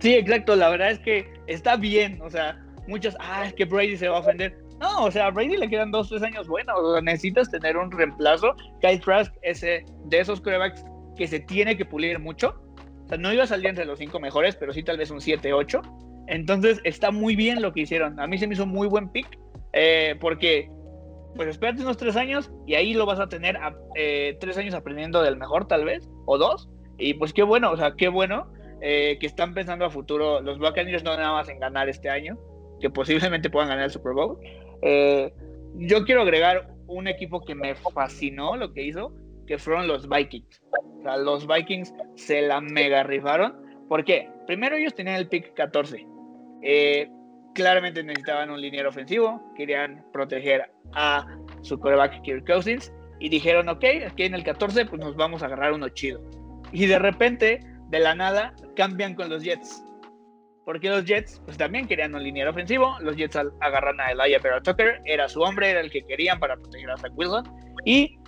Sí, 0.00 0.14
exacto, 0.14 0.56
la 0.56 0.68
verdad 0.68 0.90
es 0.90 0.98
que 0.98 1.32
está 1.46 1.76
bien, 1.76 2.20
o 2.20 2.28
sea, 2.28 2.60
muchos, 2.88 3.16
ah, 3.20 3.44
es 3.46 3.54
que 3.54 3.64
Brady 3.64 3.96
se 3.96 4.08
va 4.08 4.16
a 4.16 4.20
ofender. 4.20 4.63
No, 4.80 5.04
o 5.04 5.10
sea, 5.10 5.26
a 5.26 5.30
Brady 5.30 5.56
le 5.56 5.68
quedan 5.68 5.90
dos, 5.90 6.08
tres 6.08 6.22
años 6.22 6.48
buenos, 6.48 6.78
o 6.78 6.92
sea, 6.92 7.00
necesitas 7.00 7.50
tener 7.50 7.76
un 7.76 7.90
reemplazo. 7.90 8.54
Kyle 8.80 9.00
Trask 9.00 9.32
es 9.42 9.60
de 9.60 9.84
esos 10.10 10.40
quarterbacks 10.40 10.84
que 11.16 11.26
se 11.26 11.40
tiene 11.40 11.76
que 11.76 11.84
pulir 11.84 12.18
mucho. 12.18 12.54
O 13.04 13.08
sea, 13.08 13.18
no 13.18 13.32
iba 13.32 13.44
a 13.44 13.46
salir 13.46 13.66
entre 13.66 13.84
los 13.84 13.98
cinco 13.98 14.18
mejores, 14.18 14.56
pero 14.56 14.72
sí 14.72 14.82
tal 14.82 14.98
vez 14.98 15.10
un 15.10 15.20
7-8. 15.20 15.80
Entonces 16.26 16.80
está 16.84 17.10
muy 17.10 17.36
bien 17.36 17.60
lo 17.60 17.72
que 17.72 17.82
hicieron. 17.82 18.18
A 18.18 18.26
mí 18.26 18.38
se 18.38 18.46
me 18.46 18.54
hizo 18.54 18.66
muy 18.66 18.88
buen 18.88 19.10
pick, 19.10 19.38
eh, 19.72 20.16
porque 20.20 20.70
pues 21.36 21.48
espérate 21.48 21.82
unos 21.82 21.96
tres 21.96 22.16
años 22.16 22.52
y 22.66 22.74
ahí 22.74 22.94
lo 22.94 23.06
vas 23.06 23.18
a 23.18 23.28
tener 23.28 23.58
eh, 23.96 24.36
tres 24.40 24.56
años 24.56 24.74
aprendiendo 24.74 25.20
del 25.22 25.36
mejor 25.36 25.66
tal 25.66 25.84
vez, 25.84 26.08
o 26.26 26.38
dos. 26.38 26.68
Y 26.96 27.14
pues 27.14 27.32
qué 27.32 27.42
bueno, 27.42 27.72
o 27.72 27.76
sea, 27.76 27.94
qué 27.96 28.08
bueno 28.08 28.46
eh, 28.80 29.18
que 29.20 29.26
están 29.26 29.52
pensando 29.52 29.84
a 29.84 29.90
futuro. 29.90 30.40
Los 30.40 30.58
Buccaneers 30.58 31.02
no 31.02 31.16
nada 31.16 31.32
más 31.32 31.48
en 31.48 31.58
ganar 31.58 31.88
este 31.88 32.08
año, 32.08 32.38
que 32.80 32.88
posiblemente 32.88 33.50
puedan 33.50 33.68
ganar 33.68 33.84
el 33.84 33.90
Super 33.90 34.12
Bowl. 34.12 34.38
Eh, 34.84 35.32
yo 35.76 36.04
quiero 36.04 36.22
agregar 36.22 36.68
un 36.86 37.08
equipo 37.08 37.44
que 37.44 37.54
me 37.54 37.74
fascinó 37.74 38.56
lo 38.56 38.72
que 38.72 38.84
hizo, 38.84 39.12
que 39.46 39.58
fueron 39.58 39.88
los 39.88 40.08
Vikings. 40.08 40.62
O 40.98 41.02
sea, 41.02 41.16
los 41.16 41.46
Vikings 41.46 41.92
se 42.14 42.42
la 42.42 42.60
mega 42.60 43.02
rifaron. 43.02 43.54
¿Por 43.88 44.04
qué? 44.04 44.30
Primero 44.46 44.76
ellos 44.76 44.94
tenían 44.94 45.16
el 45.16 45.28
pick 45.28 45.54
14. 45.54 46.06
claramente 47.54 48.02
necesitaban 48.02 48.50
un 48.50 48.60
liniero 48.60 48.88
ofensivo, 48.88 49.40
querían 49.56 50.04
proteger 50.12 50.70
a 50.92 51.26
su 51.62 51.78
coreback 51.78 52.22
Kirk 52.22 52.46
Cousins 52.46 52.92
y 53.20 53.28
dijeron, 53.28 53.68
ok, 53.68 53.84
aquí 54.08 54.24
en 54.24 54.34
el 54.34 54.42
14 54.42 54.86
pues 54.86 55.00
nos 55.00 55.14
vamos 55.16 55.42
a 55.42 55.46
agarrar 55.46 55.72
uno 55.72 55.88
chido. 55.88 56.20
Y 56.72 56.86
de 56.86 56.98
repente, 56.98 57.60
de 57.90 57.98
la 58.00 58.14
nada, 58.14 58.54
cambian 58.74 59.14
con 59.14 59.30
los 59.30 59.44
Jets. 59.44 59.83
Porque 60.64 60.88
los 60.88 61.04
Jets 61.04 61.42
pues 61.44 61.56
también 61.58 61.86
querían 61.86 62.14
un 62.14 62.22
liniero 62.22 62.50
ofensivo, 62.50 62.96
los 63.00 63.16
Jets 63.16 63.36
agarran 63.60 64.00
a 64.00 64.12
Elijah 64.12 64.38
Vera 64.42 64.62
Tucker, 64.62 65.00
era 65.04 65.28
su 65.28 65.40
hombre, 65.40 65.70
era 65.70 65.80
el 65.80 65.90
que 65.90 66.02
querían 66.04 66.38
para 66.38 66.56
proteger 66.56 66.90
a 66.90 66.96
Zach 66.96 67.12
Wilson. 67.14 67.44
Y 67.84 68.18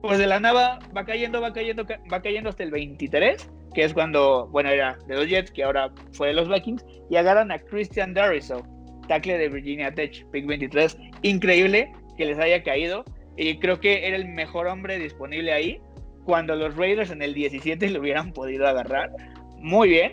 pues 0.00 0.18
de 0.18 0.26
la 0.26 0.40
nada 0.40 0.78
va 0.96 1.04
cayendo, 1.04 1.40
va 1.40 1.52
cayendo, 1.52 1.84
va 1.84 2.22
cayendo 2.22 2.50
hasta 2.50 2.62
el 2.62 2.70
23, 2.70 3.50
que 3.74 3.84
es 3.84 3.92
cuando, 3.92 4.48
bueno, 4.48 4.70
era 4.70 4.96
de 5.06 5.16
los 5.16 5.28
Jets, 5.28 5.50
que 5.50 5.64
ahora 5.64 5.92
fue 6.12 6.28
de 6.28 6.34
los 6.34 6.48
Vikings, 6.48 6.84
y 7.10 7.16
agarran 7.16 7.50
a 7.50 7.58
Christian 7.58 8.14
Dariso, 8.14 8.64
tackle 9.10 9.38
de 9.38 9.48
Virginia 9.48 9.92
Tech, 9.92 10.24
pick 10.30 10.46
23. 10.46 10.96
Increíble, 11.22 11.92
que 12.16 12.26
les 12.26 12.38
haya 12.38 12.62
caído. 12.62 13.04
Y 13.36 13.58
creo 13.58 13.80
que 13.80 14.06
era 14.06 14.16
el 14.16 14.28
mejor 14.28 14.68
hombre 14.68 14.98
disponible 14.98 15.52
ahí. 15.52 15.80
Cuando 16.24 16.54
los 16.54 16.76
Raiders 16.76 17.10
en 17.10 17.20
el 17.20 17.34
17 17.34 17.90
lo 17.90 18.00
hubieran 18.00 18.32
podido 18.32 18.68
agarrar. 18.68 19.10
Muy 19.58 19.88
bien. 19.88 20.12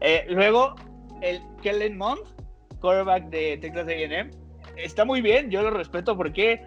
Eh, 0.00 0.24
luego, 0.28 0.74
el 1.22 1.40
Kellen 1.62 1.96
Mond, 1.96 2.20
quarterback 2.80 3.28
de 3.30 3.56
Texas 3.58 3.86
AM, 3.86 4.30
está 4.76 5.04
muy 5.04 5.20
bien. 5.20 5.50
Yo 5.50 5.62
lo 5.62 5.70
respeto 5.70 6.16
porque 6.16 6.60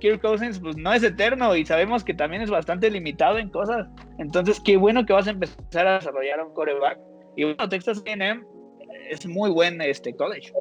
Kirk 0.00 0.20
Cousins 0.20 0.58
pues, 0.58 0.76
no 0.76 0.92
es 0.92 1.02
eterno 1.02 1.54
y 1.56 1.64
sabemos 1.64 2.04
que 2.04 2.14
también 2.14 2.42
es 2.42 2.50
bastante 2.50 2.90
limitado 2.90 3.38
en 3.38 3.50
cosas. 3.50 3.86
Entonces, 4.18 4.60
qué 4.60 4.76
bueno 4.76 5.06
que 5.06 5.12
vas 5.12 5.26
a 5.26 5.30
empezar 5.30 5.86
a 5.86 5.94
desarrollar 5.94 6.44
un 6.44 6.52
quarterback. 6.52 6.98
Y 7.36 7.44
bueno, 7.44 7.68
Texas 7.68 8.02
AM 8.06 8.44
es 9.08 9.26
muy 9.26 9.50
buen 9.50 9.80
este 9.80 10.14
college. 10.14 10.52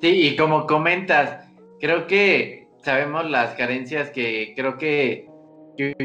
Sí, 0.00 0.28
y 0.28 0.36
como 0.36 0.66
comentas, 0.66 1.48
creo 1.80 2.06
que 2.06 2.68
sabemos 2.82 3.30
las 3.30 3.54
carencias 3.54 4.10
que 4.10 4.54
creo 4.56 4.76
que 4.78 5.26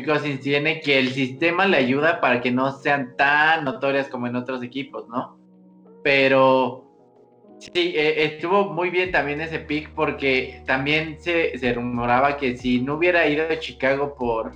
Cousins 0.06 0.42
tiene, 0.42 0.82
que 0.82 1.00
el 1.00 1.10
sistema 1.10 1.66
le 1.68 1.78
ayuda 1.78 2.22
para 2.22 2.42
que 2.42 2.52
no 2.52 2.72
sean 2.72 3.16
tan 3.18 3.66
notorias 3.66 4.08
como 4.10 4.28
en 4.28 4.36
otros 4.36 4.64
equipos, 4.64 5.08
¿no? 5.10 5.39
Pero 6.04 6.86
sí, 7.60 7.94
e, 7.96 8.26
estuvo 8.26 8.74
muy 8.74 8.90
bien 8.90 9.12
también 9.12 9.42
ese 9.42 9.60
pick 9.60 9.94
porque 9.94 10.62
también 10.66 11.18
se, 11.20 11.54
rumoraba 11.74 12.38
que 12.38 12.58
si 12.58 12.82
no 12.82 12.96
hubiera 12.96 13.28
ido 13.28 13.46
a 13.50 13.60
Chicago 13.60 14.16
por, 14.18 14.52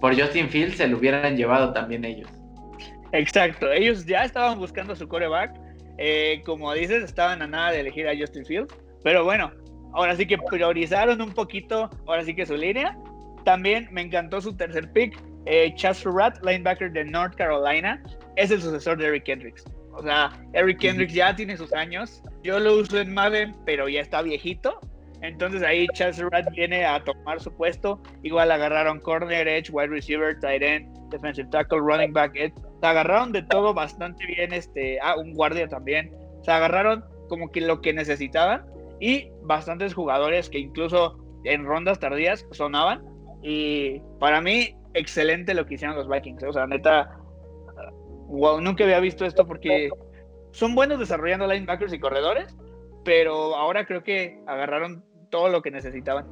por 0.00 0.18
Justin 0.18 0.48
Fields, 0.48 0.76
se 0.76 0.88
lo 0.88 0.98
hubieran 0.98 1.36
llevado 1.36 1.72
también 1.72 2.04
ellos. 2.04 2.28
Exacto, 3.12 3.70
ellos 3.72 4.06
ya 4.06 4.24
estaban 4.24 4.58
buscando 4.58 4.94
su 4.94 5.08
coreback. 5.08 5.58
Eh, 5.98 6.42
como 6.46 6.72
dices, 6.72 7.02
estaban 7.02 7.42
a 7.42 7.46
nada 7.46 7.72
de 7.72 7.80
elegir 7.80 8.08
a 8.08 8.16
Justin 8.16 8.46
Fields. 8.46 8.74
Pero 9.02 9.24
bueno, 9.24 9.52
ahora 9.92 10.16
sí 10.16 10.26
que 10.26 10.38
priorizaron 10.38 11.20
un 11.20 11.32
poquito, 11.32 11.90
ahora 12.06 12.24
sí 12.24 12.34
que 12.34 12.46
su 12.46 12.56
línea. 12.56 12.96
También 13.44 13.88
me 13.90 14.02
encantó 14.02 14.40
su 14.40 14.56
tercer 14.56 14.90
pick, 14.92 15.18
eh, 15.46 15.72
Chas 15.76 15.98
Surratt, 15.98 16.38
linebacker 16.44 16.92
de 16.92 17.04
North 17.04 17.34
Carolina, 17.34 18.02
es 18.36 18.50
el 18.50 18.60
sucesor 18.60 18.98
de 18.98 19.06
Eric 19.06 19.24
Kendricks. 19.24 19.64
O 19.92 20.02
sea, 20.02 20.32
Eric 20.52 20.78
Kendricks 20.78 21.14
ya 21.14 21.34
tiene 21.34 21.56
sus 21.56 21.72
años. 21.72 22.22
Yo 22.42 22.58
lo 22.58 22.76
uso 22.76 22.98
en 22.98 23.12
Madden, 23.12 23.54
pero 23.64 23.88
ya 23.88 24.00
está 24.00 24.22
viejito. 24.22 24.78
Entonces 25.22 25.62
ahí 25.62 25.86
Chas 25.94 26.16
Surratt 26.16 26.50
viene 26.52 26.84
a 26.84 27.02
tomar 27.04 27.40
su 27.40 27.52
puesto. 27.52 28.00
Igual 28.22 28.50
agarraron 28.50 29.00
corner, 29.00 29.46
edge, 29.46 29.70
wide 29.70 29.88
receiver, 29.88 30.38
tight 30.40 30.62
end, 30.62 31.10
defensive 31.10 31.48
tackle, 31.50 31.80
running 31.80 32.12
back, 32.12 32.34
edge. 32.36 32.54
Se 32.80 32.86
agarraron 32.86 33.32
de 33.32 33.42
todo 33.42 33.74
bastante 33.74 34.24
bien. 34.26 34.52
Este, 34.52 34.98
ah, 35.02 35.16
un 35.16 35.34
guardia 35.34 35.68
también. 35.68 36.10
Se 36.42 36.50
agarraron 36.50 37.04
como 37.28 37.50
que 37.50 37.60
lo 37.60 37.80
que 37.80 37.92
necesitaban 37.92 38.64
y 38.98 39.30
bastantes 39.42 39.94
jugadores 39.94 40.48
que 40.48 40.58
incluso 40.58 41.18
en 41.44 41.64
rondas 41.64 41.98
tardías 41.98 42.46
sonaban. 42.52 43.02
Y 43.42 44.00
para 44.18 44.40
mí, 44.40 44.74
excelente 44.94 45.54
lo 45.54 45.66
que 45.66 45.74
hicieron 45.74 45.96
los 45.96 46.08
Vikings. 46.08 46.42
O 46.44 46.52
sea, 46.52 46.66
neta, 46.66 47.19
wow, 48.30 48.60
nunca 48.60 48.84
había 48.84 49.00
visto 49.00 49.24
esto 49.24 49.46
porque 49.46 49.90
son 50.52 50.74
buenos 50.74 50.98
desarrollando 50.98 51.46
linebackers 51.46 51.92
y 51.92 52.00
corredores, 52.00 52.56
pero 53.04 53.56
ahora 53.56 53.86
creo 53.86 54.02
que 54.02 54.40
agarraron 54.46 55.04
todo 55.30 55.48
lo 55.48 55.62
que 55.62 55.70
necesitaban. 55.70 56.26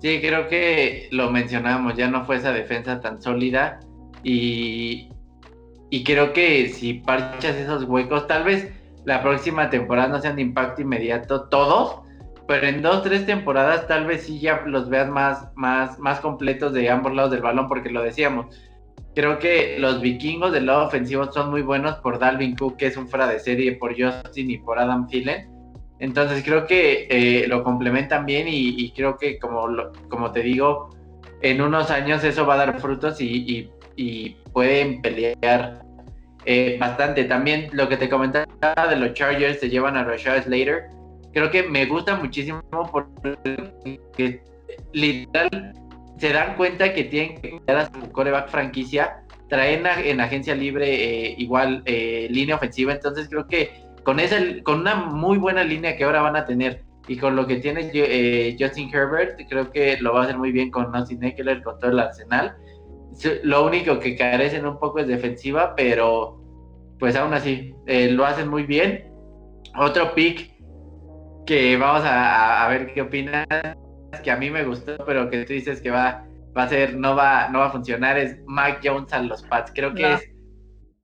Sí, 0.00 0.20
creo 0.20 0.48
que 0.48 1.08
lo 1.10 1.30
mencionamos, 1.30 1.96
ya 1.96 2.08
no 2.08 2.24
fue 2.24 2.36
esa 2.36 2.52
defensa 2.52 3.00
tan 3.00 3.22
sólida 3.22 3.80
y, 4.22 5.08
y 5.90 6.04
creo 6.04 6.32
que 6.32 6.68
si 6.68 6.94
parchas 6.94 7.56
esos 7.56 7.84
huecos, 7.84 8.26
tal 8.26 8.44
vez 8.44 8.70
la 9.04 9.22
próxima 9.22 9.70
temporada 9.70 10.08
no 10.08 10.20
sean 10.20 10.36
de 10.36 10.42
impacto 10.42 10.82
inmediato 10.82 11.48
todos, 11.48 12.00
pero 12.46 12.66
en 12.66 12.82
dos, 12.82 13.02
tres 13.02 13.24
temporadas 13.24 13.86
tal 13.86 14.06
vez 14.06 14.24
sí 14.24 14.38
ya 14.38 14.62
los 14.66 14.90
veas 14.90 15.08
más, 15.08 15.48
más, 15.54 15.98
más 15.98 16.20
completos 16.20 16.74
de 16.74 16.90
ambos 16.90 17.14
lados 17.14 17.30
del 17.30 17.40
balón, 17.40 17.68
porque 17.68 17.88
lo 17.90 18.02
decíamos. 18.02 18.54
Creo 19.14 19.38
que 19.38 19.76
los 19.78 20.00
vikingos 20.00 20.52
del 20.52 20.66
lado 20.66 20.86
ofensivo 20.86 21.30
son 21.32 21.50
muy 21.50 21.62
buenos 21.62 21.96
por 21.96 22.18
Dalvin 22.18 22.56
Cook, 22.56 22.76
que 22.76 22.86
es 22.86 22.96
un 22.96 23.08
fuera 23.08 23.26
de 23.26 23.38
serie, 23.38 23.72
por 23.76 23.94
Justin 23.98 24.50
y 24.50 24.58
por 24.58 24.78
Adam 24.78 25.06
Thielen. 25.06 25.48
Entonces 26.00 26.42
creo 26.44 26.66
que 26.66 27.06
eh, 27.08 27.46
lo 27.46 27.62
complementan 27.62 28.26
bien 28.26 28.46
y, 28.48 28.90
creo 28.92 29.16
que 29.16 29.38
como, 29.38 29.68
como 30.08 30.32
te 30.32 30.40
digo, 30.40 30.90
en 31.40 31.60
unos 31.60 31.90
años 31.90 32.24
eso 32.24 32.44
va 32.44 32.54
a 32.54 32.66
dar 32.66 32.80
frutos 32.80 33.20
y, 33.20 33.70
y 33.96 34.30
pueden 34.52 35.00
pelear 35.00 35.84
eh, 36.46 36.76
bastante. 36.78 37.24
También 37.24 37.68
lo 37.72 37.88
que 37.88 37.96
te 37.96 38.08
comentaba 38.08 38.86
de 38.88 38.96
los 38.96 39.14
Chargers 39.14 39.60
se 39.60 39.70
llevan 39.70 39.96
a 39.96 40.04
Rashad 40.04 40.44
Slater. 40.44 40.88
Creo 41.32 41.50
que 41.50 41.62
me 41.62 41.86
gusta 41.86 42.16
muchísimo 42.16 42.62
porque 42.92 44.42
literal 44.92 45.72
se 46.18 46.32
dan 46.32 46.56
cuenta 46.56 46.92
que 46.92 47.04
tienen 47.04 47.40
que 47.40 47.50
cuidar 47.50 47.76
a 47.76 47.92
su 47.92 48.12
coreback 48.12 48.48
franquicia. 48.48 49.22
Traen 49.48 49.84
en 49.86 50.20
agencia 50.20 50.54
libre 50.54 50.86
eh, 50.86 51.34
igual 51.38 51.82
eh, 51.86 52.28
línea 52.30 52.56
ofensiva. 52.56 52.92
Entonces 52.92 53.28
creo 53.28 53.46
que 53.46 53.84
con 54.04 54.20
esa, 54.20 54.38
con 54.62 54.80
una 54.80 54.94
muy 54.94 55.38
buena 55.38 55.64
línea 55.64 55.96
que 55.96 56.04
ahora 56.04 56.22
van 56.22 56.36
a 56.36 56.44
tener 56.44 56.84
y 57.06 57.18
con 57.18 57.36
lo 57.36 57.46
que 57.46 57.56
tiene 57.56 57.84
Justin 58.58 58.90
Herbert, 58.94 59.38
creo 59.48 59.70
que 59.70 59.98
lo 60.00 60.14
va 60.14 60.20
a 60.20 60.24
hacer 60.24 60.38
muy 60.38 60.52
bien 60.52 60.70
con 60.70 60.94
Austin 60.96 61.22
Eckler, 61.22 61.62
con 61.62 61.78
todo 61.78 61.90
el 61.90 61.98
arsenal 61.98 62.56
lo 63.42 63.66
único 63.66 63.98
que 63.98 64.16
carecen 64.16 64.66
un 64.66 64.78
poco 64.78 64.98
es 64.98 65.06
defensiva, 65.06 65.74
pero 65.76 66.40
pues 66.98 67.16
aún 67.16 67.34
así, 67.34 67.74
eh, 67.86 68.10
lo 68.10 68.24
hacen 68.24 68.48
muy 68.48 68.64
bien. 68.64 69.12
Otro 69.76 70.14
pick 70.14 70.52
que 71.46 71.76
vamos 71.76 72.02
a, 72.04 72.66
ver 72.68 72.92
qué 72.94 73.02
opinas, 73.02 73.46
que 74.20 74.30
a 74.30 74.36
mí 74.36 74.50
me 74.50 74.64
gustó, 74.64 74.96
pero 75.06 75.30
que 75.30 75.44
tú 75.44 75.52
dices 75.52 75.80
que 75.80 75.90
va, 75.90 76.26
va 76.56 76.64
a 76.64 76.68
ser, 76.68 76.96
no 76.96 77.14
va, 77.14 77.48
no 77.48 77.60
va 77.60 77.66
a 77.66 77.72
funcionar, 77.72 78.18
es 78.18 78.38
Mike 78.46 78.80
Jones 78.82 79.12
a 79.12 79.22
los 79.22 79.42
Pats. 79.44 79.72
Creo 79.74 79.94
que 79.94 80.12
es 80.12 80.30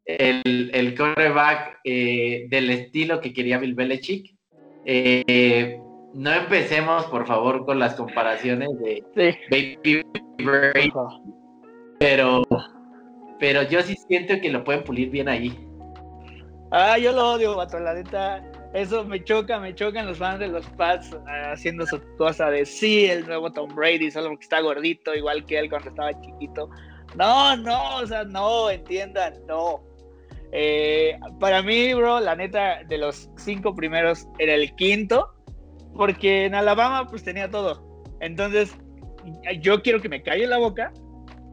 el, 0.04 0.70
el 0.74 0.96
coreback 0.96 1.80
eh, 1.84 2.46
del 2.50 2.70
estilo 2.70 3.20
que 3.20 3.32
quería 3.32 3.58
Bill 3.58 3.74
Belichick. 3.74 4.34
Eh, 4.84 5.78
no 6.14 6.32
empecemos, 6.32 7.04
por 7.06 7.26
favor, 7.26 7.64
con 7.64 7.78
las 7.78 7.94
comparaciones 7.94 8.68
de 8.80 9.04
Baby 9.50 10.02
Brady, 10.38 10.92
pero, 11.98 12.42
pero 13.38 13.62
yo 13.62 13.82
sí 13.82 13.96
siento 14.08 14.34
que 14.40 14.50
lo 14.50 14.64
pueden 14.64 14.82
pulir 14.84 15.10
bien 15.10 15.28
ahí. 15.28 15.56
Ah, 16.72 16.98
yo 16.98 17.12
lo 17.12 17.32
odio, 17.32 17.56
vato, 17.56 17.78
la 17.78 17.94
neta. 17.94 18.42
Eso 18.72 19.04
me 19.04 19.22
choca, 19.24 19.58
me 19.58 19.74
chocan 19.74 20.06
los 20.06 20.18
fans 20.18 20.38
de 20.38 20.48
los 20.48 20.64
Pats 20.70 21.16
ah, 21.26 21.52
haciendo 21.52 21.86
su 21.86 22.00
cosa 22.16 22.50
de 22.50 22.64
sí, 22.64 23.06
el 23.06 23.26
nuevo 23.26 23.52
Tom 23.52 23.74
Brady, 23.74 24.10
solo 24.10 24.28
porque 24.28 24.44
está 24.44 24.60
gordito, 24.60 25.14
igual 25.14 25.44
que 25.44 25.58
él 25.58 25.68
cuando 25.68 25.88
estaba 25.88 26.20
chiquito. 26.20 26.70
No, 27.16 27.56
no, 27.56 27.96
o 27.96 28.06
sea, 28.06 28.24
no, 28.24 28.70
entiendan, 28.70 29.34
no. 29.48 29.82
Eh, 30.52 31.18
para 31.40 31.62
mí, 31.62 31.94
bro, 31.94 32.20
la 32.20 32.36
neta, 32.36 32.84
de 32.84 32.98
los 32.98 33.28
cinco 33.36 33.74
primeros 33.74 34.28
era 34.38 34.54
el 34.54 34.74
quinto, 34.76 35.34
porque 35.94 36.44
en 36.44 36.54
Alabama 36.54 37.06
pues 37.08 37.24
tenía 37.24 37.50
todo. 37.50 37.84
Entonces, 38.20 38.76
yo 39.60 39.82
quiero 39.82 40.00
que 40.00 40.08
me 40.08 40.22
calle 40.22 40.46
la 40.46 40.58
boca 40.58 40.92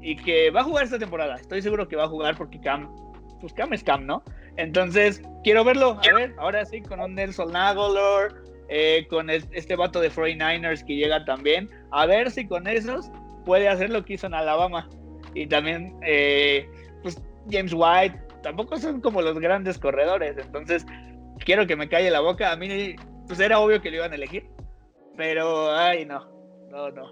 y 0.02 0.16
que 0.16 0.52
va 0.52 0.62
a 0.62 0.64
jugar 0.64 0.84
esta 0.84 1.00
temporada. 1.00 1.36
Estoy 1.36 1.62
seguro 1.64 1.88
que 1.88 1.96
va 1.96 2.04
a 2.04 2.10
jugar 2.10 2.38
porque 2.38 2.60
Cam, 2.60 2.96
pues 3.40 3.54
Cam 3.54 3.74
es 3.74 3.84
Cam, 3.84 4.06
¿no? 4.06 4.24
Entonces, 4.58 5.22
quiero 5.44 5.64
verlo. 5.64 6.00
A 6.12 6.16
ver, 6.16 6.36
ahora 6.38 6.66
sí, 6.66 6.82
con 6.82 7.00
un 7.00 7.16
Nelson 7.16 7.56
Aguilar, 7.56 8.36
eh, 8.70 9.08
con 9.10 9.30
este 9.30 9.76
vato 9.76 10.02
de 10.02 10.12
49ers 10.12 10.84
que 10.86 10.96
llega 10.96 11.24
también. 11.26 11.70
A 11.92 12.06
ver 12.06 12.30
si 12.32 12.48
con 12.48 12.68
esos 12.68 13.10
puede 13.46 13.70
hacer 13.70 13.92
lo 13.92 14.04
que 14.04 14.14
hizo 14.14 14.28
en 14.28 14.34
Alabama. 14.34 14.90
Y 15.34 15.48
también, 15.48 15.96
eh, 16.04 16.68
pues, 17.04 17.22
James 17.50 17.74
White, 17.74 18.20
tampoco 18.42 18.78
son 18.78 19.00
como 19.00 19.22
los 19.22 19.40
grandes 19.40 19.78
corredores. 19.78 20.36
Entonces, 20.38 20.86
quiero 21.46 21.68
que 21.68 21.76
me 21.76 21.88
calle 21.88 22.10
la 22.10 22.20
boca. 22.20 22.52
A 22.52 22.58
mí, 22.58 22.96
pues 23.28 23.40
era 23.40 23.60
obvio 23.60 23.82
que 23.82 23.92
lo 23.92 23.98
iban 23.98 24.12
a 24.12 24.16
elegir. 24.16 24.50
Pero, 25.16 25.72
ay, 25.72 26.06
no, 26.06 26.28
no, 26.72 26.90
no. 26.92 27.12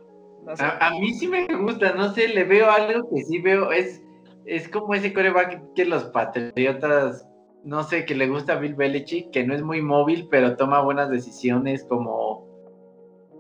a, 0.60 0.92
mí 1.00 1.14
sí 1.14 1.28
me 1.28 1.48
gusta, 1.48 1.94
no 1.94 2.12
sé, 2.14 2.28
le 2.28 2.44
veo 2.44 2.70
algo 2.70 3.10
que 3.10 3.24
sí 3.24 3.40
veo, 3.40 3.72
es, 3.72 4.02
es 4.46 4.68
como 4.70 4.94
ese 4.94 5.12
coreback 5.12 5.74
que 5.74 5.86
los 5.86 6.04
patriotas 6.06 7.28
no 7.66 7.84
sé, 7.84 8.06
que 8.06 8.16
le 8.16 8.28
gusta 8.28 8.54
a 8.54 8.60
Bill 8.60 8.76
Belichick, 8.76 9.32
que 9.32 9.44
no 9.44 9.56
es 9.56 9.64
muy 9.64 9.82
móvil, 9.82 10.28
pero 10.30 10.56
toma 10.56 10.82
buenas 10.82 11.10
decisiones 11.10 11.84
como... 11.84 12.46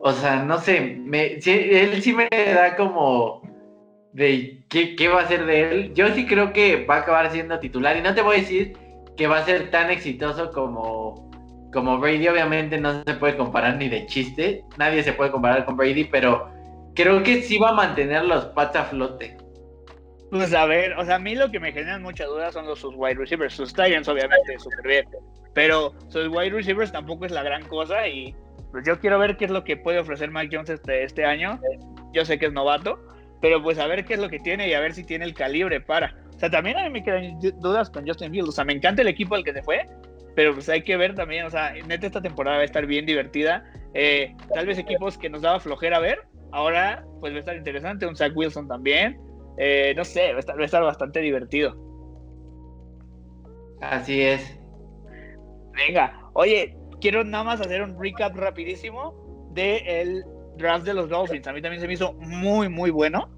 O 0.02 0.12
sea, 0.12 0.44
no 0.44 0.60
sé, 0.60 0.98
me, 1.00 1.36
él 1.46 2.02
sí 2.02 2.14
me 2.14 2.28
da 2.30 2.76
como 2.76 3.42
de 4.14 4.64
qué, 4.70 4.96
qué 4.96 5.08
va 5.08 5.22
a 5.22 5.28
ser 5.28 5.46
de 5.46 5.62
él. 5.62 5.94
Yo 5.94 6.08
sí 6.10 6.26
creo 6.26 6.54
que 6.54 6.86
va 6.86 6.96
a 6.96 7.00
acabar 7.00 7.32
siendo 7.32 7.60
titular 7.60 7.98
y 7.98 8.02
no 8.02 8.14
te 8.14 8.22
voy 8.22 8.38
a 8.38 8.40
decir 8.40 8.78
que 9.16 9.28
va 9.28 9.40
a 9.40 9.46
ser 9.46 9.72
tan 9.72 9.90
exitoso 9.92 10.52
como, 10.52 11.30
como 11.72 12.00
Brady. 12.00 12.28
Obviamente 12.28 12.80
no 12.80 13.04
se 13.04 13.14
puede 13.16 13.38
comparar 13.38 13.78
ni 13.78 13.90
de 13.90 14.06
chiste, 14.08 14.64
nadie 14.78 15.04
se 15.04 15.14
puede 15.14 15.32
comparar 15.32 15.66
con 15.66 15.78
Brady, 15.78 16.06
pero 16.06 16.50
creo 16.96 17.24
que 17.24 17.42
sí 17.42 17.58
va 17.58 17.70
a 17.70 17.74
mantener 17.74 18.26
los 18.26 18.46
patas 18.48 18.88
a 18.88 18.90
flote. 18.90 19.38
Pues 20.36 20.54
a 20.54 20.66
ver, 20.66 20.92
o 20.98 21.06
sea, 21.06 21.16
a 21.16 21.20
mí 21.20 21.34
lo 21.34 21.50
que 21.50 21.62
me 21.62 21.72
generan 21.72 22.02
mucha 22.02 22.26
duda 22.26 22.52
son 22.52 22.68
los 22.68 22.80
sus 22.80 22.94
wide 22.98 23.16
receivers. 23.16 23.54
Sus 23.54 23.74
Titans, 23.74 24.06
obviamente, 24.10 24.60
súper 24.60 24.86
bien. 24.86 25.06
Pero 25.54 25.94
sus 26.10 26.28
wide 26.28 26.50
receivers 26.50 26.92
tampoco 26.92 27.26
es 27.26 27.32
la 27.32 27.42
gran 27.42 27.64
cosa. 27.64 28.06
Y 28.10 28.36
pues 28.74 28.86
yo 28.86 29.00
quiero 29.00 29.18
ver 29.18 29.38
qué 29.38 29.46
es 29.46 29.52
lo 29.52 29.64
que 29.64 29.78
puede 29.78 29.98
ofrecer 29.98 30.32
Mike 30.32 30.54
Jones 30.54 30.70
este, 30.70 31.04
este 31.06 31.24
año. 31.24 31.58
Yo 32.12 32.26
sé 32.26 32.38
que 32.38 32.48
es 32.48 32.52
novato. 32.52 33.00
Pero 33.40 33.64
pues 33.64 33.80
a 33.80 33.88
ver 33.88 34.04
qué 34.04 34.16
es 34.16 34.20
lo 34.20 34.28
que 34.28 34.40
tiene 34.40 34.68
y 34.68 34.74
a 34.74 34.82
ver 34.82 34.94
si 34.94 35.06
tiene 35.06 35.24
el 35.24 35.34
calibre 35.34 35.80
para. 35.80 36.14
O 36.36 36.38
sea, 36.38 36.50
también 36.50 36.78
a 36.80 36.84
mí 36.84 36.90
me 36.90 37.04
quedan 37.04 37.40
dudas 37.40 37.90
con 37.90 38.06
Justin 38.06 38.32
Fields. 38.32 38.50
O 38.50 38.52
sea, 38.52 38.66
me 38.66 38.74
encanta 38.74 39.04
el 39.04 39.08
equipo 39.08 39.36
al 39.36 39.44
que 39.46 39.54
se 39.54 39.64
fue. 39.64 39.86
Pero 40.36 40.54
pues 40.54 40.68
hay 40.68 40.82
que 40.82 40.98
ver 40.98 41.16
también, 41.16 41.46
o 41.46 41.50
sea, 41.50 41.74
neta 41.88 42.08
esta 42.08 42.22
temporada 42.22 42.58
va 42.58 42.64
a 42.64 42.66
estar 42.66 42.86
bien 42.86 43.06
divertida. 43.06 43.64
Eh, 43.94 44.36
tal 44.54 44.66
vez 44.66 44.78
equipos 44.78 45.18
que 45.18 45.30
nos 45.30 45.44
daba 45.44 45.62
flojera 45.62 46.00
ver, 46.00 46.24
ahora 46.52 47.06
pues 47.22 47.32
va 47.32 47.38
a 47.38 47.40
estar 47.40 47.56
interesante. 47.56 48.06
Un 48.06 48.18
Zach 48.18 48.34
Wilson 48.36 48.68
también. 48.68 49.18
Eh, 49.58 49.94
no 49.96 50.04
sé, 50.04 50.34
va 50.34 50.38
a, 50.38 50.64
estar, 50.66 50.84
bastante 50.84 51.20
divertido. 51.22 51.76
Así 53.82 54.22
es. 54.22 54.60
Venga, 55.74 56.30
oye, 56.34 56.76
quiero 57.02 57.24
nada 57.24 57.44
más 57.44 57.62
hacer 57.62 57.82
un 57.82 58.00
recap 58.02 58.36
rapidísimo 58.36 59.50
del 59.54 59.88
el 59.88 60.26
draft 60.58 60.86
de 60.86 60.94
los 60.94 61.10
Dolphins. 61.10 61.48
A 61.48 61.54
mí 61.54 61.62
también 61.62 61.82
se 61.82 61.88
me 61.88 61.94
hizo 61.94 62.14
muy, 62.14 62.70
muy 62.70 62.90
bueno. 62.90 63.30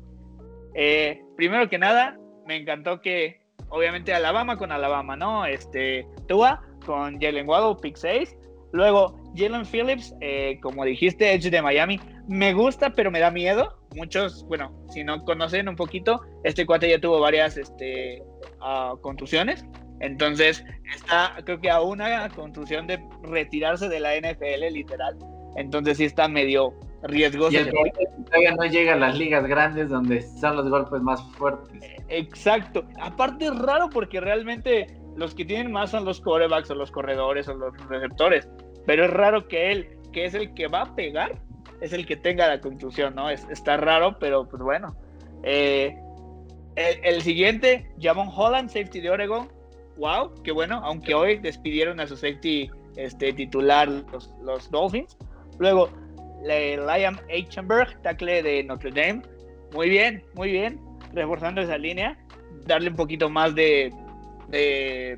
Eh, 0.74 1.22
primero 1.36 1.68
que 1.70 1.78
nada, 1.78 2.18
me 2.46 2.58
encantó 2.58 3.02
que, 3.02 3.42
obviamente, 3.70 4.14
Alabama 4.14 4.58
con 4.58 4.72
Alabama, 4.72 5.16
¿no? 5.16 5.46
Este, 5.46 6.08
Tua 6.28 6.62
con 6.86 7.20
Jalen 7.20 7.48
Waddle, 7.48 7.78
pick 7.82 7.96
6. 7.96 8.38
Luego, 8.74 9.20
Jalen 9.36 9.66
Phillips, 9.66 10.14
eh, 10.22 10.60
como 10.62 10.84
dijiste, 10.84 11.34
Edge 11.34 11.50
de 11.50 11.62
Miami. 11.62 12.00
Me 12.28 12.54
gusta, 12.54 12.92
pero 12.92 13.12
me 13.12 13.20
da 13.20 13.32
miedo 13.32 13.78
muchos, 13.98 14.46
bueno, 14.48 14.72
si 14.90 15.04
no 15.04 15.26
conocen 15.26 15.68
un 15.68 15.76
poquito, 15.76 16.22
este 16.44 16.66
cuate 16.66 16.90
ya 16.90 17.02
tuvo 17.02 17.20
varias 17.20 17.58
este, 17.58 18.24
uh, 18.62 18.98
contusiones. 19.02 19.66
Entonces, 20.00 20.64
está 20.96 21.34
creo 21.44 21.60
que 21.60 21.72
a 21.72 21.82
una 21.82 22.30
contusión 22.30 22.86
de 22.88 23.04
retirarse 23.24 23.90
de 23.90 24.00
la 24.00 24.16
NFL, 24.16 24.72
literal. 24.72 25.18
Entonces, 25.56 25.98
sí 25.98 26.06
está 26.06 26.28
medio 26.28 26.74
riesgoso. 27.02 27.54
Y 27.54 27.58
el 27.58 27.72
todavía 27.72 28.56
no 28.56 28.66
llega 28.66 28.94
a 28.94 28.98
las 28.98 29.18
ligas 29.18 29.46
grandes 29.48 29.90
donde 29.90 30.22
son 30.22 30.56
los 30.56 30.70
golpes 30.70 31.02
más 31.02 31.22
fuertes. 31.34 31.82
Exacto. 32.10 32.86
Aparte, 33.02 33.46
es 33.46 33.58
raro 33.58 33.90
porque 33.90 34.22
realmente 34.22 34.88
los 35.18 35.34
que 35.34 35.44
tienen 35.44 35.72
más 35.72 35.92
son 35.92 36.06
los 36.06 36.22
corebacks 36.22 36.70
o 36.72 36.76
los 36.76 36.92
corredores 36.92 37.48
o 37.48 37.56
los 37.56 37.76
receptores. 37.90 38.48
Pero 38.86 39.06
es 39.06 39.12
raro 39.12 39.48
que 39.48 39.72
él, 39.72 39.98
que 40.14 40.26
es 40.26 40.34
el 40.36 40.54
que 40.54 40.68
va 40.68 40.84
a 40.84 40.96
pegar, 40.96 41.42
es 41.82 41.92
el 41.92 42.06
que 42.06 42.16
tenga 42.16 42.48
la 42.48 42.62
conclusión, 42.62 43.16
¿no? 43.16 43.30
Es, 43.30 43.46
está 43.50 43.78
raro, 43.78 44.18
pero 44.20 44.48
pues 44.48 44.62
bueno. 44.62 44.96
Eh, 45.44 45.98
el, 46.76 47.22
siguiente, 47.24 47.90
Jamon 48.00 48.30
Holland, 48.34 48.70
safety 48.70 49.02
de 49.02 49.10
Oregon. 49.10 49.50
Wow, 49.98 50.36
qué 50.44 50.52
bueno, 50.52 50.80
aunque 50.84 51.16
hoy 51.16 51.38
despidieron 51.38 52.00
a 52.00 52.06
su 52.06 52.16
safety 52.16 52.70
este, 52.96 53.34
titular 53.34 53.88
los, 53.88 54.32
los 54.44 54.70
Dolphins. 54.70 55.18
Luego, 55.58 55.90
Liam 56.44 57.18
Eichenberg, 57.28 58.00
tackle 58.04 58.44
de 58.44 58.64
Notre 58.64 58.92
Dame. 58.92 59.24
Muy 59.74 59.90
bien, 59.90 60.24
muy 60.36 60.52
bien. 60.52 60.80
Reforzando 61.14 61.62
esa 61.62 61.80
línea. 61.80 62.16
Darle 62.68 62.92
un 62.92 62.96
poquito 62.96 63.28
más 63.30 63.56
de, 63.56 63.92
de 64.50 65.18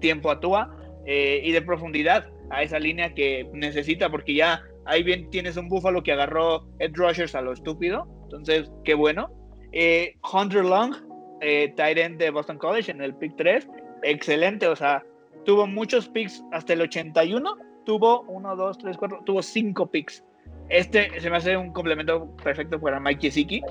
tiempo 0.00 0.30
a 0.30 0.40
Tua 0.40 0.76
eh, 1.06 1.40
y 1.42 1.52
de 1.52 1.62
profundidad 1.62 2.26
a 2.50 2.62
esa 2.62 2.78
línea 2.78 3.14
que 3.14 3.48
necesita, 3.52 4.08
porque 4.10 4.34
ya 4.34 4.62
Ahí 4.86 5.02
bien 5.02 5.28
tienes 5.30 5.56
un 5.56 5.68
búfalo 5.68 6.02
que 6.02 6.12
agarró 6.12 6.64
Ed 6.78 6.92
Rushers 6.94 7.34
a 7.34 7.40
lo 7.40 7.52
estúpido. 7.52 8.06
Entonces, 8.22 8.70
qué 8.84 8.94
bueno. 8.94 9.28
Eh, 9.72 10.14
Hunter 10.32 10.64
Long, 10.64 10.94
eh, 11.40 11.72
tight 11.76 11.98
end 11.98 12.18
de 12.18 12.30
Boston 12.30 12.56
College 12.56 12.92
en 12.92 13.02
el 13.02 13.12
pick 13.14 13.34
3. 13.36 13.68
Excelente, 14.04 14.68
o 14.68 14.76
sea, 14.76 15.04
tuvo 15.44 15.66
muchos 15.66 16.08
picks 16.08 16.42
hasta 16.52 16.72
el 16.72 16.82
81. 16.82 17.56
Tuvo 17.84 18.22
1, 18.28 18.56
2, 18.56 18.78
3, 18.78 18.96
4, 18.96 19.22
tuvo 19.26 19.42
5 19.42 19.90
picks. 19.90 20.24
Este 20.68 21.20
se 21.20 21.30
me 21.30 21.36
hace 21.36 21.56
un 21.56 21.72
complemento 21.72 22.28
perfecto 22.42 22.80
para 22.80 23.00
Mike 23.00 23.22
Yesiki. 23.22 23.62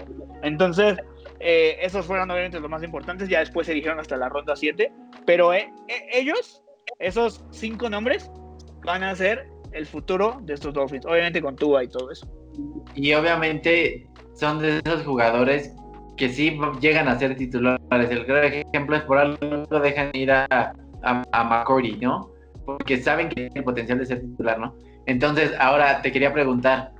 Entonces, 0.43 0.97
eh, 1.39 1.77
esos 1.81 2.05
fueron 2.05 2.29
obviamente 2.31 2.59
los 2.59 2.69
más 2.69 2.83
importantes. 2.83 3.29
Ya 3.29 3.39
después 3.39 3.67
se 3.67 3.73
dijeron 3.73 3.99
hasta 3.99 4.17
la 4.17 4.29
ronda 4.29 4.55
7. 4.55 4.91
Pero 5.25 5.53
eh, 5.53 5.71
ellos, 6.11 6.63
esos 6.99 7.43
cinco 7.51 7.89
nombres, 7.89 8.31
van 8.83 9.03
a 9.03 9.15
ser 9.15 9.47
el 9.71 9.85
futuro 9.85 10.39
de 10.43 10.53
estos 10.53 10.73
Dolphins, 10.73 11.05
obviamente 11.05 11.41
con 11.41 11.55
Tua 11.55 11.83
y 11.83 11.87
todo 11.87 12.11
eso. 12.11 12.27
Y 12.95 13.13
obviamente 13.13 14.07
son 14.33 14.59
de 14.59 14.81
esos 14.85 15.03
jugadores 15.03 15.73
que 16.17 16.29
sí 16.29 16.57
llegan 16.79 17.07
a 17.09 17.19
ser 17.19 17.35
titulares. 17.35 17.81
El 17.91 18.25
gran 18.25 18.45
ejemplo 18.45 18.95
es 18.95 19.03
por 19.03 19.17
algo 19.17 19.65
dejan 19.81 20.11
ir 20.13 20.31
a, 20.31 20.73
a, 21.03 21.43
McCordy, 21.43 21.97
¿no? 21.97 22.31
Porque 22.65 23.01
saben 23.01 23.27
que 23.29 23.35
tiene 23.35 23.51
el 23.55 23.63
potencial 23.63 23.99
de 23.99 24.05
ser 24.05 24.21
titular, 24.21 24.59
¿no? 24.59 24.75
Entonces, 25.07 25.51
ahora 25.59 26.01
te 26.01 26.11
quería 26.11 26.33
preguntar, 26.33 26.93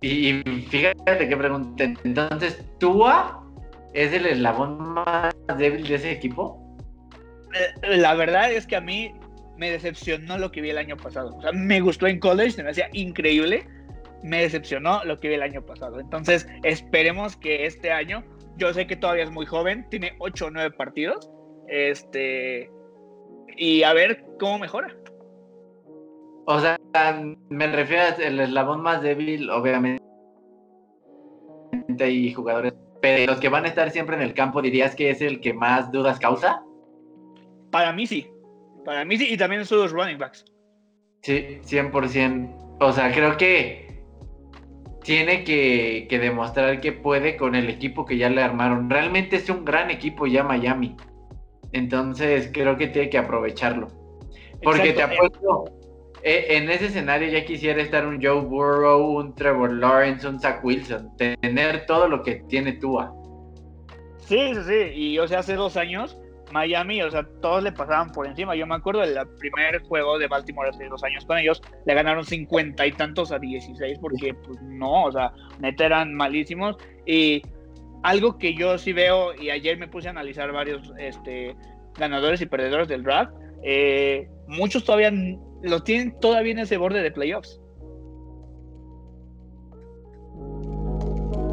y, 0.00 0.42
fíjate 0.68 1.28
que 1.28 1.36
pregunté, 1.36 1.94
entonces, 2.04 2.64
¿Tua 2.78 3.45
es 3.96 4.12
el 4.12 4.26
eslabón 4.26 4.78
más 4.78 5.34
débil 5.56 5.86
de 5.86 5.94
ese 5.94 6.12
equipo? 6.12 6.62
Eh, 7.54 7.96
la 7.96 8.14
verdad 8.14 8.52
es 8.52 8.66
que 8.66 8.76
a 8.76 8.80
mí 8.80 9.12
me 9.56 9.70
decepcionó 9.70 10.38
lo 10.38 10.52
que 10.52 10.60
vi 10.60 10.70
el 10.70 10.78
año 10.78 10.96
pasado. 10.96 11.34
O 11.36 11.40
sea, 11.40 11.52
me 11.52 11.80
gustó 11.80 12.06
en 12.06 12.20
college, 12.20 12.62
me 12.62 12.70
hacía 12.70 12.88
increíble. 12.92 13.66
Me 14.22 14.42
decepcionó 14.42 15.02
lo 15.04 15.18
que 15.18 15.28
vi 15.28 15.34
el 15.34 15.42
año 15.42 15.64
pasado. 15.64 15.98
Entonces, 15.98 16.46
esperemos 16.62 17.36
que 17.36 17.64
este 17.64 17.90
año, 17.90 18.22
yo 18.56 18.72
sé 18.74 18.86
que 18.86 18.96
todavía 18.96 19.24
es 19.24 19.30
muy 19.30 19.46
joven, 19.46 19.86
tiene 19.88 20.14
8 20.18 20.46
o 20.46 20.50
9 20.50 20.70
partidos. 20.76 21.30
Este, 21.68 22.70
y 23.56 23.82
a 23.82 23.92
ver 23.94 24.24
cómo 24.38 24.58
mejora. 24.58 24.94
O 26.46 26.60
sea, 26.60 26.78
me 27.48 27.66
refiero 27.66 28.02
al 28.24 28.40
eslabón 28.40 28.82
más 28.82 29.02
débil, 29.02 29.50
obviamente 29.50 30.02
hay 31.98 32.32
jugadores, 32.32 32.74
pero 33.00 33.32
los 33.32 33.40
que 33.40 33.48
van 33.48 33.64
a 33.64 33.68
estar 33.68 33.90
siempre 33.90 34.16
en 34.16 34.22
el 34.22 34.34
campo, 34.34 34.62
¿dirías 34.62 34.94
que 34.94 35.10
es 35.10 35.20
el 35.20 35.40
que 35.40 35.52
más 35.52 35.90
dudas 35.92 36.18
causa? 36.18 36.62
Para 37.70 37.92
mí 37.92 38.06
sí, 38.06 38.30
para 38.84 39.04
mí 39.04 39.16
sí, 39.18 39.32
y 39.32 39.36
también 39.36 39.64
sus 39.64 39.92
running 39.92 40.18
backs. 40.18 40.44
Sí, 41.22 41.58
100%. 41.62 42.78
O 42.80 42.92
sea, 42.92 43.12
creo 43.12 43.36
que 43.36 43.86
tiene 45.02 45.44
que, 45.44 46.06
que, 46.08 46.18
demostrar 46.18 46.80
que 46.80 46.92
puede 46.92 47.36
con 47.36 47.54
el 47.54 47.68
equipo 47.68 48.04
que 48.04 48.16
ya 48.16 48.28
le 48.28 48.42
armaron. 48.42 48.88
Realmente 48.90 49.36
es 49.36 49.48
un 49.50 49.64
gran 49.64 49.90
equipo 49.90 50.26
ya 50.26 50.42
Miami. 50.42 50.96
Entonces 51.72 52.50
creo 52.52 52.76
que 52.76 52.88
tiene 52.88 53.10
que 53.10 53.18
aprovecharlo. 53.18 53.88
Porque 54.62 54.92
te 54.92 55.02
apuesto, 55.02 55.64
en 56.28 56.68
ese 56.68 56.86
escenario 56.86 57.28
ya 57.28 57.44
quisiera 57.44 57.80
estar 57.80 58.06
un 58.06 58.20
Joe 58.20 58.40
Burrow, 58.40 59.18
un 59.18 59.34
Trevor 59.34 59.72
Lawrence, 59.72 60.26
un 60.26 60.40
Zach 60.40 60.64
Wilson, 60.64 61.16
tener 61.16 61.86
todo 61.86 62.08
lo 62.08 62.22
que 62.22 62.42
tiene 62.48 62.72
Tua. 62.72 63.14
Sí, 64.18 64.54
sí, 64.54 64.60
sí, 64.66 64.92
y 64.94 65.18
o 65.18 65.28
sea, 65.28 65.38
hace 65.38 65.54
dos 65.54 65.76
años 65.76 66.18
Miami, 66.52 67.02
o 67.02 67.10
sea, 67.10 67.26
todos 67.40 67.62
le 67.62 67.72
pasaban 67.72 68.12
por 68.12 68.26
encima. 68.26 68.54
Yo 68.54 68.66
me 68.66 68.74
acuerdo 68.74 69.00
del 69.00 69.18
primer 69.38 69.82
juego 69.82 70.18
de 70.18 70.26
Baltimore 70.26 70.68
hace 70.68 70.88
dos 70.88 71.02
años 71.04 71.24
con 71.24 71.38
ellos, 71.38 71.62
le 71.84 71.94
ganaron 71.94 72.24
cincuenta 72.24 72.86
y 72.86 72.92
tantos 72.92 73.32
a 73.32 73.38
16 73.38 73.98
porque, 74.00 74.34
pues 74.34 74.60
no, 74.62 75.04
o 75.04 75.12
sea, 75.12 75.32
neta 75.60 75.86
eran 75.86 76.14
malísimos. 76.14 76.76
Y 77.04 77.42
algo 78.02 78.38
que 78.38 78.54
yo 78.54 78.78
sí 78.78 78.92
veo, 78.92 79.34
y 79.34 79.50
ayer 79.50 79.78
me 79.78 79.88
puse 79.88 80.08
a 80.08 80.12
analizar 80.12 80.52
varios 80.52 80.92
este, 80.98 81.56
ganadores 81.98 82.40
y 82.40 82.46
perdedores 82.46 82.88
del 82.88 83.02
draft, 83.02 83.32
eh, 83.62 84.28
muchos 84.46 84.84
todavía 84.84 85.10
lo 85.62 85.82
tienen 85.82 86.18
todavía 86.20 86.52
en 86.52 86.58
ese 86.60 86.76
borde 86.76 87.02
de 87.02 87.10
playoffs. 87.10 87.60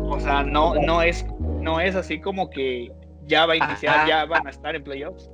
O 0.09 0.19
sea, 0.19 0.43
no, 0.43 0.75
no, 0.75 1.01
es, 1.01 1.25
no 1.39 1.79
es 1.79 1.95
así 1.95 2.21
como 2.21 2.49
que 2.49 2.91
ya 3.25 3.45
va 3.45 3.53
a 3.53 3.57
iniciar, 3.57 4.07
ya 4.07 4.25
van 4.25 4.47
a 4.47 4.49
estar 4.49 4.75
en 4.75 4.83
playoffs. 4.83 5.29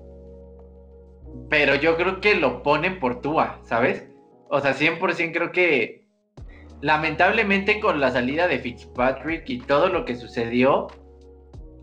Pero 1.50 1.76
yo 1.76 1.96
creo 1.96 2.22
que 2.22 2.36
lo 2.36 2.64
ponen 2.64 3.00
por 3.00 3.22
Tua, 3.22 3.60
¿sabes? 3.64 4.08
O 4.50 4.60
sea, 4.60 4.74
100% 4.74 5.32
creo 5.34 5.52
que 5.52 6.08
lamentablemente 6.82 7.80
con 7.80 8.00
la 8.00 8.12
salida 8.12 8.48
de 8.48 8.60
Fitzpatrick 8.60 9.50
y 9.50 9.60
todo 9.60 9.90
lo 9.90 10.06
que 10.06 10.16
sucedió, 10.16 10.88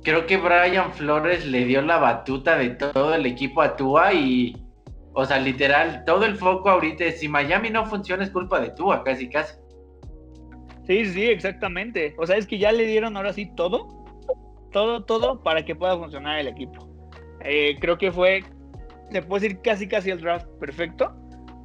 creo 0.02 0.26
que 0.26 0.36
Brian 0.36 0.92
Flores 0.92 1.46
le 1.46 1.64
dio 1.64 1.82
la 1.82 1.98
batuta 1.98 2.56
de 2.56 2.70
todo 2.70 3.14
el 3.14 3.26
equipo 3.26 3.62
a 3.62 3.76
Tua 3.76 4.14
y 4.14 4.65
o 5.18 5.24
sea, 5.24 5.38
literal, 5.38 6.04
todo 6.04 6.26
el 6.26 6.36
foco 6.36 6.68
ahorita 6.68 7.06
es 7.06 7.20
si 7.20 7.26
Miami 7.26 7.70
no 7.70 7.86
funciona 7.86 8.22
es 8.22 8.28
culpa 8.28 8.60
de 8.60 8.68
Tua, 8.72 9.02
casi 9.02 9.30
casi. 9.30 9.54
Sí, 10.86 11.06
sí, 11.06 11.24
exactamente. 11.24 12.14
O 12.18 12.26
sea, 12.26 12.36
es 12.36 12.46
que 12.46 12.58
ya 12.58 12.70
le 12.70 12.84
dieron 12.84 13.16
ahora 13.16 13.32
sí 13.32 13.50
todo, 13.56 13.88
todo, 14.72 15.04
todo 15.04 15.42
para 15.42 15.64
que 15.64 15.74
pueda 15.74 15.96
funcionar 15.96 16.38
el 16.38 16.48
equipo. 16.48 16.86
Eh, 17.40 17.78
creo 17.80 17.96
que 17.96 18.12
fue, 18.12 18.44
se 19.10 19.22
puede 19.22 19.44
decir 19.48 19.62
casi 19.62 19.88
casi 19.88 20.10
el 20.10 20.20
draft 20.20 20.48
perfecto. 20.60 21.16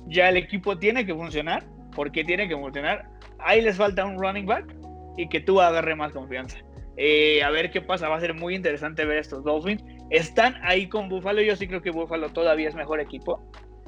Ya 0.07 0.29
el 0.29 0.37
equipo 0.37 0.77
tiene 0.77 1.05
que 1.05 1.13
funcionar. 1.13 1.65
porque 1.93 2.23
tiene 2.23 2.47
que 2.47 2.55
funcionar? 2.55 3.09
Ahí 3.39 3.61
les 3.61 3.75
falta 3.75 4.05
un 4.05 4.17
running 4.17 4.45
back 4.45 4.73
y 5.17 5.27
que 5.27 5.41
tú 5.41 5.59
agarre 5.59 5.93
más 5.93 6.13
confianza. 6.13 6.57
Eh, 6.95 7.43
a 7.43 7.49
ver 7.49 7.69
qué 7.69 7.81
pasa, 7.81 8.07
va 8.07 8.15
a 8.15 8.21
ser 8.21 8.33
muy 8.33 8.55
interesante 8.55 9.03
ver 9.03 9.17
estos 9.17 9.43
Dolphins 9.43 9.83
están 10.11 10.55
ahí 10.61 10.87
con 10.87 11.09
Buffalo. 11.09 11.41
Yo 11.41 11.55
sí 11.55 11.67
creo 11.67 11.81
que 11.81 11.89
Buffalo 11.89 12.29
todavía 12.29 12.69
es 12.69 12.75
mejor 12.75 12.99
equipo. 12.99 13.41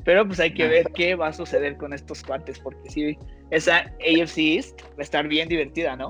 Pero 0.03 0.25
pues 0.25 0.39
hay 0.39 0.53
que 0.53 0.67
ver 0.67 0.91
qué 0.93 1.15
va 1.15 1.27
a 1.27 1.33
suceder 1.33 1.77
con 1.77 1.93
estos 1.93 2.23
cuates, 2.23 2.59
porque 2.59 2.89
sí, 2.89 3.17
esa 3.51 3.91
AFC 4.01 4.37
East 4.37 4.81
va 4.81 4.99
a 4.99 5.01
estar 5.01 5.27
bien 5.27 5.47
divertida, 5.47 5.95
¿no? 5.95 6.09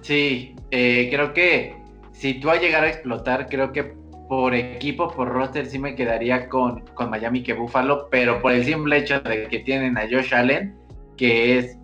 Sí, 0.00 0.54
eh, 0.70 1.08
creo 1.10 1.34
que 1.34 1.76
si 2.12 2.34
tú 2.34 2.48
a 2.48 2.58
llegar 2.58 2.84
a 2.84 2.88
explotar, 2.88 3.48
creo 3.48 3.72
que 3.72 3.94
por 4.28 4.54
equipo, 4.54 5.08
por 5.08 5.28
roster, 5.28 5.66
sí 5.66 5.78
me 5.78 5.94
quedaría 5.94 6.48
con, 6.48 6.80
con 6.94 7.10
Miami 7.10 7.42
que 7.42 7.52
Buffalo, 7.52 8.08
pero 8.10 8.40
por 8.40 8.52
el 8.52 8.64
simple 8.64 8.98
hecho 8.98 9.20
de 9.20 9.48
que 9.48 9.58
tienen 9.58 9.98
a 9.98 10.02
Josh 10.10 10.34
Allen, 10.34 10.74
que 11.18 11.58
es 11.58 11.78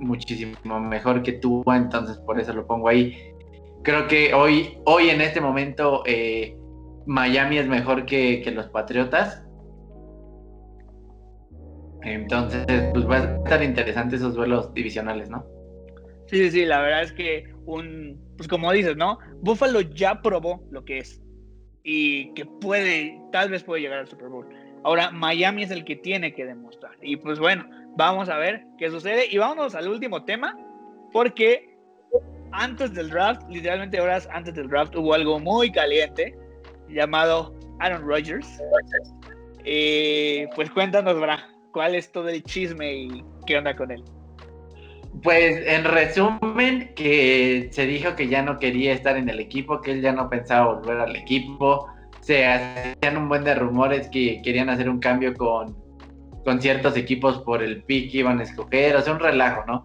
muchísimo 0.00 0.80
mejor 0.80 1.22
que 1.22 1.32
tú, 1.32 1.62
entonces 1.72 2.18
por 2.18 2.40
eso 2.40 2.52
lo 2.52 2.66
pongo 2.66 2.88
ahí 2.88 3.16
creo 3.86 4.08
que 4.08 4.34
hoy, 4.34 4.76
hoy 4.84 5.10
en 5.10 5.20
este 5.20 5.40
momento 5.40 6.02
eh, 6.06 6.56
Miami 7.06 7.58
es 7.58 7.68
mejor 7.68 8.04
que, 8.04 8.42
los 8.52 8.66
Patriotas. 8.66 9.44
Entonces, 12.02 12.66
pues 12.92 13.08
va 13.08 13.18
a 13.18 13.36
estar 13.36 13.62
interesante 13.62 14.16
esos 14.16 14.34
duelos 14.34 14.74
divisionales, 14.74 15.30
¿no? 15.30 15.46
Sí, 16.26 16.36
sí, 16.38 16.50
sí, 16.50 16.64
la 16.64 16.80
verdad 16.80 17.02
es 17.02 17.12
que 17.12 17.44
un, 17.64 18.20
pues 18.36 18.48
como 18.48 18.72
dices, 18.72 18.96
¿no? 18.96 19.18
Buffalo 19.40 19.80
ya 19.80 20.20
probó 20.20 20.64
lo 20.70 20.84
que 20.84 20.98
es 20.98 21.22
y 21.84 22.34
que 22.34 22.44
puede, 22.44 23.20
tal 23.30 23.50
vez 23.50 23.62
puede 23.62 23.82
llegar 23.82 24.00
al 24.00 24.08
Super 24.08 24.28
Bowl. 24.28 24.48
Ahora, 24.82 25.12
Miami 25.12 25.62
es 25.62 25.70
el 25.70 25.84
que 25.84 25.94
tiene 25.94 26.34
que 26.34 26.44
demostrar. 26.44 26.96
Y 27.02 27.16
pues 27.16 27.38
bueno, 27.38 27.70
vamos 27.96 28.28
a 28.28 28.38
ver 28.38 28.64
qué 28.78 28.90
sucede. 28.90 29.26
Y 29.30 29.38
vámonos 29.38 29.76
al 29.76 29.88
último 29.88 30.24
tema, 30.24 30.58
porque 31.12 31.75
antes 32.56 32.94
del 32.94 33.10
draft, 33.10 33.42
literalmente 33.50 34.00
horas 34.00 34.28
antes 34.32 34.54
del 34.54 34.68
draft, 34.68 34.96
hubo 34.96 35.14
algo 35.14 35.38
muy 35.38 35.70
caliente 35.70 36.36
llamado 36.88 37.54
Aaron 37.80 38.06
Rodgers. 38.06 38.48
Eh, 39.64 40.46
pues 40.54 40.70
cuéntanos, 40.70 41.18
Bra, 41.20 41.48
¿cuál 41.72 41.94
es 41.94 42.10
todo 42.10 42.28
el 42.28 42.42
chisme 42.42 42.94
y 42.94 43.24
qué 43.46 43.58
onda 43.58 43.76
con 43.76 43.90
él? 43.90 44.02
Pues 45.22 45.66
en 45.66 45.84
resumen, 45.84 46.92
que 46.94 47.68
se 47.72 47.86
dijo 47.86 48.14
que 48.16 48.28
ya 48.28 48.42
no 48.42 48.58
quería 48.58 48.92
estar 48.92 49.16
en 49.16 49.28
el 49.28 49.40
equipo, 49.40 49.80
que 49.80 49.92
él 49.92 50.02
ya 50.02 50.12
no 50.12 50.28
pensaba 50.28 50.74
volver 50.74 50.98
al 50.98 51.16
equipo. 51.16 51.88
Se 52.20 52.46
hacían 52.46 53.16
un 53.16 53.28
buen 53.28 53.44
de 53.44 53.54
rumores 53.54 54.08
que 54.08 54.40
querían 54.42 54.68
hacer 54.68 54.90
un 54.90 54.98
cambio 54.98 55.32
con, 55.34 55.76
con 56.44 56.60
ciertos 56.60 56.96
equipos 56.96 57.38
por 57.38 57.62
el 57.62 57.82
pick 57.84 58.12
que 58.12 58.18
iban 58.18 58.40
a 58.40 58.42
escoger, 58.42 58.96
o 58.96 59.00
sea, 59.00 59.14
un 59.14 59.20
relajo, 59.20 59.64
¿no? 59.66 59.84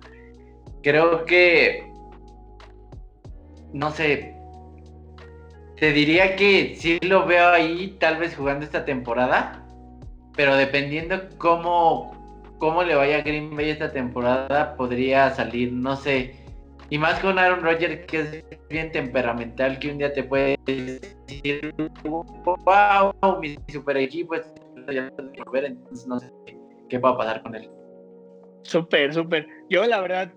Creo 0.83 1.25
que 1.25 1.90
no 3.73 3.91
sé, 3.91 4.35
te 5.77 5.91
diría 5.91 6.35
que 6.35 6.75
sí 6.75 6.99
lo 7.01 7.25
veo 7.25 7.49
ahí, 7.49 7.95
tal 7.99 8.17
vez 8.17 8.35
jugando 8.35 8.65
esta 8.65 8.85
temporada, 8.85 9.65
pero 10.35 10.55
dependiendo 10.55 11.19
cómo, 11.37 12.53
cómo 12.59 12.83
le 12.83 12.95
vaya 12.95 13.17
a 13.17 13.21
Green 13.21 13.55
Bay 13.55 13.71
esta 13.71 13.91
temporada, 13.91 14.75
podría 14.75 15.31
salir, 15.31 15.73
no 15.73 15.95
sé. 15.95 16.35
Y 16.89 16.97
más 16.97 17.19
con 17.19 17.39
Aaron 17.39 17.61
Rodgers, 17.61 18.05
que 18.05 18.19
es 18.19 18.45
bien 18.69 18.91
temperamental, 18.91 19.79
que 19.79 19.91
un 19.91 19.97
día 19.97 20.13
te 20.13 20.23
puede 20.23 20.59
decir, 20.65 21.73
wow, 22.03 23.39
mi 23.39 23.57
super 23.69 23.97
equipo 23.97 24.35
es 24.35 24.53
entonces 24.87 26.07
no 26.07 26.19
sé 26.19 26.31
qué 26.89 26.97
va 26.97 27.11
a 27.11 27.17
pasar 27.17 27.41
con 27.43 27.55
él. 27.55 27.69
Súper, 28.63 29.13
súper. 29.13 29.47
Yo 29.69 29.85
la 29.85 30.01
verdad 30.01 30.31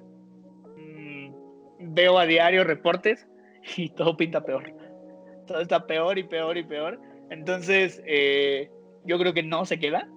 veo 1.78 2.18
a 2.18 2.26
diario 2.26 2.64
reportes 2.64 3.26
y 3.76 3.90
todo 3.90 4.16
pinta 4.16 4.44
peor. 4.44 4.72
Todo 5.46 5.60
está 5.60 5.86
peor 5.86 6.18
y 6.18 6.24
peor 6.24 6.56
y 6.56 6.64
peor. 6.64 7.00
Entonces, 7.30 8.02
eh, 8.06 8.70
yo 9.04 9.18
creo 9.18 9.34
que 9.34 9.42
no 9.42 9.64
se 9.64 9.78
queda. 9.78 10.08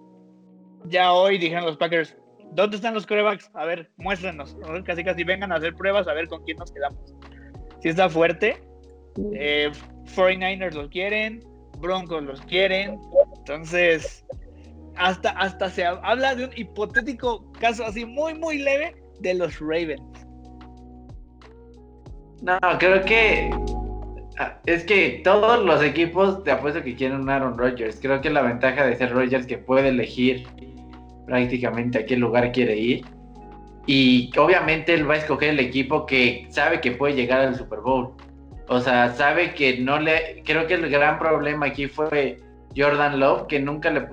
Ya 0.85 1.11
hoy 1.13 1.37
dijeron 1.37 1.65
los 1.65 1.77
Packers, 1.77 2.15
¿dónde 2.51 2.77
están 2.77 2.93
los 2.93 3.05
corebacks? 3.05 3.49
A 3.53 3.65
ver, 3.65 3.89
muéstranos. 3.97 4.55
Casi 4.85 5.03
casi 5.03 5.23
vengan 5.23 5.51
a 5.51 5.55
hacer 5.55 5.73
pruebas 5.73 6.07
a 6.07 6.13
ver 6.13 6.27
con 6.27 6.43
quién 6.43 6.57
nos 6.57 6.71
quedamos. 6.71 7.13
Si 7.81 7.89
está 7.89 8.09
fuerte, 8.09 8.61
eh, 9.33 9.71
49ers 10.15 10.73
los 10.73 10.89
quieren, 10.89 11.43
Broncos 11.79 12.23
los 12.23 12.41
quieren. 12.41 12.99
Entonces, 13.37 14.25
hasta, 14.95 15.31
hasta 15.31 15.69
se 15.69 15.85
habla 15.85 16.35
de 16.35 16.45
un 16.45 16.51
hipotético 16.55 17.51
caso 17.53 17.85
así 17.85 18.05
muy, 18.05 18.33
muy 18.33 18.59
leve 18.59 18.95
de 19.19 19.33
los 19.33 19.59
Ravens. 19.59 20.26
No, 22.41 22.59
creo 22.79 23.03
que 23.03 23.49
ah, 24.38 24.57
es 24.65 24.83
que 24.85 25.21
todos 25.23 25.63
los 25.65 25.83
equipos 25.83 26.43
te 26.43 26.51
apuesto 26.51 26.83
que 26.83 26.95
quieren 26.95 27.21
un 27.21 27.29
Aaron 27.29 27.57
Rodgers. 27.57 27.99
Creo 28.01 28.21
que 28.21 28.29
la 28.29 28.41
ventaja 28.41 28.85
de 28.85 28.95
ser 28.95 29.11
Rodgers 29.11 29.47
que 29.47 29.57
puede 29.57 29.89
elegir 29.89 30.47
prácticamente 31.25 31.99
a 31.99 32.05
qué 32.05 32.15
lugar 32.15 32.51
quiere 32.51 32.77
ir. 32.77 33.05
Y 33.85 34.31
obviamente 34.38 34.93
él 34.93 35.09
va 35.09 35.15
a 35.15 35.17
escoger 35.17 35.51
el 35.51 35.59
equipo 35.59 36.05
que 36.05 36.45
sabe 36.49 36.81
que 36.81 36.91
puede 36.91 37.15
llegar 37.15 37.41
al 37.41 37.55
Super 37.55 37.79
Bowl. 37.79 38.13
O 38.67 38.81
sea, 38.81 39.13
sabe 39.13 39.53
que 39.53 39.79
no 39.79 39.99
le. 39.99 40.43
Creo 40.45 40.67
que 40.67 40.73
el 40.73 40.89
gran 40.89 41.17
problema 41.17 41.67
aquí 41.67 41.88
fue 41.88 42.38
Jordan 42.75 43.19
Love, 43.19 43.47
que 43.47 43.59
nunca 43.59 43.89
le. 43.89 44.07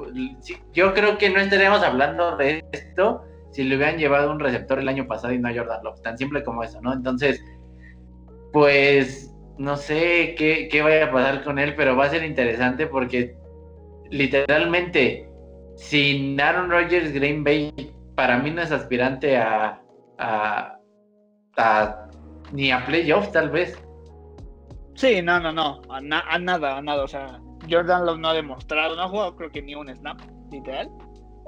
Yo 0.73 0.95
creo 0.95 1.19
que 1.19 1.31
no 1.31 1.41
estaríamos 1.41 1.83
hablando 1.83 2.37
de 2.37 2.65
esto 2.73 3.25
si 3.51 3.65
le 3.65 3.77
hubieran 3.77 3.99
llevado 3.99 4.31
un 4.31 4.41
receptor 4.41 4.79
el 4.79 4.89
año 4.89 5.07
pasado 5.07 5.33
y 5.33 5.39
no 5.39 5.49
a 5.49 5.55
Jordan 5.55 5.83
Love. 5.83 6.01
Tan 6.03 6.19
simple 6.19 6.45
como 6.45 6.63
eso, 6.63 6.81
¿no? 6.81 6.93
Entonces, 6.93 7.43
pues 8.55 9.35
no 9.59 9.77
sé 9.77 10.37
qué, 10.39 10.81
vaya 10.81 11.07
a 11.07 11.13
pasar 11.13 11.43
con 11.43 11.59
él, 11.59 11.75
pero 11.75 11.97
va 11.97 12.05
a 12.05 12.11
ser 12.11 12.23
interesante 12.23 12.87
porque 12.87 13.37
literalmente, 14.11 15.29
sin 15.75 16.41
Aaron 16.41 16.71
Rodgers, 16.71 17.13
Green 17.13 17.43
Bay 17.43 17.73
para 18.15 18.39
mí 18.39 18.53
no 18.53 18.63
es 18.63 18.71
aspirante 18.71 19.37
a, 19.37 19.83
a, 20.19 20.79
ni 22.53 22.71
a 22.71 22.87
playoffs 22.87 23.33
tal 23.33 23.51
vez. 23.51 23.77
Sí, 24.95 25.21
no, 25.21 25.41
no, 25.41 25.51
no, 25.51 25.83
a, 25.91 26.01
nada, 26.01 26.77
a 26.77 26.81
nada, 26.81 27.03
o 27.03 27.09
sea, 27.09 27.41
Jordan 27.69 28.07
Love 28.07 28.21
no 28.21 28.29
ha 28.29 28.35
demostrado, 28.35 28.95
no 28.95 29.03
ha 29.03 29.09
jugado 29.09 29.35
creo 29.35 29.51
que 29.51 29.63
ni 29.63 29.75
un 29.75 29.93
snap, 29.93 30.21
literal. 30.53 30.89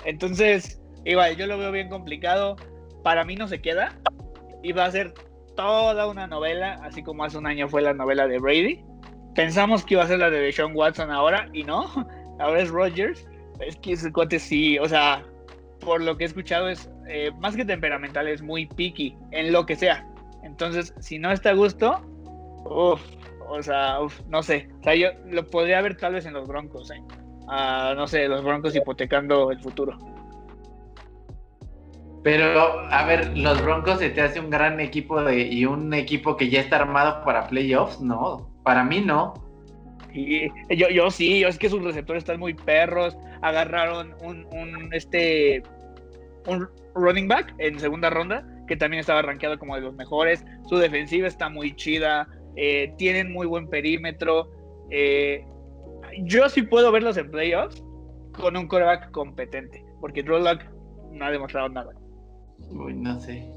Entonces, 0.05 0.83
igual, 1.05 1.37
yo 1.37 1.47
lo 1.47 1.57
veo 1.57 1.71
bien 1.71 1.89
complicado, 1.89 2.57
para 3.05 3.25
mí 3.25 3.37
no 3.37 3.47
se 3.47 3.63
queda, 3.63 3.97
y 4.65 4.73
va 4.73 4.87
a 4.87 4.91
ser 4.91 5.15
toda 5.57 6.07
una 6.07 6.27
novela, 6.27 6.79
así 6.83 7.03
como 7.03 7.25
hace 7.25 7.39
un 7.39 7.47
año 7.47 7.69
fue 7.69 7.83
la 7.83 7.95
novela 7.95 8.29
de 8.29 8.39
Brady. 8.39 8.85
Pensamos 9.35 9.85
que 9.85 9.95
iba 9.95 10.05
a 10.05 10.07
ser 10.07 10.21
la 10.21 10.31
de 10.31 10.41
Deshaun 10.41 10.75
Watson 10.75 11.11
ahora, 11.11 11.49
y 11.53 11.65
no, 11.65 11.87
ahora 12.39 12.61
es 12.61 12.69
Rodgers. 12.71 13.27
Es 13.61 13.77
que 13.77 13.93
ese 13.93 14.13
cuate 14.13 14.39
sí, 14.39 14.79
o 14.79 14.89
sea, 14.89 15.25
por 15.81 16.03
lo 16.03 16.17
que 16.17 16.25
he 16.25 16.27
escuchado 16.27 16.69
es 16.69 16.91
eh, 17.09 17.31
más 17.41 17.57
que 17.57 17.65
temperamental, 17.65 18.29
es 18.29 18.43
muy 18.43 18.67
picky 18.67 19.17
en 19.33 19.53
lo 19.53 19.67
que 19.67 19.77
sea. 19.77 20.07
Entonces, 20.43 20.95
si 21.01 21.19
no 21.19 21.33
está 21.33 21.51
a 21.51 21.55
gusto, 21.55 22.01
uff, 22.65 23.03
o 23.49 23.63
sea, 23.63 23.99
no 24.29 24.43
sé. 24.43 24.69
O 24.81 24.83
sea, 24.85 24.95
yo 24.95 25.09
lo 25.27 25.47
podría 25.47 25.81
ver 25.81 25.97
tal 25.97 26.15
vez 26.15 26.27
en 26.27 26.35
los 26.35 26.47
Broncos, 26.47 26.91
¿eh? 26.91 27.03
no 27.49 28.07
sé, 28.07 28.29
los 28.29 28.45
Broncos 28.45 28.75
hipotecando 28.75 29.51
el 29.51 29.61
futuro. 29.61 29.99
Pero, 32.27 32.81
a 32.91 33.07
ver, 33.07 33.39
los 33.39 33.62
Broncos 33.62 34.01
se 34.01 34.11
te 34.11 34.20
hace 34.20 34.41
un 34.41 34.51
gran 34.51 34.81
equipo 34.81 35.22
de, 35.22 35.43
y 35.43 35.64
un 35.64 35.95
equipo 35.95 36.37
que 36.37 36.51
ya 36.51 36.59
está 36.59 36.79
armado 36.79 37.24
para 37.24 37.47
playoffs, 37.47 38.01
¿no? 38.01 38.51
Para 38.64 38.83
mí 38.83 39.01
no. 39.01 39.35
Y 40.12 40.49
yo, 40.77 40.89
yo 40.89 41.09
sí, 41.09 41.45
es 41.45 41.57
que 41.57 41.70
sus 41.70 41.85
receptores 41.85 42.22
están 42.22 42.41
muy 42.41 42.53
perros. 42.53 43.16
Agarraron 43.43 44.12
un, 44.24 44.45
un, 44.47 44.93
este 44.93 45.62
un 46.49 46.68
running 46.97 47.29
back 47.29 47.55
en 47.59 47.79
segunda 47.79 48.11
ronda 48.11 48.45
que 48.66 48.77
también 48.77 49.03
estaba 49.03 49.22
rankeado 49.22 49.57
como 49.57 49.77
de 49.77 49.83
los 49.83 49.95
mejores. 49.95 50.45
Su 50.68 50.79
defensiva 50.79 51.29
está 51.29 51.49
muy 51.49 51.77
chida. 51.77 52.27
Eh, 52.57 52.93
tienen 52.99 53.33
muy 53.33 53.47
buen 53.47 53.68
perímetro. 53.68 54.51
Eh, 54.91 55.45
yo 56.24 56.49
sí 56.49 56.62
puedo 56.62 56.91
verlos 56.91 57.18
en 57.18 57.31
playoffs 57.31 57.85
con 58.33 58.57
un 58.57 58.66
coreback 58.66 59.12
competente, 59.12 59.85
porque 60.01 60.24
Drew 60.24 60.41
no 60.41 61.24
ha 61.24 61.31
demostrado 61.31 61.68
nada. 61.68 61.93
Uy, 62.71 62.95
no 62.95 63.19
sé. 63.21 63.49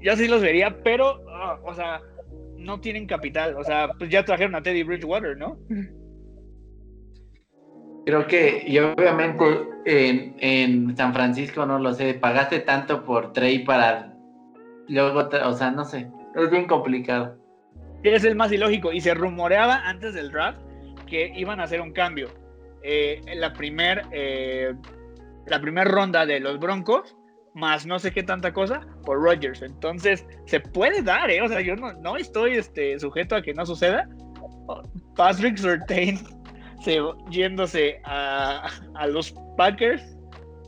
Yo 0.00 0.16
sí 0.16 0.28
los 0.28 0.40
vería, 0.42 0.82
pero, 0.82 1.20
ah, 1.28 1.58
o 1.64 1.74
sea, 1.74 2.00
no 2.56 2.80
tienen 2.80 3.06
capital. 3.06 3.56
O 3.56 3.64
sea, 3.64 3.88
pues 3.98 4.10
ya 4.10 4.24
trajeron 4.24 4.54
a 4.54 4.62
Teddy 4.62 4.82
Bridgewater, 4.82 5.36
¿no? 5.36 5.58
Creo 8.06 8.26
que, 8.26 8.64
y 8.66 8.78
obviamente 8.78 9.44
en, 9.84 10.34
en 10.38 10.96
San 10.96 11.12
Francisco, 11.12 11.66
no 11.66 11.78
lo 11.78 11.92
sé, 11.92 12.14
pagaste 12.14 12.60
tanto 12.60 13.04
por 13.04 13.32
Trey 13.32 13.64
para 13.64 14.14
luego, 14.88 15.28
o 15.44 15.52
sea, 15.52 15.70
no 15.70 15.84
sé, 15.84 16.10
es 16.34 16.50
bien 16.50 16.66
complicado. 16.66 17.36
Es 18.02 18.24
el 18.24 18.36
más 18.36 18.50
ilógico, 18.52 18.92
y 18.92 19.00
se 19.00 19.12
rumoreaba 19.12 19.86
antes 19.86 20.14
del 20.14 20.30
draft 20.30 20.58
que 21.06 21.32
iban 21.36 21.60
a 21.60 21.64
hacer 21.64 21.80
un 21.80 21.92
cambio. 21.92 22.28
Eh, 22.82 23.20
la 23.34 23.52
primera 23.52 24.08
eh, 24.12 24.72
la 25.48 25.60
primera 25.60 25.90
ronda 25.90 26.26
de 26.26 26.40
los 26.40 26.58
Broncos, 26.58 27.16
más 27.54 27.86
no 27.86 27.98
sé 27.98 28.12
qué 28.12 28.22
tanta 28.22 28.52
cosa, 28.52 28.86
por 29.04 29.20
Rodgers. 29.22 29.62
Entonces, 29.62 30.24
se 30.46 30.60
puede 30.60 31.02
dar, 31.02 31.30
¿eh? 31.30 31.42
O 31.42 31.48
sea, 31.48 31.60
yo 31.60 31.76
no, 31.76 31.92
no 31.94 32.16
estoy 32.16 32.54
este, 32.54 32.98
sujeto 32.98 33.36
a 33.36 33.42
que 33.42 33.54
no 33.54 33.66
suceda. 33.66 34.08
Patrick 35.16 35.56
Surtain 35.56 36.18
se, 36.82 37.00
yéndose 37.30 38.00
a, 38.04 38.68
a 38.94 39.06
los 39.06 39.34
Packers 39.56 40.02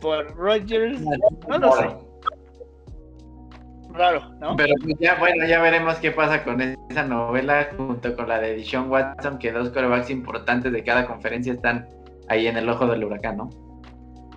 por 0.01 0.35
Rodgers. 0.37 1.01
No 1.49 1.59
lo 1.59 1.73
sé. 1.73 1.89
Raro, 3.93 4.23
¿no? 4.41 4.57
Pero 4.57 4.75
pues 4.83 4.97
ya, 5.01 5.17
bueno, 5.17 5.45
ya 5.47 5.61
veremos 5.61 5.97
qué 5.97 6.13
pasa 6.13 6.45
con 6.45 6.61
esa 6.61 7.05
novela 7.05 7.71
junto 7.77 8.15
con 8.15 8.29
la 8.29 8.39
de 8.39 8.55
Dishon 8.55 8.89
Watson, 8.89 9.39
que 9.39 9.51
dos 9.51 9.71
corebacks 9.71 10.11
importantes 10.11 10.73
de 10.73 10.85
cada 10.85 11.07
conferencia 11.07 11.55
están 11.55 11.89
ahí 12.29 12.47
en 12.47 12.57
el 12.57 12.69
ojo 12.69 12.87
del 12.87 13.05
huracán, 13.05 13.39
¿no? 13.39 13.51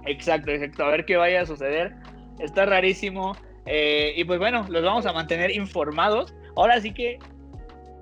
Exacto, 0.06 0.52
exacto. 0.52 0.84
A 0.84 0.90
ver 0.90 1.06
qué 1.06 1.18
vaya 1.18 1.42
a 1.42 1.46
suceder. 1.46 1.94
Está 2.40 2.66
rarísimo. 2.66 3.36
Eh, 3.66 4.14
y 4.16 4.24
pues 4.26 4.40
bueno, 4.40 4.66
los 4.70 4.84
vamos 4.84 5.06
a 5.06 5.14
mantener 5.14 5.52
informados. 5.52 6.34
Ahora 6.56 6.80
sí 6.82 6.94
que 6.94 7.20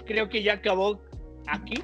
creo 0.05 0.29
que 0.29 0.43
ya 0.43 0.53
acabó 0.53 1.01
aquí. 1.47 1.81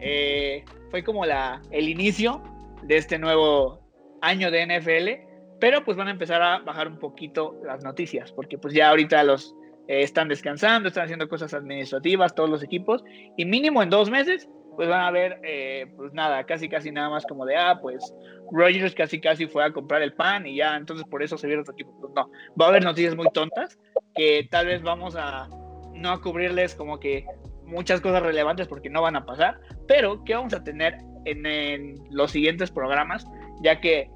Eh, 0.00 0.64
fue 0.90 1.04
como 1.04 1.24
la, 1.24 1.62
el 1.70 1.88
inicio 1.88 2.42
de 2.82 2.96
este 2.96 3.18
nuevo 3.18 3.80
año 4.20 4.50
de 4.50 4.66
NFL. 4.66 5.32
Pero 5.60 5.84
pues 5.84 5.96
van 5.96 6.08
a 6.08 6.10
empezar 6.10 6.42
a 6.42 6.58
bajar 6.58 6.88
un 6.88 6.98
poquito 6.98 7.56
las 7.64 7.84
noticias. 7.84 8.32
Porque 8.32 8.58
pues 8.58 8.74
ya 8.74 8.90
ahorita 8.90 9.22
los 9.22 9.54
eh, 9.86 10.02
están 10.02 10.28
descansando, 10.28 10.88
están 10.88 11.04
haciendo 11.04 11.28
cosas 11.28 11.54
administrativas, 11.54 12.34
todos 12.34 12.50
los 12.50 12.62
equipos. 12.64 13.04
Y 13.36 13.44
mínimo 13.44 13.82
en 13.82 13.90
dos 13.90 14.10
meses 14.10 14.48
pues 14.76 14.88
van 14.88 15.02
a 15.02 15.10
ver, 15.10 15.40
eh, 15.42 15.92
pues 15.96 16.12
nada, 16.12 16.44
casi 16.44 16.68
casi 16.68 16.90
nada 16.90 17.10
más 17.10 17.26
como 17.26 17.44
de, 17.44 17.56
ah, 17.56 17.78
pues 17.80 18.14
Rogers 18.50 18.94
casi 18.94 19.20
casi 19.20 19.46
fue 19.46 19.64
a 19.64 19.72
comprar 19.72 20.02
el 20.02 20.14
pan 20.14 20.46
y 20.46 20.56
ya, 20.56 20.76
entonces 20.76 21.06
por 21.06 21.22
eso 21.22 21.36
se 21.36 21.46
vieron 21.46 21.62
otro 21.62 21.74
equipo. 21.74 21.92
Pues 22.00 22.12
no, 22.14 22.30
va 22.60 22.66
a 22.66 22.68
haber 22.68 22.84
noticias 22.84 23.14
muy 23.14 23.28
tontas 23.32 23.78
que 24.14 24.46
tal 24.50 24.66
vez 24.66 24.82
vamos 24.82 25.16
a 25.16 25.48
no 25.94 26.10
a 26.10 26.20
cubrirles 26.20 26.74
como 26.74 26.98
que 26.98 27.24
muchas 27.64 28.00
cosas 28.00 28.22
relevantes 28.22 28.68
porque 28.68 28.90
no 28.90 29.02
van 29.02 29.16
a 29.16 29.24
pasar, 29.24 29.60
pero 29.86 30.24
que 30.24 30.34
vamos 30.34 30.52
a 30.54 30.64
tener 30.64 30.98
en, 31.24 31.94
los 32.10 32.30
siguientes 32.30 32.70
programas, 32.70 33.26
ya 33.62 33.80
que 33.80 34.10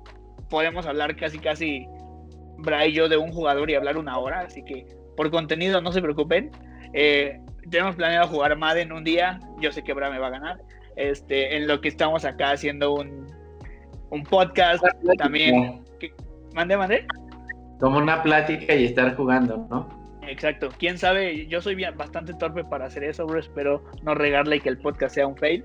podemos 0.50 0.86
hablar 0.86 1.16
casi 1.16 1.38
casi 1.38 1.86
Bra 2.58 2.86
y 2.86 2.94
yo 2.94 3.10
de 3.10 3.18
un 3.18 3.32
jugador 3.32 3.70
y 3.70 3.74
hablar 3.74 3.98
una 3.98 4.18
hora, 4.18 4.40
así 4.40 4.64
que 4.64 4.86
por 5.14 5.30
contenido 5.30 5.82
no 5.82 5.92
se 5.92 6.00
preocupen. 6.00 6.50
Eh, 6.94 7.38
tenemos 7.70 7.96
planeado 7.96 8.28
jugar 8.28 8.56
Madden 8.56 8.92
un 8.92 9.04
día. 9.04 9.40
Yo 9.60 9.72
sé 9.72 9.82
que 9.82 9.92
Bra 9.92 10.10
me 10.10 10.18
va 10.18 10.28
a 10.28 10.30
ganar. 10.30 10.58
Este, 10.96 11.56
en 11.56 11.66
lo 11.66 11.80
que 11.80 11.88
estamos 11.88 12.24
acá 12.24 12.52
haciendo 12.52 12.94
un, 12.94 13.26
un 14.10 14.22
podcast 14.22 14.82
también. 15.18 15.84
¿Mande, 16.54 16.76
mande? 16.76 17.06
Como 17.80 17.98
una 17.98 18.22
plática 18.22 18.74
y 18.74 18.86
estar 18.86 19.14
jugando, 19.14 19.66
¿no? 19.70 19.88
Exacto. 20.26 20.70
Quién 20.78 20.98
sabe, 20.98 21.46
yo 21.46 21.60
soy 21.60 21.74
bastante 21.94 22.34
torpe 22.34 22.64
para 22.64 22.86
hacer 22.86 23.04
eso, 23.04 23.26
bro. 23.26 23.38
Espero 23.38 23.84
no 24.02 24.14
regarle 24.14 24.56
y 24.56 24.60
que 24.60 24.70
el 24.70 24.78
podcast 24.78 25.14
sea 25.14 25.26
un 25.26 25.36
fail. 25.36 25.64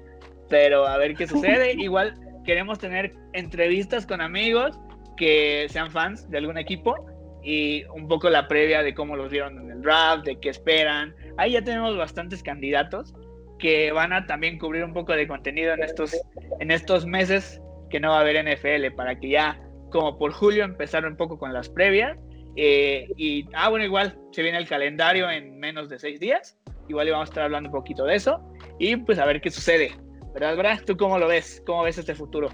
Pero 0.50 0.86
a 0.86 0.98
ver 0.98 1.16
qué 1.16 1.28
sucede. 1.28 1.74
Igual 1.78 2.14
queremos 2.46 2.80
tener 2.80 3.14
entrevistas 3.34 4.06
con 4.06 4.22
amigos 4.22 4.80
que 5.16 5.68
sean 5.70 5.92
fans 5.92 6.30
de 6.30 6.40
algún 6.40 6.58
equipo 6.58 6.96
y 7.44 7.84
un 7.86 8.08
poco 8.08 8.30
la 8.30 8.48
previa 8.48 8.84
de 8.84 8.94
cómo 8.94 9.16
los 9.16 9.32
vieron 9.32 9.58
en 9.60 9.72
el 9.72 9.82
draft, 9.82 10.26
de 10.26 10.40
qué 10.40 10.50
esperan. 10.50 11.16
Ahí 11.42 11.54
ya 11.54 11.64
tenemos 11.64 11.98
bastantes 11.98 12.44
candidatos 12.44 13.16
que 13.58 13.92
van 13.92 14.14
a 14.14 14.28
también 14.28 14.60
cubrir 14.60 14.84
un 14.84 14.94
poco 14.94 15.14
de 15.14 15.28
contenido 15.28 15.74
en 15.74 15.82
estos, 15.82 16.16
en 16.60 16.70
estos 16.70 17.08
meses 17.08 17.60
que 17.90 18.00
no 18.00 18.10
va 18.12 18.18
a 18.18 18.22
haber 18.22 18.46
NFL, 18.46 18.96
para 18.96 19.20
que 19.20 19.30
ya, 19.30 19.60
como 19.90 20.20
por 20.20 20.34
julio, 20.34 20.64
empezar 20.64 21.04
un 21.04 21.18
poco 21.18 21.40
con 21.40 21.52
las 21.52 21.68
previas. 21.68 22.16
Eh, 22.56 23.08
y, 23.18 23.48
ah, 23.54 23.70
bueno, 23.70 23.84
igual 23.86 24.20
se 24.32 24.44
viene 24.44 24.60
el 24.60 24.68
calendario 24.68 25.32
en 25.32 25.58
menos 25.58 25.90
de 25.90 25.98
seis 25.98 26.20
días. 26.20 26.60
Igual 26.88 27.10
vamos 27.10 27.30
a 27.30 27.32
estar 27.32 27.44
hablando 27.46 27.70
un 27.70 27.76
poquito 27.76 28.06
de 28.06 28.18
eso. 28.18 28.40
Y 28.78 28.96
pues 28.98 29.18
a 29.18 29.26
ver 29.26 29.42
qué 29.42 29.50
sucede. 29.50 29.94
¿Verdad, 30.36 30.56
Brad? 30.56 30.82
¿Tú 30.86 30.96
cómo 30.96 31.18
lo 31.18 31.28
ves? 31.28 31.64
¿Cómo 31.66 31.82
ves 31.82 31.98
este 31.98 32.14
futuro? 32.14 32.50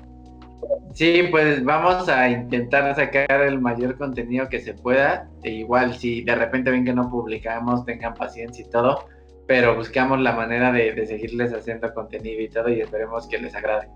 Sí, 0.94 1.28
pues 1.30 1.64
vamos 1.64 2.10
a 2.10 2.28
intentar 2.30 2.96
sacar 2.96 3.42
el 3.42 3.62
mayor 3.62 3.98
contenido 3.98 4.50
que 4.50 4.60
se 4.60 4.74
pueda. 4.74 5.30
E 5.44 5.52
igual 5.52 5.94
si 5.94 6.24
de 6.24 6.36
repente 6.36 6.72
ven 6.72 6.86
que 6.86 6.94
no 6.94 7.10
publicamos, 7.10 7.86
tengan 7.86 8.16
paciencia 8.16 8.66
y 8.66 8.70
todo, 8.70 9.06
pero 9.46 9.76
buscamos 9.76 10.20
la 10.20 10.34
manera 10.34 10.72
de, 10.72 11.06
seguirles 11.06 11.54
haciendo 11.54 11.94
contenido 11.94 12.42
y 12.42 12.50
todo 12.50 12.70
y 12.70 12.82
esperemos 12.82 13.28
que 13.28 13.38
les 13.38 13.54
agrade. 13.54 13.88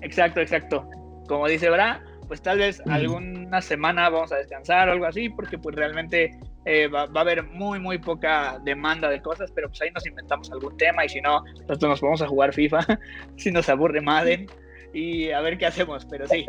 Exacto, 0.00 0.40
exacto. 0.40 0.88
Como 1.28 1.46
dice 1.48 1.68
Bra, 1.68 2.02
pues 2.28 2.40
tal 2.40 2.58
vez 2.58 2.82
alguna 2.86 3.60
semana 3.60 4.08
vamos 4.08 4.32
a 4.32 4.36
descansar 4.36 4.88
o 4.88 4.92
algo 4.92 5.04
así, 5.04 5.28
porque 5.28 5.58
pues 5.58 5.76
realmente 5.76 6.38
eh, 6.64 6.88
va, 6.88 7.06
va, 7.06 7.20
a 7.20 7.24
haber 7.24 7.42
muy, 7.42 7.78
muy 7.78 7.98
poca 7.98 8.58
demanda 8.64 9.10
de 9.10 9.20
cosas, 9.20 9.52
pero 9.54 9.68
pues 9.68 9.82
ahí 9.82 9.90
nos 9.90 10.06
inventamos 10.06 10.50
algún 10.50 10.76
tema 10.78 11.04
y 11.04 11.10
si 11.10 11.20
no, 11.20 11.42
nosotros 11.68 11.90
nos 11.90 12.00
vamos 12.00 12.22
a 12.22 12.26
jugar 12.26 12.54
FIFA, 12.54 12.80
si 13.36 13.52
nos 13.52 13.68
aburre 13.68 14.00
Madden 14.00 14.46
y 14.94 15.32
a 15.32 15.40
ver 15.40 15.58
qué 15.58 15.66
hacemos, 15.66 16.06
pero 16.06 16.26
sí. 16.26 16.46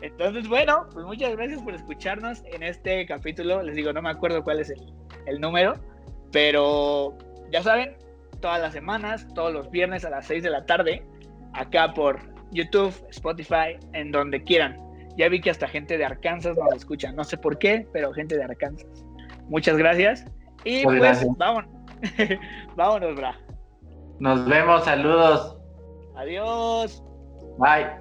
Entonces, 0.00 0.48
bueno, 0.48 0.86
pues 0.92 1.04
muchas 1.04 1.36
gracias 1.36 1.60
por 1.62 1.74
escucharnos 1.74 2.42
en 2.46 2.62
este 2.62 3.04
capítulo. 3.06 3.62
Les 3.62 3.74
digo, 3.74 3.92
no 3.92 4.00
me 4.00 4.10
acuerdo 4.10 4.42
cuál 4.42 4.60
es 4.60 4.70
el, 4.70 4.80
el 5.26 5.40
número, 5.40 5.74
pero 6.30 7.18
ya 7.50 7.62
saben, 7.62 7.96
todas 8.40 8.60
las 8.60 8.72
semanas, 8.72 9.26
todos 9.34 9.52
los 9.52 9.70
viernes 9.70 10.04
a 10.04 10.10
las 10.10 10.26
6 10.26 10.42
de 10.44 10.50
la 10.50 10.64
tarde, 10.64 11.02
acá 11.54 11.92
por 11.92 12.20
YouTube, 12.52 12.94
Spotify, 13.10 13.76
en 13.92 14.12
donde 14.12 14.42
quieran. 14.42 14.78
Ya 15.16 15.28
vi 15.28 15.40
que 15.40 15.50
hasta 15.50 15.68
gente 15.68 15.98
de 15.98 16.04
Arkansas 16.04 16.56
nos 16.56 16.74
escucha, 16.74 17.12
no 17.12 17.24
sé 17.24 17.36
por 17.36 17.58
qué, 17.58 17.86
pero 17.92 18.12
gente 18.12 18.36
de 18.36 18.44
Arkansas. 18.44 19.04
Muchas 19.48 19.76
gracias. 19.76 20.24
Y 20.64 20.84
pues, 20.84 21.26
vámonos. 21.36 21.70
vámonos, 22.76 23.16
bra. 23.16 23.38
Nos 24.20 24.48
vemos, 24.48 24.84
saludos. 24.84 25.58
Adiós. 26.16 27.02
Bye. 27.58 27.98